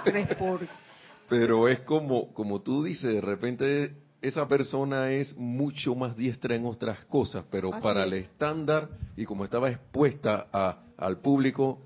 3 0.05 0.35
por 0.37 0.61
pero 1.29 1.69
es 1.69 1.81
como, 1.81 2.33
como 2.35 2.61
tú 2.61 2.85
dices, 2.85 3.15
de 3.15 3.21
repente 3.21 3.97
esa 4.21 4.47
persona 4.47 5.11
es 5.11 5.37
mucho 5.37 5.95
más 5.95 6.17
diestra 6.17 6.55
en 6.55 6.67
otras 6.67 7.05
cosas, 7.07 7.45
pero 7.51 7.71
para 7.81 8.05
el 8.05 8.13
estándar 8.15 8.89
y 9.17 9.25
como 9.25 9.45
estaba 9.45 9.71
expuesta 9.71 10.49
a, 10.53 10.83
al 10.97 11.19
público, 11.19 11.81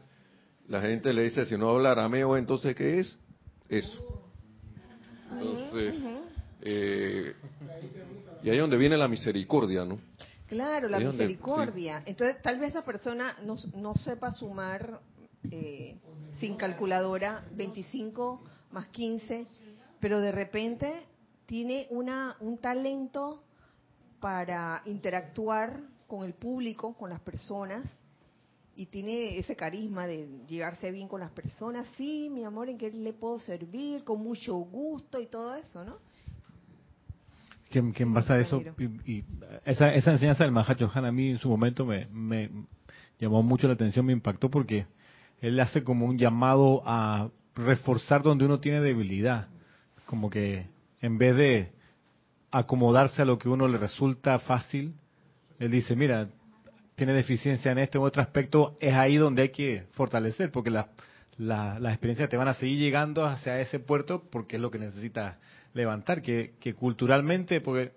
la 0.69 0.81
gente 0.81 1.13
le 1.13 1.23
dice, 1.23 1.45
si 1.47 1.57
no 1.57 1.71
habla 1.71 1.93
arameo, 1.93 2.37
entonces 2.37 2.75
¿qué 2.75 3.01
es? 3.01 3.19
Eso. 3.69 4.23
Entonces, 5.33 6.03
eh, 6.63 7.35
y 8.43 8.51
ahí 8.51 8.57
es 8.57 8.61
donde 8.61 8.77
viene 8.77 8.97
la 8.97 9.09
misericordia, 9.09 9.85
¿no? 9.85 9.99
Claro, 10.47 10.89
la 10.89 10.99
misericordia. 10.99 12.03
Entonces, 12.07 12.41
tal 12.43 12.59
vez 12.59 12.71
esa 12.71 12.85
persona 12.85 13.37
no, 13.45 13.57
no 13.75 13.95
sepa 13.95 14.33
sumar 14.33 15.01
eh, 15.51 15.97
sin 16.41 16.57
calculadora 16.57 17.45
25 17.55 18.43
más 18.73 18.89
15, 18.89 19.47
pero 20.01 20.21
de 20.21 20.33
repente 20.33 21.07
tiene 21.47 21.87
una, 21.91 22.37
un 22.41 22.59
talento 22.59 23.43
para 24.21 24.83
interactuar 24.87 25.81
con 26.07 26.25
el 26.25 26.35
público, 26.35 26.95
con 26.95 27.11
las 27.11 27.21
personas, 27.21 27.85
y 28.75 28.87
tiene 28.87 29.39
ese 29.39 29.57
carisma 29.57 30.07
de 30.07 30.29
llevarse 30.47 30.91
bien 30.93 31.09
con 31.09 31.21
las 31.21 31.33
personas. 31.33 31.89
Sí, 31.97 32.31
mi 32.31 32.45
amor, 32.45 32.69
¿en 32.69 32.79
qué 32.79 32.91
le 32.91 33.13
puedo 33.13 33.39
servir? 33.39 34.05
Con 34.05 34.23
mucho 34.23 34.55
gusto 34.55 35.21
y 35.21 35.27
todo 35.27 35.55
eso, 35.57 35.85
¿no? 35.85 35.99
Que, 37.71 37.81
en 37.81 38.15
base 38.15 38.33
a 38.33 38.39
eso, 38.39 38.63
y, 39.05 39.25
esa, 39.65 39.93
esa 39.95 40.13
enseñanza 40.13 40.45
del 40.45 40.53
Mahacho 40.53 40.91
Han 40.95 41.05
a 41.05 41.13
mí 41.13 41.31
en 41.31 41.39
su 41.39 41.51
momento 41.51 41.85
me, 41.85 42.07
me 42.07 42.51
llamó 43.19 43.43
mucho 43.43 43.67
la 43.67 43.75
atención, 43.75 44.07
me 44.07 44.13
impactó 44.13 44.51
porque 44.51 44.87
él 45.41 45.61
hace 45.61 45.85
como 45.85 46.07
un 46.07 46.19
llamado 46.19 46.83
a 46.87 47.29
reforzar 47.55 48.23
donde 48.23 48.45
uno 48.45 48.61
tiene 48.61 48.81
debilidad. 48.81 49.49
Como 50.07 50.31
que 50.31 50.67
en 51.01 51.19
vez 51.19 51.37
de 51.37 51.73
acomodarse 52.51 53.23
a 53.23 53.25
lo 53.25 53.39
que 53.39 53.49
uno 53.49 53.69
le 53.69 53.79
resulta 53.79 54.39
fácil, 54.39 54.95
él 55.59 55.71
dice, 55.71 55.95
mira, 55.95 56.29
tiene 56.95 57.13
deficiencia 57.13 57.71
en 57.73 57.79
este 57.79 57.99
u 57.99 58.03
otro 58.03 58.23
aspecto, 58.23 58.75
es 58.81 58.95
ahí 58.95 59.17
donde 59.17 59.43
hay 59.43 59.49
que 59.51 59.85
fortalecer, 59.93 60.51
porque 60.51 60.71
las 60.71 60.87
la, 61.39 61.79
experiencias 61.89 62.29
te 62.29 62.37
van 62.37 62.49
a 62.49 62.55
seguir 62.55 62.79
llegando 62.79 63.25
hacia 63.25 63.61
ese 63.61 63.79
puerto 63.79 64.25
porque 64.31 64.57
es 64.57 64.63
lo 64.63 64.71
que 64.71 64.79
necesitas 64.79 65.37
levantar, 65.73 66.21
que, 66.21 66.55
que 66.61 66.75
culturalmente, 66.75 67.61
porque 67.61 67.93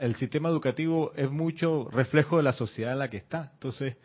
el 0.00 0.14
sistema 0.16 0.48
educativo 0.48 1.12
es 1.16 1.30
mucho 1.30 1.88
reflejo 1.90 2.36
de 2.36 2.42
la 2.42 2.52
sociedad 2.52 2.92
en 2.92 2.98
la 2.98 3.08
que 3.08 3.16
está. 3.16 3.50
Entonces, 3.54 3.96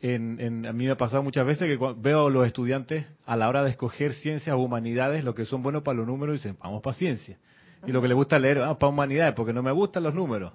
en, 0.00 0.66
a 0.66 0.72
mí 0.72 0.86
me 0.86 0.90
ha 0.90 0.96
pasado 0.96 1.22
muchas 1.22 1.46
veces 1.46 1.68
que 1.68 1.94
veo 1.98 2.26
a 2.26 2.30
los 2.30 2.46
estudiantes 2.46 3.06
a 3.24 3.36
la 3.36 3.48
hora 3.48 3.62
de 3.62 3.70
escoger 3.70 4.12
ciencias 4.14 4.54
o 4.54 4.58
humanidades, 4.58 5.22
lo 5.22 5.34
que 5.34 5.44
son 5.44 5.62
buenos 5.62 5.82
para 5.82 5.98
los 5.98 6.06
números, 6.06 6.36
dicen, 6.36 6.56
vamos 6.60 6.82
para 6.82 6.96
ciencia. 6.96 7.38
Y 7.86 7.92
lo 7.92 8.02
que 8.02 8.08
les 8.08 8.16
gusta 8.16 8.38
leer, 8.38 8.58
vamos 8.58 8.78
para 8.78 8.90
humanidades, 8.90 9.34
porque 9.34 9.52
no 9.52 9.62
me 9.62 9.70
gustan 9.70 10.02
los 10.02 10.14
números. 10.14 10.52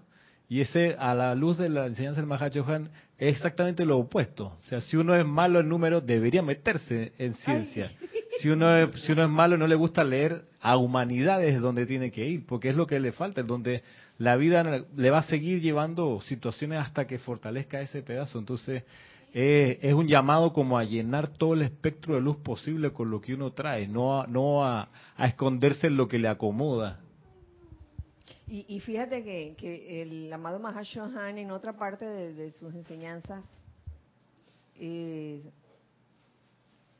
Y 0.50 0.62
ese, 0.62 0.96
a 0.98 1.14
la 1.14 1.36
luz 1.36 1.58
de 1.58 1.70
la 1.70 1.88
enseñanza 1.88 2.22
del 2.22 2.30
Mahachohan, 2.30 2.90
es 3.18 3.36
exactamente 3.36 3.86
lo 3.86 3.98
opuesto. 3.98 4.54
O 4.60 4.68
sea, 4.68 4.80
si 4.82 4.96
uno 4.96 5.16
es 5.16 5.26
malo 5.26 5.60
en 5.60 5.68
números, 5.68 6.06
debería 6.06 6.42
meterse 6.42 7.14
en 7.18 7.34
ciencia. 7.34 7.92
Si 8.40 8.50
uno, 8.50 8.76
es, 8.78 9.02
si 9.02 9.12
uno 9.12 9.24
es 9.24 9.30
malo 9.30 9.58
no 9.58 9.68
le 9.68 9.76
gusta 9.76 10.04
leer, 10.04 10.44
a 10.62 10.78
humanidades 10.78 11.56
es 11.56 11.62
donde 11.62 11.86
tiene 11.86 12.12
que 12.12 12.26
ir, 12.26 12.46
porque 12.46 12.70
es 12.70 12.76
lo 12.76 12.88
que 12.88 13.00
le 13.00 13.12
falta, 13.12 13.42
es 13.42 13.48
donde 13.48 13.84
la 14.20 14.36
vida 14.36 14.86
le 14.96 15.10
va 15.10 15.20
a 15.20 15.24
seguir 15.24 15.62
llevando 15.62 16.22
situaciones 16.22 16.80
hasta 16.80 17.08
que 17.08 17.20
fortalezca 17.20 17.82
ese 17.82 18.02
pedazo. 18.02 18.40
Entonces, 18.40 18.84
es 19.34 19.94
un 19.94 20.08
llamado 20.08 20.54
como 20.54 20.78
a 20.78 20.84
llenar 20.84 21.28
todo 21.28 21.54
el 21.54 21.62
espectro 21.62 22.16
de 22.16 22.22
luz 22.22 22.38
posible 22.38 22.92
con 22.92 23.12
lo 23.12 23.22
que 23.22 23.34
uno 23.34 23.52
trae, 23.52 23.88
no 23.88 24.22
a, 24.22 24.28
no 24.28 24.66
a, 24.66 24.90
esconderse 25.20 25.88
en 25.88 25.98
lo 25.98 26.08
que 26.08 26.20
le 26.20 26.28
acomoda. 26.28 27.00
Y, 28.50 28.80
fíjate 28.80 29.24
que, 29.24 30.02
el 30.02 30.32
amado 30.32 30.58
Mahashohan 30.58 31.38
en 31.38 31.52
otra 31.52 31.74
parte 31.74 32.06
de, 32.06 32.52
sus 32.54 32.74
enseñanzas, 32.74 33.44
eh, 34.76 35.52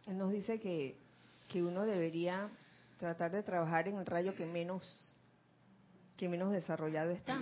él 0.08 0.18
nos 0.18 0.34
dice 0.34 0.60
que, 0.60 0.98
que 1.48 1.64
uno 1.64 1.86
debería 1.86 2.50
tratar 3.00 3.32
de 3.32 3.44
trabajar 3.44 3.88
en 3.88 3.96
el 3.96 4.06
rayo 4.06 4.36
que 4.36 4.46
menos 4.46 5.16
que 6.18 6.28
menos 6.28 6.52
desarrollado 6.52 7.12
está. 7.12 7.40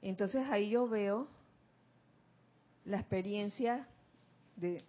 Entonces 0.00 0.46
ahí 0.48 0.70
yo 0.70 0.88
veo 0.88 1.28
la 2.84 2.98
experiencia 2.98 3.86
de, 4.56 4.84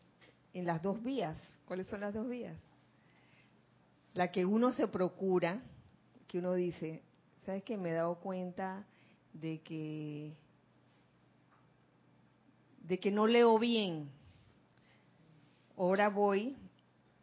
en 0.54 0.66
las 0.66 0.82
dos 0.82 1.04
vías. 1.04 1.36
¿Cuáles 1.66 1.88
son 1.88 2.02
las 2.02 2.14
dos 2.14 2.30
vías? 2.30 2.56
La 4.14 4.32
que 4.32 4.46
uno 4.46 4.72
se 4.74 4.88
procura, 4.88 5.62
que 6.28 6.38
uno 6.38 6.54
dice, 6.54 7.02
¿sabes 7.46 7.64
que 7.64 7.78
Me 7.78 7.92
he 7.92 7.94
dado 7.94 8.16
cuenta 8.16 8.86
de 9.34 9.60
que 9.62 10.34
de 12.84 13.00
que 13.00 13.12
no 13.12 13.28
leo 13.28 13.60
bien. 13.60 14.10
Ahora 15.78 16.10
voy 16.10 16.58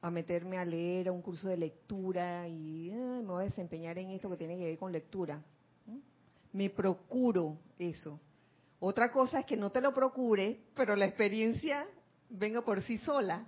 a 0.00 0.10
meterme 0.10 0.58
a 0.58 0.64
leer 0.64 1.08
a 1.08 1.12
un 1.12 1.20
curso 1.20 1.48
de 1.48 1.56
lectura 1.56 2.46
y 2.48 2.92
me 2.92 3.22
voy 3.22 3.42
a 3.42 3.46
desempeñar 3.46 3.98
en 3.98 4.10
esto 4.10 4.30
que 4.30 4.36
tiene 4.36 4.56
que 4.56 4.64
ver 4.64 4.78
con 4.78 4.92
lectura. 4.92 5.42
Me 6.52 6.70
procuro 6.70 7.58
eso. 7.78 8.20
Otra 8.78 9.10
cosa 9.10 9.40
es 9.40 9.46
que 9.46 9.56
no 9.56 9.70
te 9.70 9.80
lo 9.80 9.92
procure, 9.92 10.60
pero 10.74 10.94
la 10.94 11.06
experiencia 11.06 11.86
venga 12.30 12.62
por 12.62 12.82
sí 12.82 12.98
sola. 12.98 13.44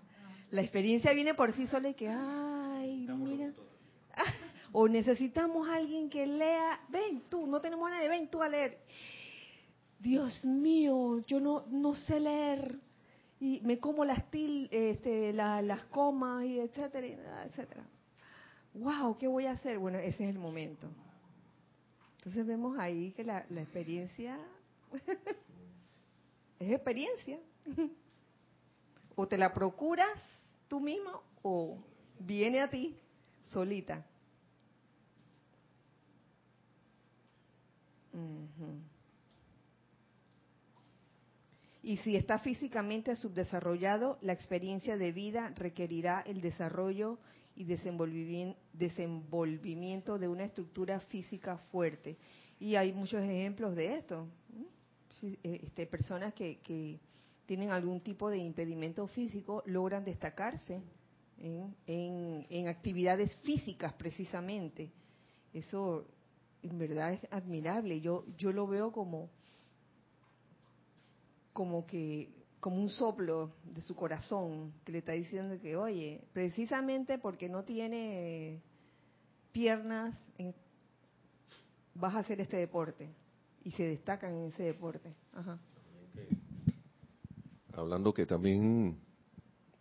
La 0.50 0.62
experiencia 0.62 1.12
viene 1.12 1.34
por 1.34 1.52
sí 1.52 1.66
sola 1.68 1.90
y 1.90 1.94
que, 1.94 2.08
ay, 2.08 3.06
mira. 3.08 3.52
o 4.72 4.88
necesitamos 4.88 5.68
alguien 5.68 6.08
que 6.08 6.26
lea, 6.26 6.80
ven 6.88 7.22
tú, 7.28 7.46
no 7.46 7.60
tenemos 7.60 7.90
nadie, 7.90 8.08
ven 8.08 8.28
tú 8.28 8.42
a 8.42 8.48
leer. 8.48 8.78
Dios 9.98 10.44
mío, 10.44 11.18
yo 11.26 11.40
no, 11.40 11.64
no 11.68 11.94
sé 11.94 12.20
leer 12.20 12.78
y 13.40 13.60
me 13.62 13.78
como 13.78 14.04
las 14.04 14.30
til, 14.30 14.68
este, 14.70 15.32
las 15.32 15.84
comas 15.86 16.44
y 16.44 16.60
etcétera, 16.60 17.44
etcétera. 17.44 17.84
Wow, 18.74 19.16
¿qué 19.16 19.26
voy 19.26 19.46
a 19.46 19.52
hacer? 19.52 19.78
Bueno, 19.78 19.98
ese 19.98 20.24
es 20.24 20.30
el 20.30 20.38
momento. 20.38 20.88
Entonces 22.18 22.46
vemos 22.46 22.78
ahí 22.78 23.12
que 23.12 23.24
la, 23.24 23.44
la 23.50 23.62
experiencia 23.62 24.38
es 26.58 26.70
experiencia. 26.70 27.38
o 29.14 29.26
te 29.26 29.36
la 29.36 29.52
procuras 29.52 30.20
tú 30.68 30.78
mismo 30.78 31.22
o 31.42 31.76
viene 32.20 32.60
a 32.60 32.70
ti 32.70 32.96
solita. 33.42 34.06
Y 41.82 41.96
si 41.98 42.16
está 42.16 42.38
físicamente 42.38 43.14
subdesarrollado, 43.16 44.16
la 44.20 44.32
experiencia 44.32 44.96
de 44.96 45.12
vida 45.12 45.52
requerirá 45.56 46.22
el 46.22 46.40
desarrollo 46.40 47.18
y 47.56 47.64
desenvolvimiento 47.64 50.18
de 50.18 50.28
una 50.28 50.44
estructura 50.44 51.00
física 51.00 51.58
fuerte. 51.72 52.16
Y 52.60 52.76
hay 52.76 52.92
muchos 52.92 53.20
ejemplos 53.22 53.74
de 53.74 53.96
esto. 53.96 54.28
Eh, 55.22 55.60
este, 55.64 55.86
personas 55.86 56.34
que, 56.34 56.58
que, 56.58 57.00
tienen 57.46 57.70
algún 57.70 58.02
tipo 58.02 58.28
de 58.28 58.36
impedimento 58.36 59.06
físico 59.06 59.62
logran 59.64 60.04
destacarse 60.04 60.82
en, 61.38 61.74
en, 62.50 62.68
actividades 62.68 63.34
físicas 63.36 63.94
precisamente. 63.94 64.90
Eso 65.54 66.06
en 66.62 66.78
verdad 66.78 67.12
es 67.12 67.20
admirable. 67.30 68.00
Yo, 68.00 68.24
yo 68.36 68.52
lo 68.52 68.66
veo 68.66 68.92
como, 68.92 69.30
como 71.52 71.86
que 71.86 72.30
como 72.60 72.80
un 72.80 72.88
soplo 72.88 73.52
de 73.64 73.80
su 73.80 73.94
corazón 73.94 74.72
que 74.84 74.92
le 74.92 74.98
está 74.98 75.12
diciendo 75.12 75.58
que, 75.60 75.76
oye, 75.76 76.20
precisamente 76.32 77.18
porque 77.18 77.48
no 77.48 77.62
tiene 77.62 78.60
piernas, 79.52 80.16
eh, 80.38 80.52
vas 81.94 82.14
a 82.14 82.20
hacer 82.20 82.40
este 82.40 82.56
deporte 82.56 83.08
y 83.64 83.70
se 83.72 83.84
destacan 83.84 84.34
en 84.34 84.44
ese 84.46 84.64
deporte. 84.64 85.14
Hablando 87.72 88.12
que 88.12 88.26
también 88.26 88.98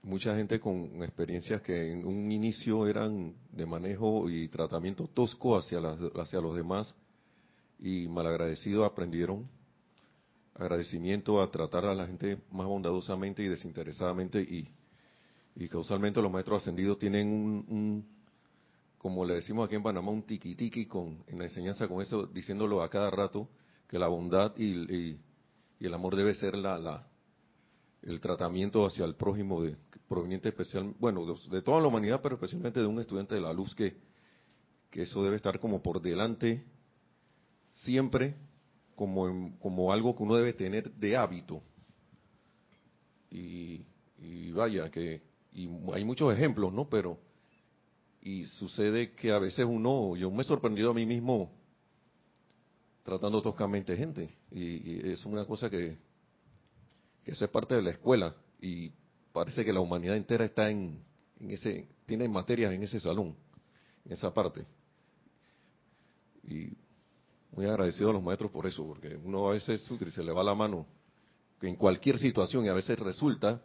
mucha 0.08 0.36
gente 0.36 0.60
con 0.60 1.03
experiencias 1.03 1.62
que 1.62 1.91
en 1.91 2.05
un 2.05 2.32
inicio 2.32 2.88
eran 2.88 3.36
de 3.51 3.66
manejo 3.66 4.30
y 4.30 4.47
tratamiento 4.47 5.08
tosco 5.08 5.58
hacia, 5.58 5.80
hacia 5.80 6.39
los 6.39 6.55
demás 6.55 6.95
y 7.80 8.08
malagradecidos 8.08 8.89
aprendieron 8.89 9.47
agradecimiento 10.55 11.41
a 11.41 11.51
tratar 11.51 11.86
a 11.86 11.93
la 11.93 12.08
gente 12.08 12.39
más 12.51 12.66
bondadosamente 12.66 13.43
y 13.43 13.47
desinteresadamente 13.47 14.41
y, 14.41 14.68
causalmente 15.68 16.22
los 16.22 16.32
maestros 16.32 16.62
ascendidos 16.62 16.97
tienen 16.97 17.28
un, 17.28 18.08
como 18.97 19.26
le 19.26 19.36
decimos 19.36 19.66
aquí 19.66 19.76
en 19.76 19.84
Panamá, 19.84 20.12
un 20.12 20.24
tiki 20.24 20.55
tiki 20.55 20.86
con, 20.86 21.24
en 21.28 21.38
la 21.38 21.45
enseñanza 21.45 21.88
con 21.88 22.01
eso, 22.01 22.26
diciéndolo 22.28 22.82
a 22.82 22.89
cada 22.89 23.12
rato, 23.12 23.49
que 23.88 23.99
la 23.99 24.08
bondad 24.08 24.55
y, 24.58 25.18
el 25.80 25.93
amor 25.93 26.16
debe 26.16 26.34
ser 26.34 26.55
la, 26.58 27.08
el 28.08 28.20
tratamiento 28.22 28.86
hacia 28.86 29.05
el 29.05 29.16
prójimo 29.16 29.62
de, 29.62 29.76
proveniente 30.08 30.49
especial, 30.49 30.95
bueno, 30.99 31.26
de, 31.49 31.62
toda 31.62 31.82
la 31.82 31.88
humanidad, 31.88 32.22
pero 32.22 32.36
especialmente 32.36 32.80
de 32.80 32.86
un 32.86 32.99
estudiante 32.99 33.36
de 33.36 33.41
la 33.41 33.53
luz 33.53 33.76
que, 33.76 33.97
que 34.89 35.03
eso 35.03 35.24
debe 35.24 35.36
estar 35.36 35.60
como 35.60 35.82
por 35.84 36.01
delante 36.01 36.64
siempre 37.70 38.36
como, 38.95 39.58
como 39.60 39.91
algo 39.91 40.16
que 40.16 40.24
uno 40.24 40.36
debe 40.36 40.53
tener 40.53 40.91
de 40.91 41.18
hábito. 41.18 41.62
Y, 43.30 43.82
y 44.20 44.51
vaya, 44.53 44.89
que 44.89 45.22
y 45.53 45.70
hay 45.93 46.03
muchos 46.03 46.34
ejemplos, 46.34 46.72
¿no? 46.72 46.88
Pero, 46.89 47.20
y 48.22 48.45
sucede 48.45 49.14
que 49.14 49.32
a 49.32 49.39
veces 49.39 49.66
uno, 49.66 50.16
yo 50.16 50.32
me 50.32 50.41
he 50.41 50.45
sorprendido 50.45 50.91
a 50.91 50.93
mí 50.93 51.05
mismo 51.05 51.51
tratando 53.03 53.41
toscamente 53.41 53.95
gente. 53.95 54.30
Y, 54.51 55.10
es 55.10 55.26
una 55.26 55.45
cosa 55.45 55.70
que, 55.70 55.97
que 57.28 57.34
eso 57.34 57.43
es 57.43 57.51
parte 57.51 57.75
de 57.75 57.82
la 57.82 57.89
escuela. 57.89 58.34
Y 58.61 58.89
parece 59.34 59.65
que 59.65 59.73
la 59.73 59.82
humanidad 59.82 60.15
entera 60.15 60.45
está 60.45 60.69
en, 60.69 61.03
en 61.41 61.51
ese, 61.51 61.89
tiene 62.05 62.25
materias 62.30 62.71
en 62.71 62.82
ese 62.84 63.01
salón, 63.01 63.36
en 64.05 64.13
esa 64.13 64.34
parte. 64.34 64.65
Y 66.45 66.69
muy 67.51 67.65
agradecido 67.65 68.11
a 68.11 68.13
los 68.13 68.23
maestros 68.23 68.49
por 68.49 68.65
eso, 68.65 68.88
porque 68.88 69.17
uno 69.17 69.49
a 69.49 69.51
veces 69.51 69.82
se 70.13 70.23
le 70.23 70.32
va 70.32 70.41
la 70.41 70.55
mano 70.55 70.86
en 71.61 71.75
cualquier 71.75 72.17
situación 72.17 72.63
y 72.63 72.69
a 72.69 72.73
veces 72.73 72.97
resulta 72.97 73.61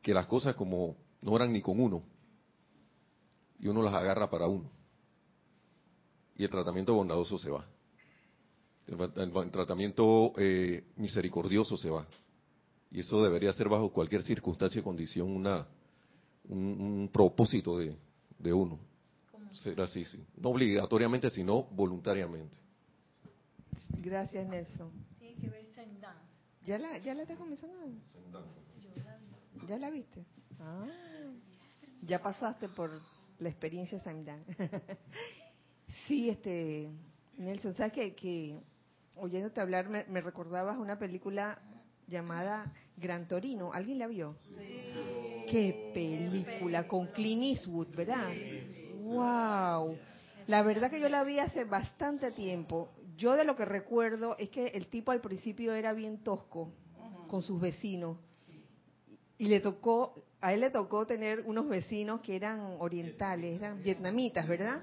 que 0.00 0.14
las 0.14 0.26
cosas 0.26 0.54
como 0.54 0.96
no 1.20 1.36
eran 1.36 1.52
ni 1.52 1.60
con 1.60 1.78
uno 1.78 2.02
y 3.58 3.68
uno 3.68 3.82
las 3.82 3.92
agarra 3.92 4.30
para 4.30 4.46
uno 4.46 4.70
y 6.36 6.44
el 6.44 6.50
tratamiento 6.50 6.94
bondadoso 6.94 7.36
se 7.38 7.50
va 7.50 7.66
el, 8.86 9.50
tratamiento 9.50 10.32
eh, 10.36 10.84
misericordioso 10.96 11.76
se 11.76 11.90
va 11.90 12.06
y 12.94 13.00
eso 13.00 13.20
debería 13.20 13.52
ser 13.52 13.68
bajo 13.68 13.90
cualquier 13.90 14.22
circunstancia 14.22 14.78
y 14.78 14.82
condición 14.82 15.28
una 15.28 15.66
un, 16.48 17.10
propósito 17.12 17.76
de, 17.76 17.96
de 18.38 18.52
uno. 18.52 18.78
Ser 19.50 19.80
así 19.80 20.04
sí. 20.04 20.24
No 20.36 20.50
obligatoriamente 20.50 21.28
sino 21.30 21.64
voluntariamente. 21.64 22.56
Gracias 23.98 24.46
Nelson. 24.48 24.92
¿Ya 26.64 26.78
la, 26.78 26.96
ya 26.98 27.14
la 27.14 27.22
estás 27.22 27.36
comenzando? 27.36 27.74
¿Ya 29.66 29.76
la 29.76 29.90
viste? 29.90 30.24
Ah, 30.60 30.86
ya 32.00 32.22
pasaste 32.22 32.68
por 32.68 33.02
la 33.40 33.48
experiencia 33.48 33.98
Saimdan. 33.98 34.44
sí, 36.06 36.30
este, 36.30 36.92
Nelson, 37.38 37.74
¿sabes 37.74 37.92
que, 37.92 38.14
que 38.14 38.56
oyéndote 39.16 39.60
hablar 39.60 39.88
me, 39.88 40.04
me, 40.04 40.20
recordabas 40.20 40.78
una 40.78 40.96
película 40.96 41.60
llamada 42.06 42.72
Gran 42.96 43.26
Torino? 43.28 43.72
¿Alguien 43.72 43.98
la 43.98 44.06
vio? 44.06 44.36
Sí. 44.56 45.44
Qué 45.50 45.90
película, 45.92 46.86
con 46.88 47.06
Clint 47.08 47.42
Eastwood, 47.42 47.94
¿verdad? 47.94 48.30
¡Wow! 49.02 49.96
La 50.46 50.62
verdad 50.62 50.90
que 50.90 51.00
yo 51.00 51.08
la 51.08 51.24
vi 51.24 51.38
hace 51.38 51.64
bastante 51.64 52.32
tiempo. 52.32 52.90
Yo 53.16 53.34
de 53.36 53.44
lo 53.44 53.54
que 53.54 53.64
recuerdo 53.64 54.36
es 54.38 54.50
que 54.50 54.66
el 54.68 54.88
tipo 54.88 55.12
al 55.12 55.20
principio 55.20 55.74
era 55.74 55.92
bien 55.92 56.22
tosco 56.22 56.72
con 57.28 57.42
sus 57.42 57.60
vecinos 57.60 58.18
y 59.38 59.48
le 59.48 59.60
tocó, 59.60 60.14
a 60.40 60.52
él 60.52 60.60
le 60.60 60.70
tocó 60.70 61.06
tener 61.06 61.40
unos 61.40 61.68
vecinos 61.68 62.20
que 62.20 62.36
eran 62.36 62.76
orientales, 62.78 63.60
eran 63.60 63.82
vietnamitas, 63.82 64.46
¿verdad? 64.46 64.82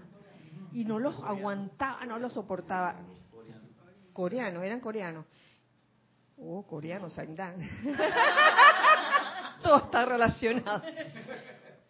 Y 0.73 0.85
no 0.85 0.99
los 0.99 1.15
aguantaba, 1.23 2.05
no 2.05 2.19
los 2.19 2.33
soportaba. 2.33 2.95
Coreanos, 4.13 4.63
eran 4.63 4.79
coreanos. 4.81 5.25
Oh, 6.43 6.65
coreanos, 6.65 7.15
Dan. 7.15 7.57
Todo 9.63 9.77
está 9.77 10.05
relacionado. 10.05 10.81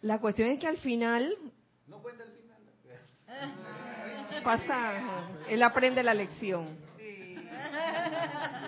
La 0.02 0.18
cuestión 0.18 0.50
es 0.50 0.58
que 0.58 0.66
al 0.66 0.76
final... 0.76 1.34
No 1.86 1.98
cuenta 1.98 2.24
el 2.24 2.32
final. 2.32 2.60
Pasa, 4.44 4.92
él 5.48 5.62
aprende 5.62 6.02
la 6.02 6.12
lección. 6.12 6.66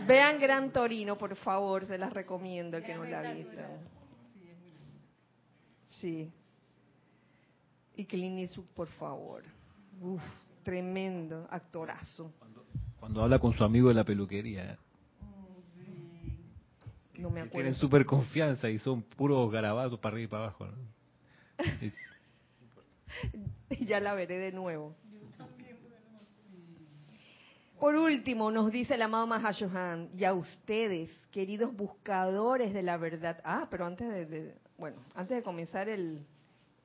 Vean 0.06 0.38
Gran 0.38 0.72
Torino, 0.72 1.18
por 1.18 1.36
favor, 1.36 1.86
se 1.86 1.98
las 1.98 2.12
recomiendo 2.12 2.80
que 2.82 2.94
no 2.94 3.04
la 3.04 3.20
ha 3.20 3.32
visto. 3.32 3.60
Sí. 6.00 6.32
Y 7.96 8.04
Clint 8.06 8.50
por 8.74 8.88
favor. 8.88 9.44
Uf, 10.00 10.22
tremendo, 10.62 11.46
actorazo. 11.50 12.32
Cuando, 12.98 13.22
habla 13.22 13.38
con 13.38 13.54
su 13.54 13.64
amigo 13.64 13.88
de 13.88 13.94
la 13.94 14.04
peluquería. 14.04 14.78
No 17.18 17.30
me 17.30 17.40
acuerdo. 17.40 17.52
Tienen 17.52 17.74
súper 17.74 18.06
confianza 18.06 18.68
y 18.68 18.78
son 18.78 19.02
puros 19.02 19.50
garabatos 19.50 19.98
para 20.00 20.14
arriba 20.14 20.24
y 20.24 20.28
para 20.28 20.44
abajo. 20.44 20.68
ya 23.86 24.00
la 24.00 24.14
veré 24.14 24.38
de 24.38 24.52
nuevo. 24.52 24.94
Por 27.78 27.96
último, 27.96 28.50
nos 28.50 28.70
dice 28.70 28.94
el 28.94 29.02
amado 29.02 29.26
Mahashohan, 29.26 30.10
y 30.16 30.24
a 30.24 30.32
ustedes, 30.32 31.10
queridos 31.30 31.76
buscadores 31.76 32.72
de 32.72 32.82
la 32.82 32.96
verdad. 32.96 33.40
Ah, 33.44 33.68
pero 33.70 33.84
antes 33.84 34.08
de, 34.08 34.54
bueno, 34.78 34.96
antes 35.14 35.36
de 35.36 35.42
comenzar 35.42 35.88
el, 35.88 36.24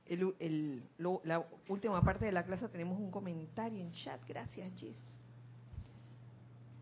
el, 0.06 0.82
la 0.98 1.46
última 1.68 2.02
parte 2.02 2.26
de 2.26 2.32
la 2.32 2.44
clase 2.44 2.68
tenemos 2.68 2.98
un 2.98 3.10
comentario 3.10 3.80
en 3.80 3.92
chat. 3.92 4.20
Gracias, 4.28 4.72
Gis. 4.74 5.00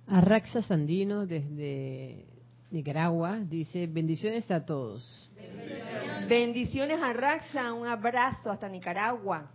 Arraxa 0.08 0.62
Sandino 0.62 1.26
desde 1.26 2.24
Nicaragua 2.70 3.38
dice 3.48 3.86
bendiciones 3.86 4.50
a 4.50 4.64
todos. 4.64 5.30
Bendiciones, 5.34 6.28
bendiciones 6.28 6.98
Arraxa, 7.02 7.72
un 7.72 7.86
abrazo 7.86 8.50
hasta 8.50 8.68
Nicaragua. 8.68 9.50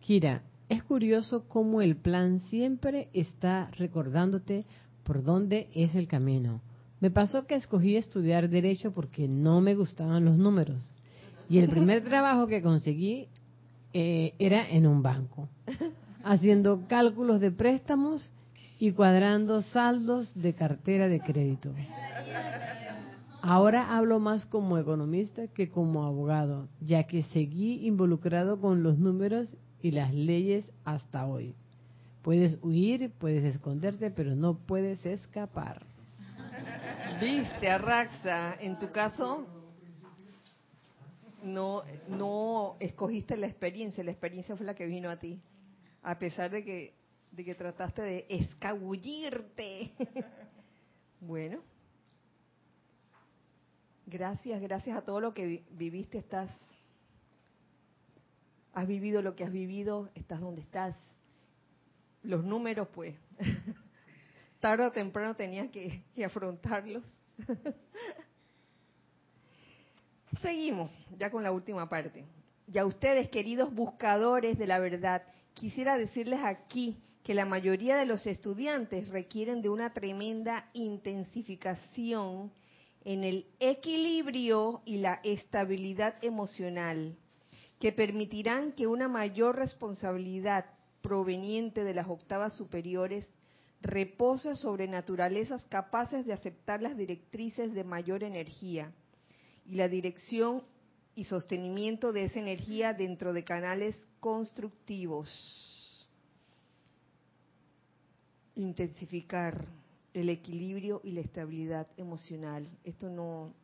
Kira, 0.00 0.42
es 0.68 0.82
curioso 0.84 1.48
cómo 1.48 1.82
el 1.82 1.96
plan 1.96 2.38
siempre 2.38 3.08
está 3.12 3.70
recordándote 3.72 4.64
por 5.02 5.24
dónde 5.24 5.68
es 5.74 5.94
el 5.96 6.06
camino. 6.06 6.60
Me 7.00 7.10
pasó 7.10 7.46
que 7.46 7.56
escogí 7.56 7.96
estudiar 7.96 8.48
derecho 8.48 8.92
porque 8.92 9.26
no 9.26 9.60
me 9.60 9.74
gustaban 9.74 10.24
los 10.24 10.36
números. 10.36 10.94
Y 11.48 11.58
el 11.58 11.68
primer 11.68 12.04
trabajo 12.08 12.46
que 12.46 12.62
conseguí 12.62 13.28
eh, 13.92 14.34
era 14.38 14.68
en 14.68 14.86
un 14.86 15.02
banco, 15.02 15.48
haciendo 16.22 16.86
cálculos 16.86 17.40
de 17.40 17.50
préstamos 17.50 18.30
y 18.78 18.92
cuadrando 18.92 19.62
saldos 19.62 20.32
de 20.34 20.54
cartera 20.54 21.08
de 21.08 21.20
crédito. 21.20 21.72
Ahora 23.40 23.96
hablo 23.96 24.18
más 24.18 24.44
como 24.46 24.76
economista 24.76 25.46
que 25.46 25.70
como 25.70 26.04
abogado, 26.04 26.68
ya 26.80 27.04
que 27.04 27.22
seguí 27.22 27.86
involucrado 27.86 28.60
con 28.60 28.82
los 28.82 28.98
números 28.98 29.56
y 29.80 29.92
las 29.92 30.12
leyes 30.12 30.70
hasta 30.84 31.26
hoy. 31.26 31.54
Puedes 32.22 32.58
huir, 32.60 33.12
puedes 33.18 33.44
esconderte, 33.44 34.10
pero 34.10 34.34
no 34.34 34.58
puedes 34.58 35.06
escapar. 35.06 35.86
Viste, 37.20 37.70
Arraxa, 37.70 38.56
en 38.60 38.78
tu 38.80 38.90
caso 38.90 39.46
no 41.44 41.84
no 42.08 42.74
escogiste 42.80 43.36
la 43.36 43.46
experiencia, 43.46 44.02
la 44.02 44.10
experiencia 44.10 44.56
fue 44.56 44.66
la 44.66 44.74
que 44.74 44.86
vino 44.86 45.08
a 45.08 45.16
ti, 45.16 45.40
a 46.02 46.18
pesar 46.18 46.50
de 46.50 46.64
que 46.64 46.95
de 47.36 47.44
que 47.44 47.54
trataste 47.54 48.02
de 48.02 48.26
escabullirte. 48.28 49.92
bueno, 51.20 51.60
gracias, 54.06 54.60
gracias 54.60 54.96
a 54.96 55.02
todo 55.02 55.20
lo 55.20 55.34
que 55.34 55.64
viviste, 55.70 56.18
estás 56.18 56.50
has 58.76 58.86
vivido 58.86 59.22
lo 59.22 59.34
que 59.34 59.42
has 59.42 59.50
vivido, 59.50 60.10
estás 60.14 60.38
donde 60.38 60.60
estás. 60.60 60.94
Los 62.22 62.44
números, 62.44 62.88
pues, 62.92 63.16
tarde 64.60 64.84
o 64.84 64.92
temprano 64.92 65.34
tenías 65.34 65.70
que, 65.70 66.04
afrontarlos. 66.22 67.02
Seguimos 70.42 70.90
ya 71.16 71.30
con 71.30 71.42
la 71.42 71.52
última 71.52 71.88
parte. 71.88 72.26
Y 72.70 72.76
a 72.76 72.84
ustedes, 72.84 73.30
queridos 73.30 73.72
buscadores 73.72 74.58
de 74.58 74.66
la 74.66 74.78
verdad, 74.78 75.22
quisiera 75.54 75.96
decirles 75.96 76.40
aquí 76.44 76.98
que 77.26 77.34
la 77.34 77.44
mayoría 77.44 77.96
de 77.96 78.06
los 78.06 78.24
estudiantes 78.24 79.08
requieren 79.08 79.60
de 79.60 79.68
una 79.68 79.92
tremenda 79.92 80.70
intensificación 80.74 82.52
en 83.04 83.24
el 83.24 83.46
equilibrio 83.58 84.82
y 84.84 84.98
la 84.98 85.18
estabilidad 85.24 86.22
emocional 86.22 87.16
que 87.80 87.90
permitirán 87.90 88.70
que 88.74 88.86
una 88.86 89.08
mayor 89.08 89.56
responsabilidad 89.56 90.66
proveniente 91.02 91.82
de 91.82 91.94
las 91.94 92.06
octavas 92.06 92.56
superiores 92.56 93.26
repose 93.80 94.54
sobre 94.54 94.86
naturalezas 94.86 95.64
capaces 95.64 96.26
de 96.26 96.32
aceptar 96.32 96.80
las 96.80 96.96
directrices 96.96 97.74
de 97.74 97.82
mayor 97.82 98.22
energía 98.22 98.92
y 99.64 99.74
la 99.74 99.88
dirección 99.88 100.62
y 101.16 101.24
sostenimiento 101.24 102.12
de 102.12 102.26
esa 102.26 102.38
energía 102.38 102.92
dentro 102.92 103.32
de 103.32 103.42
canales 103.42 103.96
constructivos. 104.20 105.75
Intensificar 108.56 109.64
el 110.12 110.28
equilibrio 110.28 111.00
y 111.04 111.12
la 111.12 111.20
estabilidad 111.20 111.86
emocional. 111.96 112.68
Esto 112.84 113.08
no, 113.08 113.54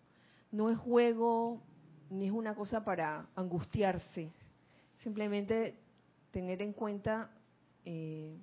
no 0.50 0.70
es 0.70 0.78
juego, 0.78 1.60
ni 2.10 2.26
es 2.26 2.32
una 2.32 2.54
cosa 2.54 2.84
para 2.84 3.26
angustiarse, 3.34 4.30
simplemente 5.02 5.74
tener 6.30 6.62
en 6.62 6.72
cuenta 6.72 7.30
eh, 7.84 8.36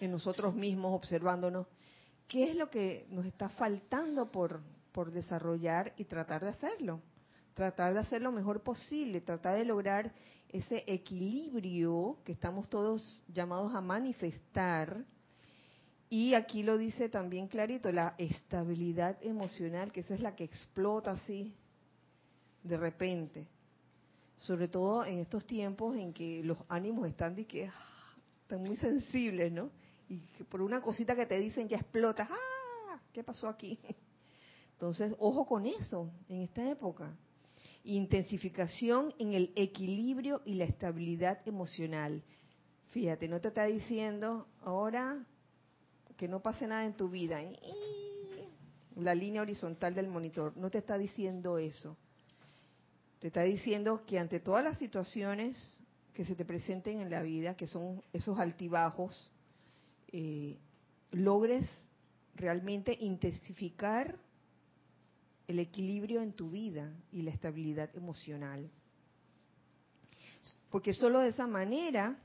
en 0.00 0.10
nosotros 0.10 0.54
mismos, 0.54 0.94
observándonos, 0.94 1.66
qué 2.28 2.50
es 2.50 2.56
lo 2.56 2.68
que 2.68 3.06
nos 3.10 3.24
está 3.24 3.48
faltando 3.48 4.30
por, 4.30 4.60
por 4.92 5.10
desarrollar 5.12 5.94
y 5.96 6.04
tratar 6.04 6.42
de 6.42 6.50
hacerlo. 6.50 7.00
Tratar 7.54 7.94
de 7.94 8.00
hacer 8.00 8.20
lo 8.20 8.32
mejor 8.32 8.62
posible, 8.62 9.20
tratar 9.20 9.56
de 9.56 9.64
lograr 9.64 10.12
ese 10.48 10.84
equilibrio 10.86 12.18
que 12.24 12.32
estamos 12.32 12.68
todos 12.68 13.22
llamados 13.28 13.74
a 13.74 13.80
manifestar. 13.80 15.04
Y 16.10 16.34
aquí 16.34 16.62
lo 16.62 16.78
dice 16.78 17.08
también 17.08 17.48
clarito, 17.48 17.90
la 17.90 18.14
estabilidad 18.18 19.16
emocional, 19.22 19.90
que 19.90 20.00
esa 20.00 20.14
es 20.14 20.20
la 20.20 20.36
que 20.36 20.44
explota 20.44 21.12
así 21.12 21.54
de 22.62 22.76
repente. 22.76 23.46
Sobre 24.36 24.68
todo 24.68 25.04
en 25.04 25.20
estos 25.20 25.46
tiempos 25.46 25.96
en 25.96 26.12
que 26.12 26.42
los 26.44 26.58
ánimos 26.68 27.08
están, 27.08 27.34
de 27.34 27.46
que, 27.46 27.66
ah, 27.66 28.16
están 28.42 28.62
muy 28.62 28.76
sensibles, 28.76 29.52
¿no? 29.52 29.70
y 30.08 30.18
por 30.44 30.62
una 30.62 30.80
cosita 30.80 31.16
que 31.16 31.26
te 31.26 31.38
dicen 31.38 31.68
ya 31.68 31.78
explotas. 31.78 32.28
¡Ah! 32.30 33.00
¿Qué 33.12 33.22
pasó 33.22 33.48
aquí? 33.48 33.78
Entonces, 34.72 35.14
ojo 35.18 35.46
con 35.46 35.66
eso 35.66 36.10
en 36.28 36.42
esta 36.42 36.68
época. 36.68 37.16
Intensificación 37.84 39.14
en 39.18 39.34
el 39.34 39.52
equilibrio 39.56 40.42
y 40.44 40.54
la 40.54 40.64
estabilidad 40.64 41.46
emocional. 41.46 42.22
Fíjate, 42.88 43.28
no 43.28 43.40
te 43.40 43.48
está 43.48 43.64
diciendo 43.64 44.46
ahora 44.62 45.24
que 46.24 46.28
no 46.28 46.40
pase 46.40 46.66
nada 46.66 46.86
en 46.86 46.94
tu 46.94 47.10
vida. 47.10 47.38
La 48.96 49.14
línea 49.14 49.42
horizontal 49.42 49.94
del 49.94 50.08
monitor 50.08 50.56
no 50.56 50.70
te 50.70 50.78
está 50.78 50.96
diciendo 50.96 51.58
eso. 51.58 51.98
Te 53.20 53.26
está 53.26 53.42
diciendo 53.42 54.06
que 54.06 54.18
ante 54.18 54.40
todas 54.40 54.64
las 54.64 54.78
situaciones 54.78 55.54
que 56.14 56.24
se 56.24 56.34
te 56.34 56.46
presenten 56.46 57.02
en 57.02 57.10
la 57.10 57.20
vida, 57.20 57.58
que 57.58 57.66
son 57.66 58.02
esos 58.14 58.38
altibajos, 58.38 59.30
eh, 60.12 60.56
logres 61.10 61.68
realmente 62.36 62.96
intensificar 62.98 64.16
el 65.46 65.58
equilibrio 65.58 66.22
en 66.22 66.32
tu 66.32 66.48
vida 66.48 66.90
y 67.12 67.20
la 67.20 67.32
estabilidad 67.32 67.94
emocional. 67.94 68.70
Porque 70.70 70.94
solo 70.94 71.18
de 71.18 71.28
esa 71.28 71.46
manera, 71.46 72.16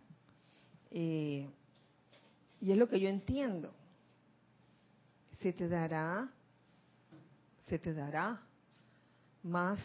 eh, 0.89 1.49
y 2.61 2.71
es 2.71 2.77
lo 2.77 2.87
que 2.87 3.01
yo 3.01 3.09
entiendo, 3.09 3.73
se 5.41 5.53
te 5.53 5.67
dará, 5.67 6.29
se 7.67 7.79
te 7.79 7.93
dará 7.93 8.41
más, 9.43 9.79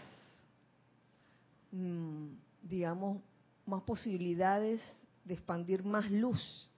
mm, 1.70 2.26
digamos, 2.62 3.22
más 3.66 3.82
posibilidades 3.82 4.82
de 5.24 5.34
expandir 5.34 5.84
más 5.84 6.10
luz, 6.10 6.68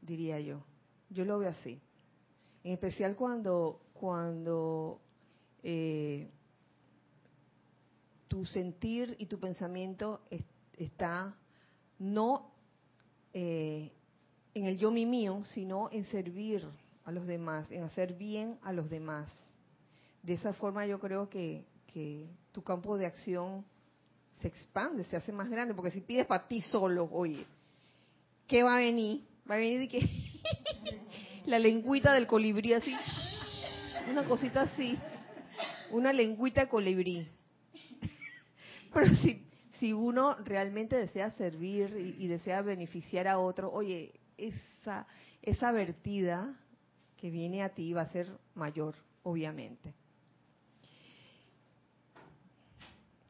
diría 0.00 0.40
yo. 0.40 0.62
Yo 1.10 1.24
lo 1.24 1.38
veo 1.38 1.50
así. 1.50 1.80
En 2.64 2.72
especial 2.72 3.16
cuando, 3.16 3.80
cuando 3.92 5.00
eh, 5.62 6.30
tu 8.28 8.44
sentir 8.46 9.14
y 9.18 9.26
tu 9.26 9.38
pensamiento 9.38 10.22
está 10.72 11.36
no 11.98 12.50
eh, 13.34 13.92
en 14.54 14.64
el 14.64 14.78
yo 14.78 14.90
mi 14.90 15.06
mío, 15.06 15.42
sino 15.44 15.90
en 15.90 16.04
servir 16.06 16.66
a 17.04 17.12
los 17.12 17.26
demás, 17.26 17.70
en 17.70 17.82
hacer 17.82 18.14
bien 18.14 18.58
a 18.62 18.72
los 18.72 18.88
demás. 18.88 19.30
De 20.22 20.34
esa 20.34 20.52
forma 20.52 20.86
yo 20.86 21.00
creo 21.00 21.28
que, 21.28 21.64
que 21.92 22.28
tu 22.52 22.62
campo 22.62 22.96
de 22.96 23.06
acción 23.06 23.64
se 24.40 24.48
expande, 24.48 25.04
se 25.04 25.16
hace 25.16 25.32
más 25.32 25.48
grande, 25.48 25.74
porque 25.74 25.90
si 25.90 26.00
pides 26.00 26.26
para 26.26 26.46
ti 26.46 26.60
solo, 26.62 27.08
oye, 27.12 27.44
¿qué 28.46 28.62
va 28.62 28.76
a 28.76 28.78
venir? 28.78 29.24
Va 29.50 29.54
a 29.54 29.58
venir 29.58 29.88
que 29.88 30.08
la 31.46 31.58
lengüita 31.58 32.12
del 32.12 32.26
colibrí 32.26 32.72
así, 32.72 32.94
una 34.10 34.24
cosita 34.24 34.62
así, 34.62 34.98
una 35.90 36.12
lengüita 36.12 36.62
de 36.62 36.68
colibrí. 36.68 37.26
Pero 38.94 39.14
si, 39.16 39.44
si 39.78 39.92
uno 39.92 40.34
realmente 40.36 40.96
desea 40.96 41.30
servir 41.32 41.94
y, 41.96 42.24
y, 42.24 42.28
desea 42.28 42.62
beneficiar 42.62 43.26
a 43.26 43.38
otro, 43.38 43.72
oye, 43.72 44.12
esa, 44.36 45.06
esa 45.42 45.72
vertida 45.72 46.56
que 47.22 47.30
viene 47.30 47.62
a 47.62 47.68
ti 47.68 47.92
va 47.92 48.02
a 48.02 48.10
ser 48.10 48.36
mayor, 48.56 48.96
obviamente. 49.22 49.94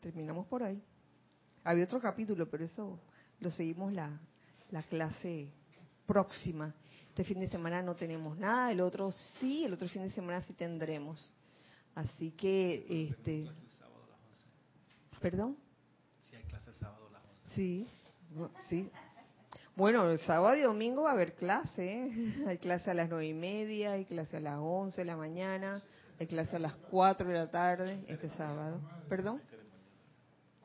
Terminamos 0.01 0.47
por 0.47 0.63
ahí. 0.63 0.83
Había 1.63 1.85
otro 1.85 2.01
capítulo, 2.01 2.49
pero 2.49 2.65
eso 2.65 2.99
lo 3.41 3.51
seguimos 3.51 3.93
la, 3.93 4.19
la 4.71 4.83
clase 4.85 5.51
próxima. 6.07 6.75
Este 7.11 7.23
fin 7.23 7.39
de 7.41 7.49
semana 7.49 7.83
no 7.83 7.95
tenemos 7.95 8.39
nada, 8.39 8.73
el 8.73 8.81
otro 8.81 9.13
sí, 9.13 9.67
el 9.67 9.75
otro 9.75 9.87
fin 9.89 10.05
de 10.05 10.11
semana 10.11 10.41
sí 10.41 10.55
tendremos. 10.55 11.35
Así 11.95 12.31
que, 12.31 12.87
este... 12.89 13.51
¿Perdón? 15.21 15.59
Sí, 16.31 16.37
hay 16.37 16.45
clase 16.45 16.71
el 16.71 16.77
sábado 16.77 17.09
a 17.09 17.13
las 17.13 17.23
11. 17.27 17.55
Sí, 17.55 17.89
sí. 18.71 18.91
Bueno, 19.75 20.11
el 20.11 20.19
sábado 20.21 20.55
y 20.55 20.61
domingo 20.61 21.05
va 21.05 21.11
a 21.11 21.13
haber 21.15 21.33
clase. 21.33 22.05
¿eh? 22.05 22.43
Hay 22.47 22.59
clase 22.59 22.91
a 22.91 22.95
las 22.95 23.09
nueve 23.09 23.27
y 23.27 23.33
media, 23.33 23.93
hay 23.93 24.05
clase 24.05 24.37
a 24.37 24.41
las 24.41 24.59
once 24.61 25.01
de 25.01 25.07
la 25.07 25.17
mañana, 25.17 25.83
hay 26.21 26.27
clase 26.27 26.57
a 26.57 26.59
las 26.59 26.75
cuatro 26.75 27.27
de 27.27 27.35
la 27.35 27.51
tarde 27.51 28.05
este 28.07 28.29
sábado. 28.31 28.81
¿Perdón? 29.09 29.41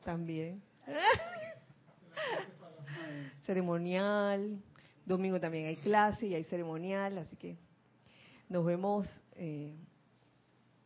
También. 0.04 0.62
ceremonial. 3.46 4.62
Domingo 5.06 5.40
también 5.40 5.68
hay 5.68 5.78
clase 5.78 6.28
y 6.28 6.36
hay 6.36 6.44
ceremonial, 6.44 7.18
así 7.18 7.38
que 7.38 7.58
nos 8.50 8.66
vemos 8.66 9.08
eh, 9.36 9.74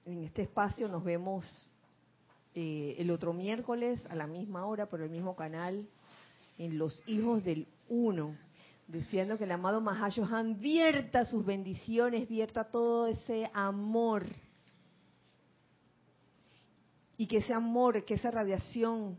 en 0.05 0.23
este 0.23 0.43
espacio, 0.43 0.87
nos 0.87 1.03
vemos 1.03 1.71
eh, 2.53 2.95
el 2.99 3.09
otro 3.09 3.33
miércoles 3.33 3.99
a 4.11 4.15
la 4.15 4.27
misma 4.27 4.67
hora 4.67 4.85
por 4.85 5.01
el 5.01 5.09
mismo 5.09 5.35
canal 5.35 5.87
en 6.61 6.77
Los 6.77 7.01
Hijos 7.07 7.43
del 7.43 7.67
Uno, 7.89 8.37
deseando 8.87 9.35
que 9.35 9.45
el 9.45 9.51
amado 9.51 9.81
Mahashohan 9.81 10.59
vierta 10.59 11.25
sus 11.25 11.43
bendiciones, 11.43 12.29
vierta 12.29 12.65
todo 12.65 13.07
ese 13.07 13.49
amor 13.51 14.25
y 17.17 17.25
que 17.25 17.37
ese 17.37 17.53
amor, 17.53 18.05
que 18.05 18.13
esa 18.13 18.29
radiación 18.29 19.17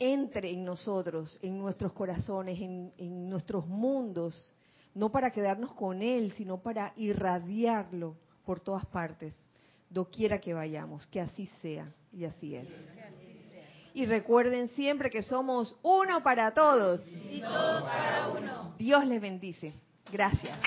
entre 0.00 0.50
en 0.50 0.64
nosotros, 0.64 1.38
en 1.42 1.58
nuestros 1.58 1.92
corazones, 1.92 2.60
en, 2.60 2.92
en, 2.98 3.30
nuestros 3.30 3.68
mundos, 3.68 4.52
no 4.96 5.12
para 5.12 5.30
quedarnos 5.30 5.72
con 5.74 6.02
Él, 6.02 6.32
sino 6.36 6.60
para 6.60 6.92
irradiarlo 6.96 8.16
por 8.44 8.58
todas 8.58 8.84
partes, 8.86 9.36
doquiera 9.88 10.40
que 10.40 10.54
vayamos, 10.54 11.06
que 11.06 11.20
así 11.20 11.46
sea 11.60 11.94
y 12.12 12.24
así 12.24 12.56
es. 12.56 12.66
Y 13.94 14.06
recuerden 14.06 14.68
siempre 14.68 15.10
que 15.10 15.22
somos 15.22 15.76
uno 15.82 16.22
para 16.22 16.52
todos. 16.54 17.00
Y 17.08 17.40
todos 17.40 17.82
para 17.82 18.28
uno. 18.28 18.74
Dios 18.78 19.06
les 19.06 19.20
bendice. 19.20 19.74
Gracias. 20.10 20.58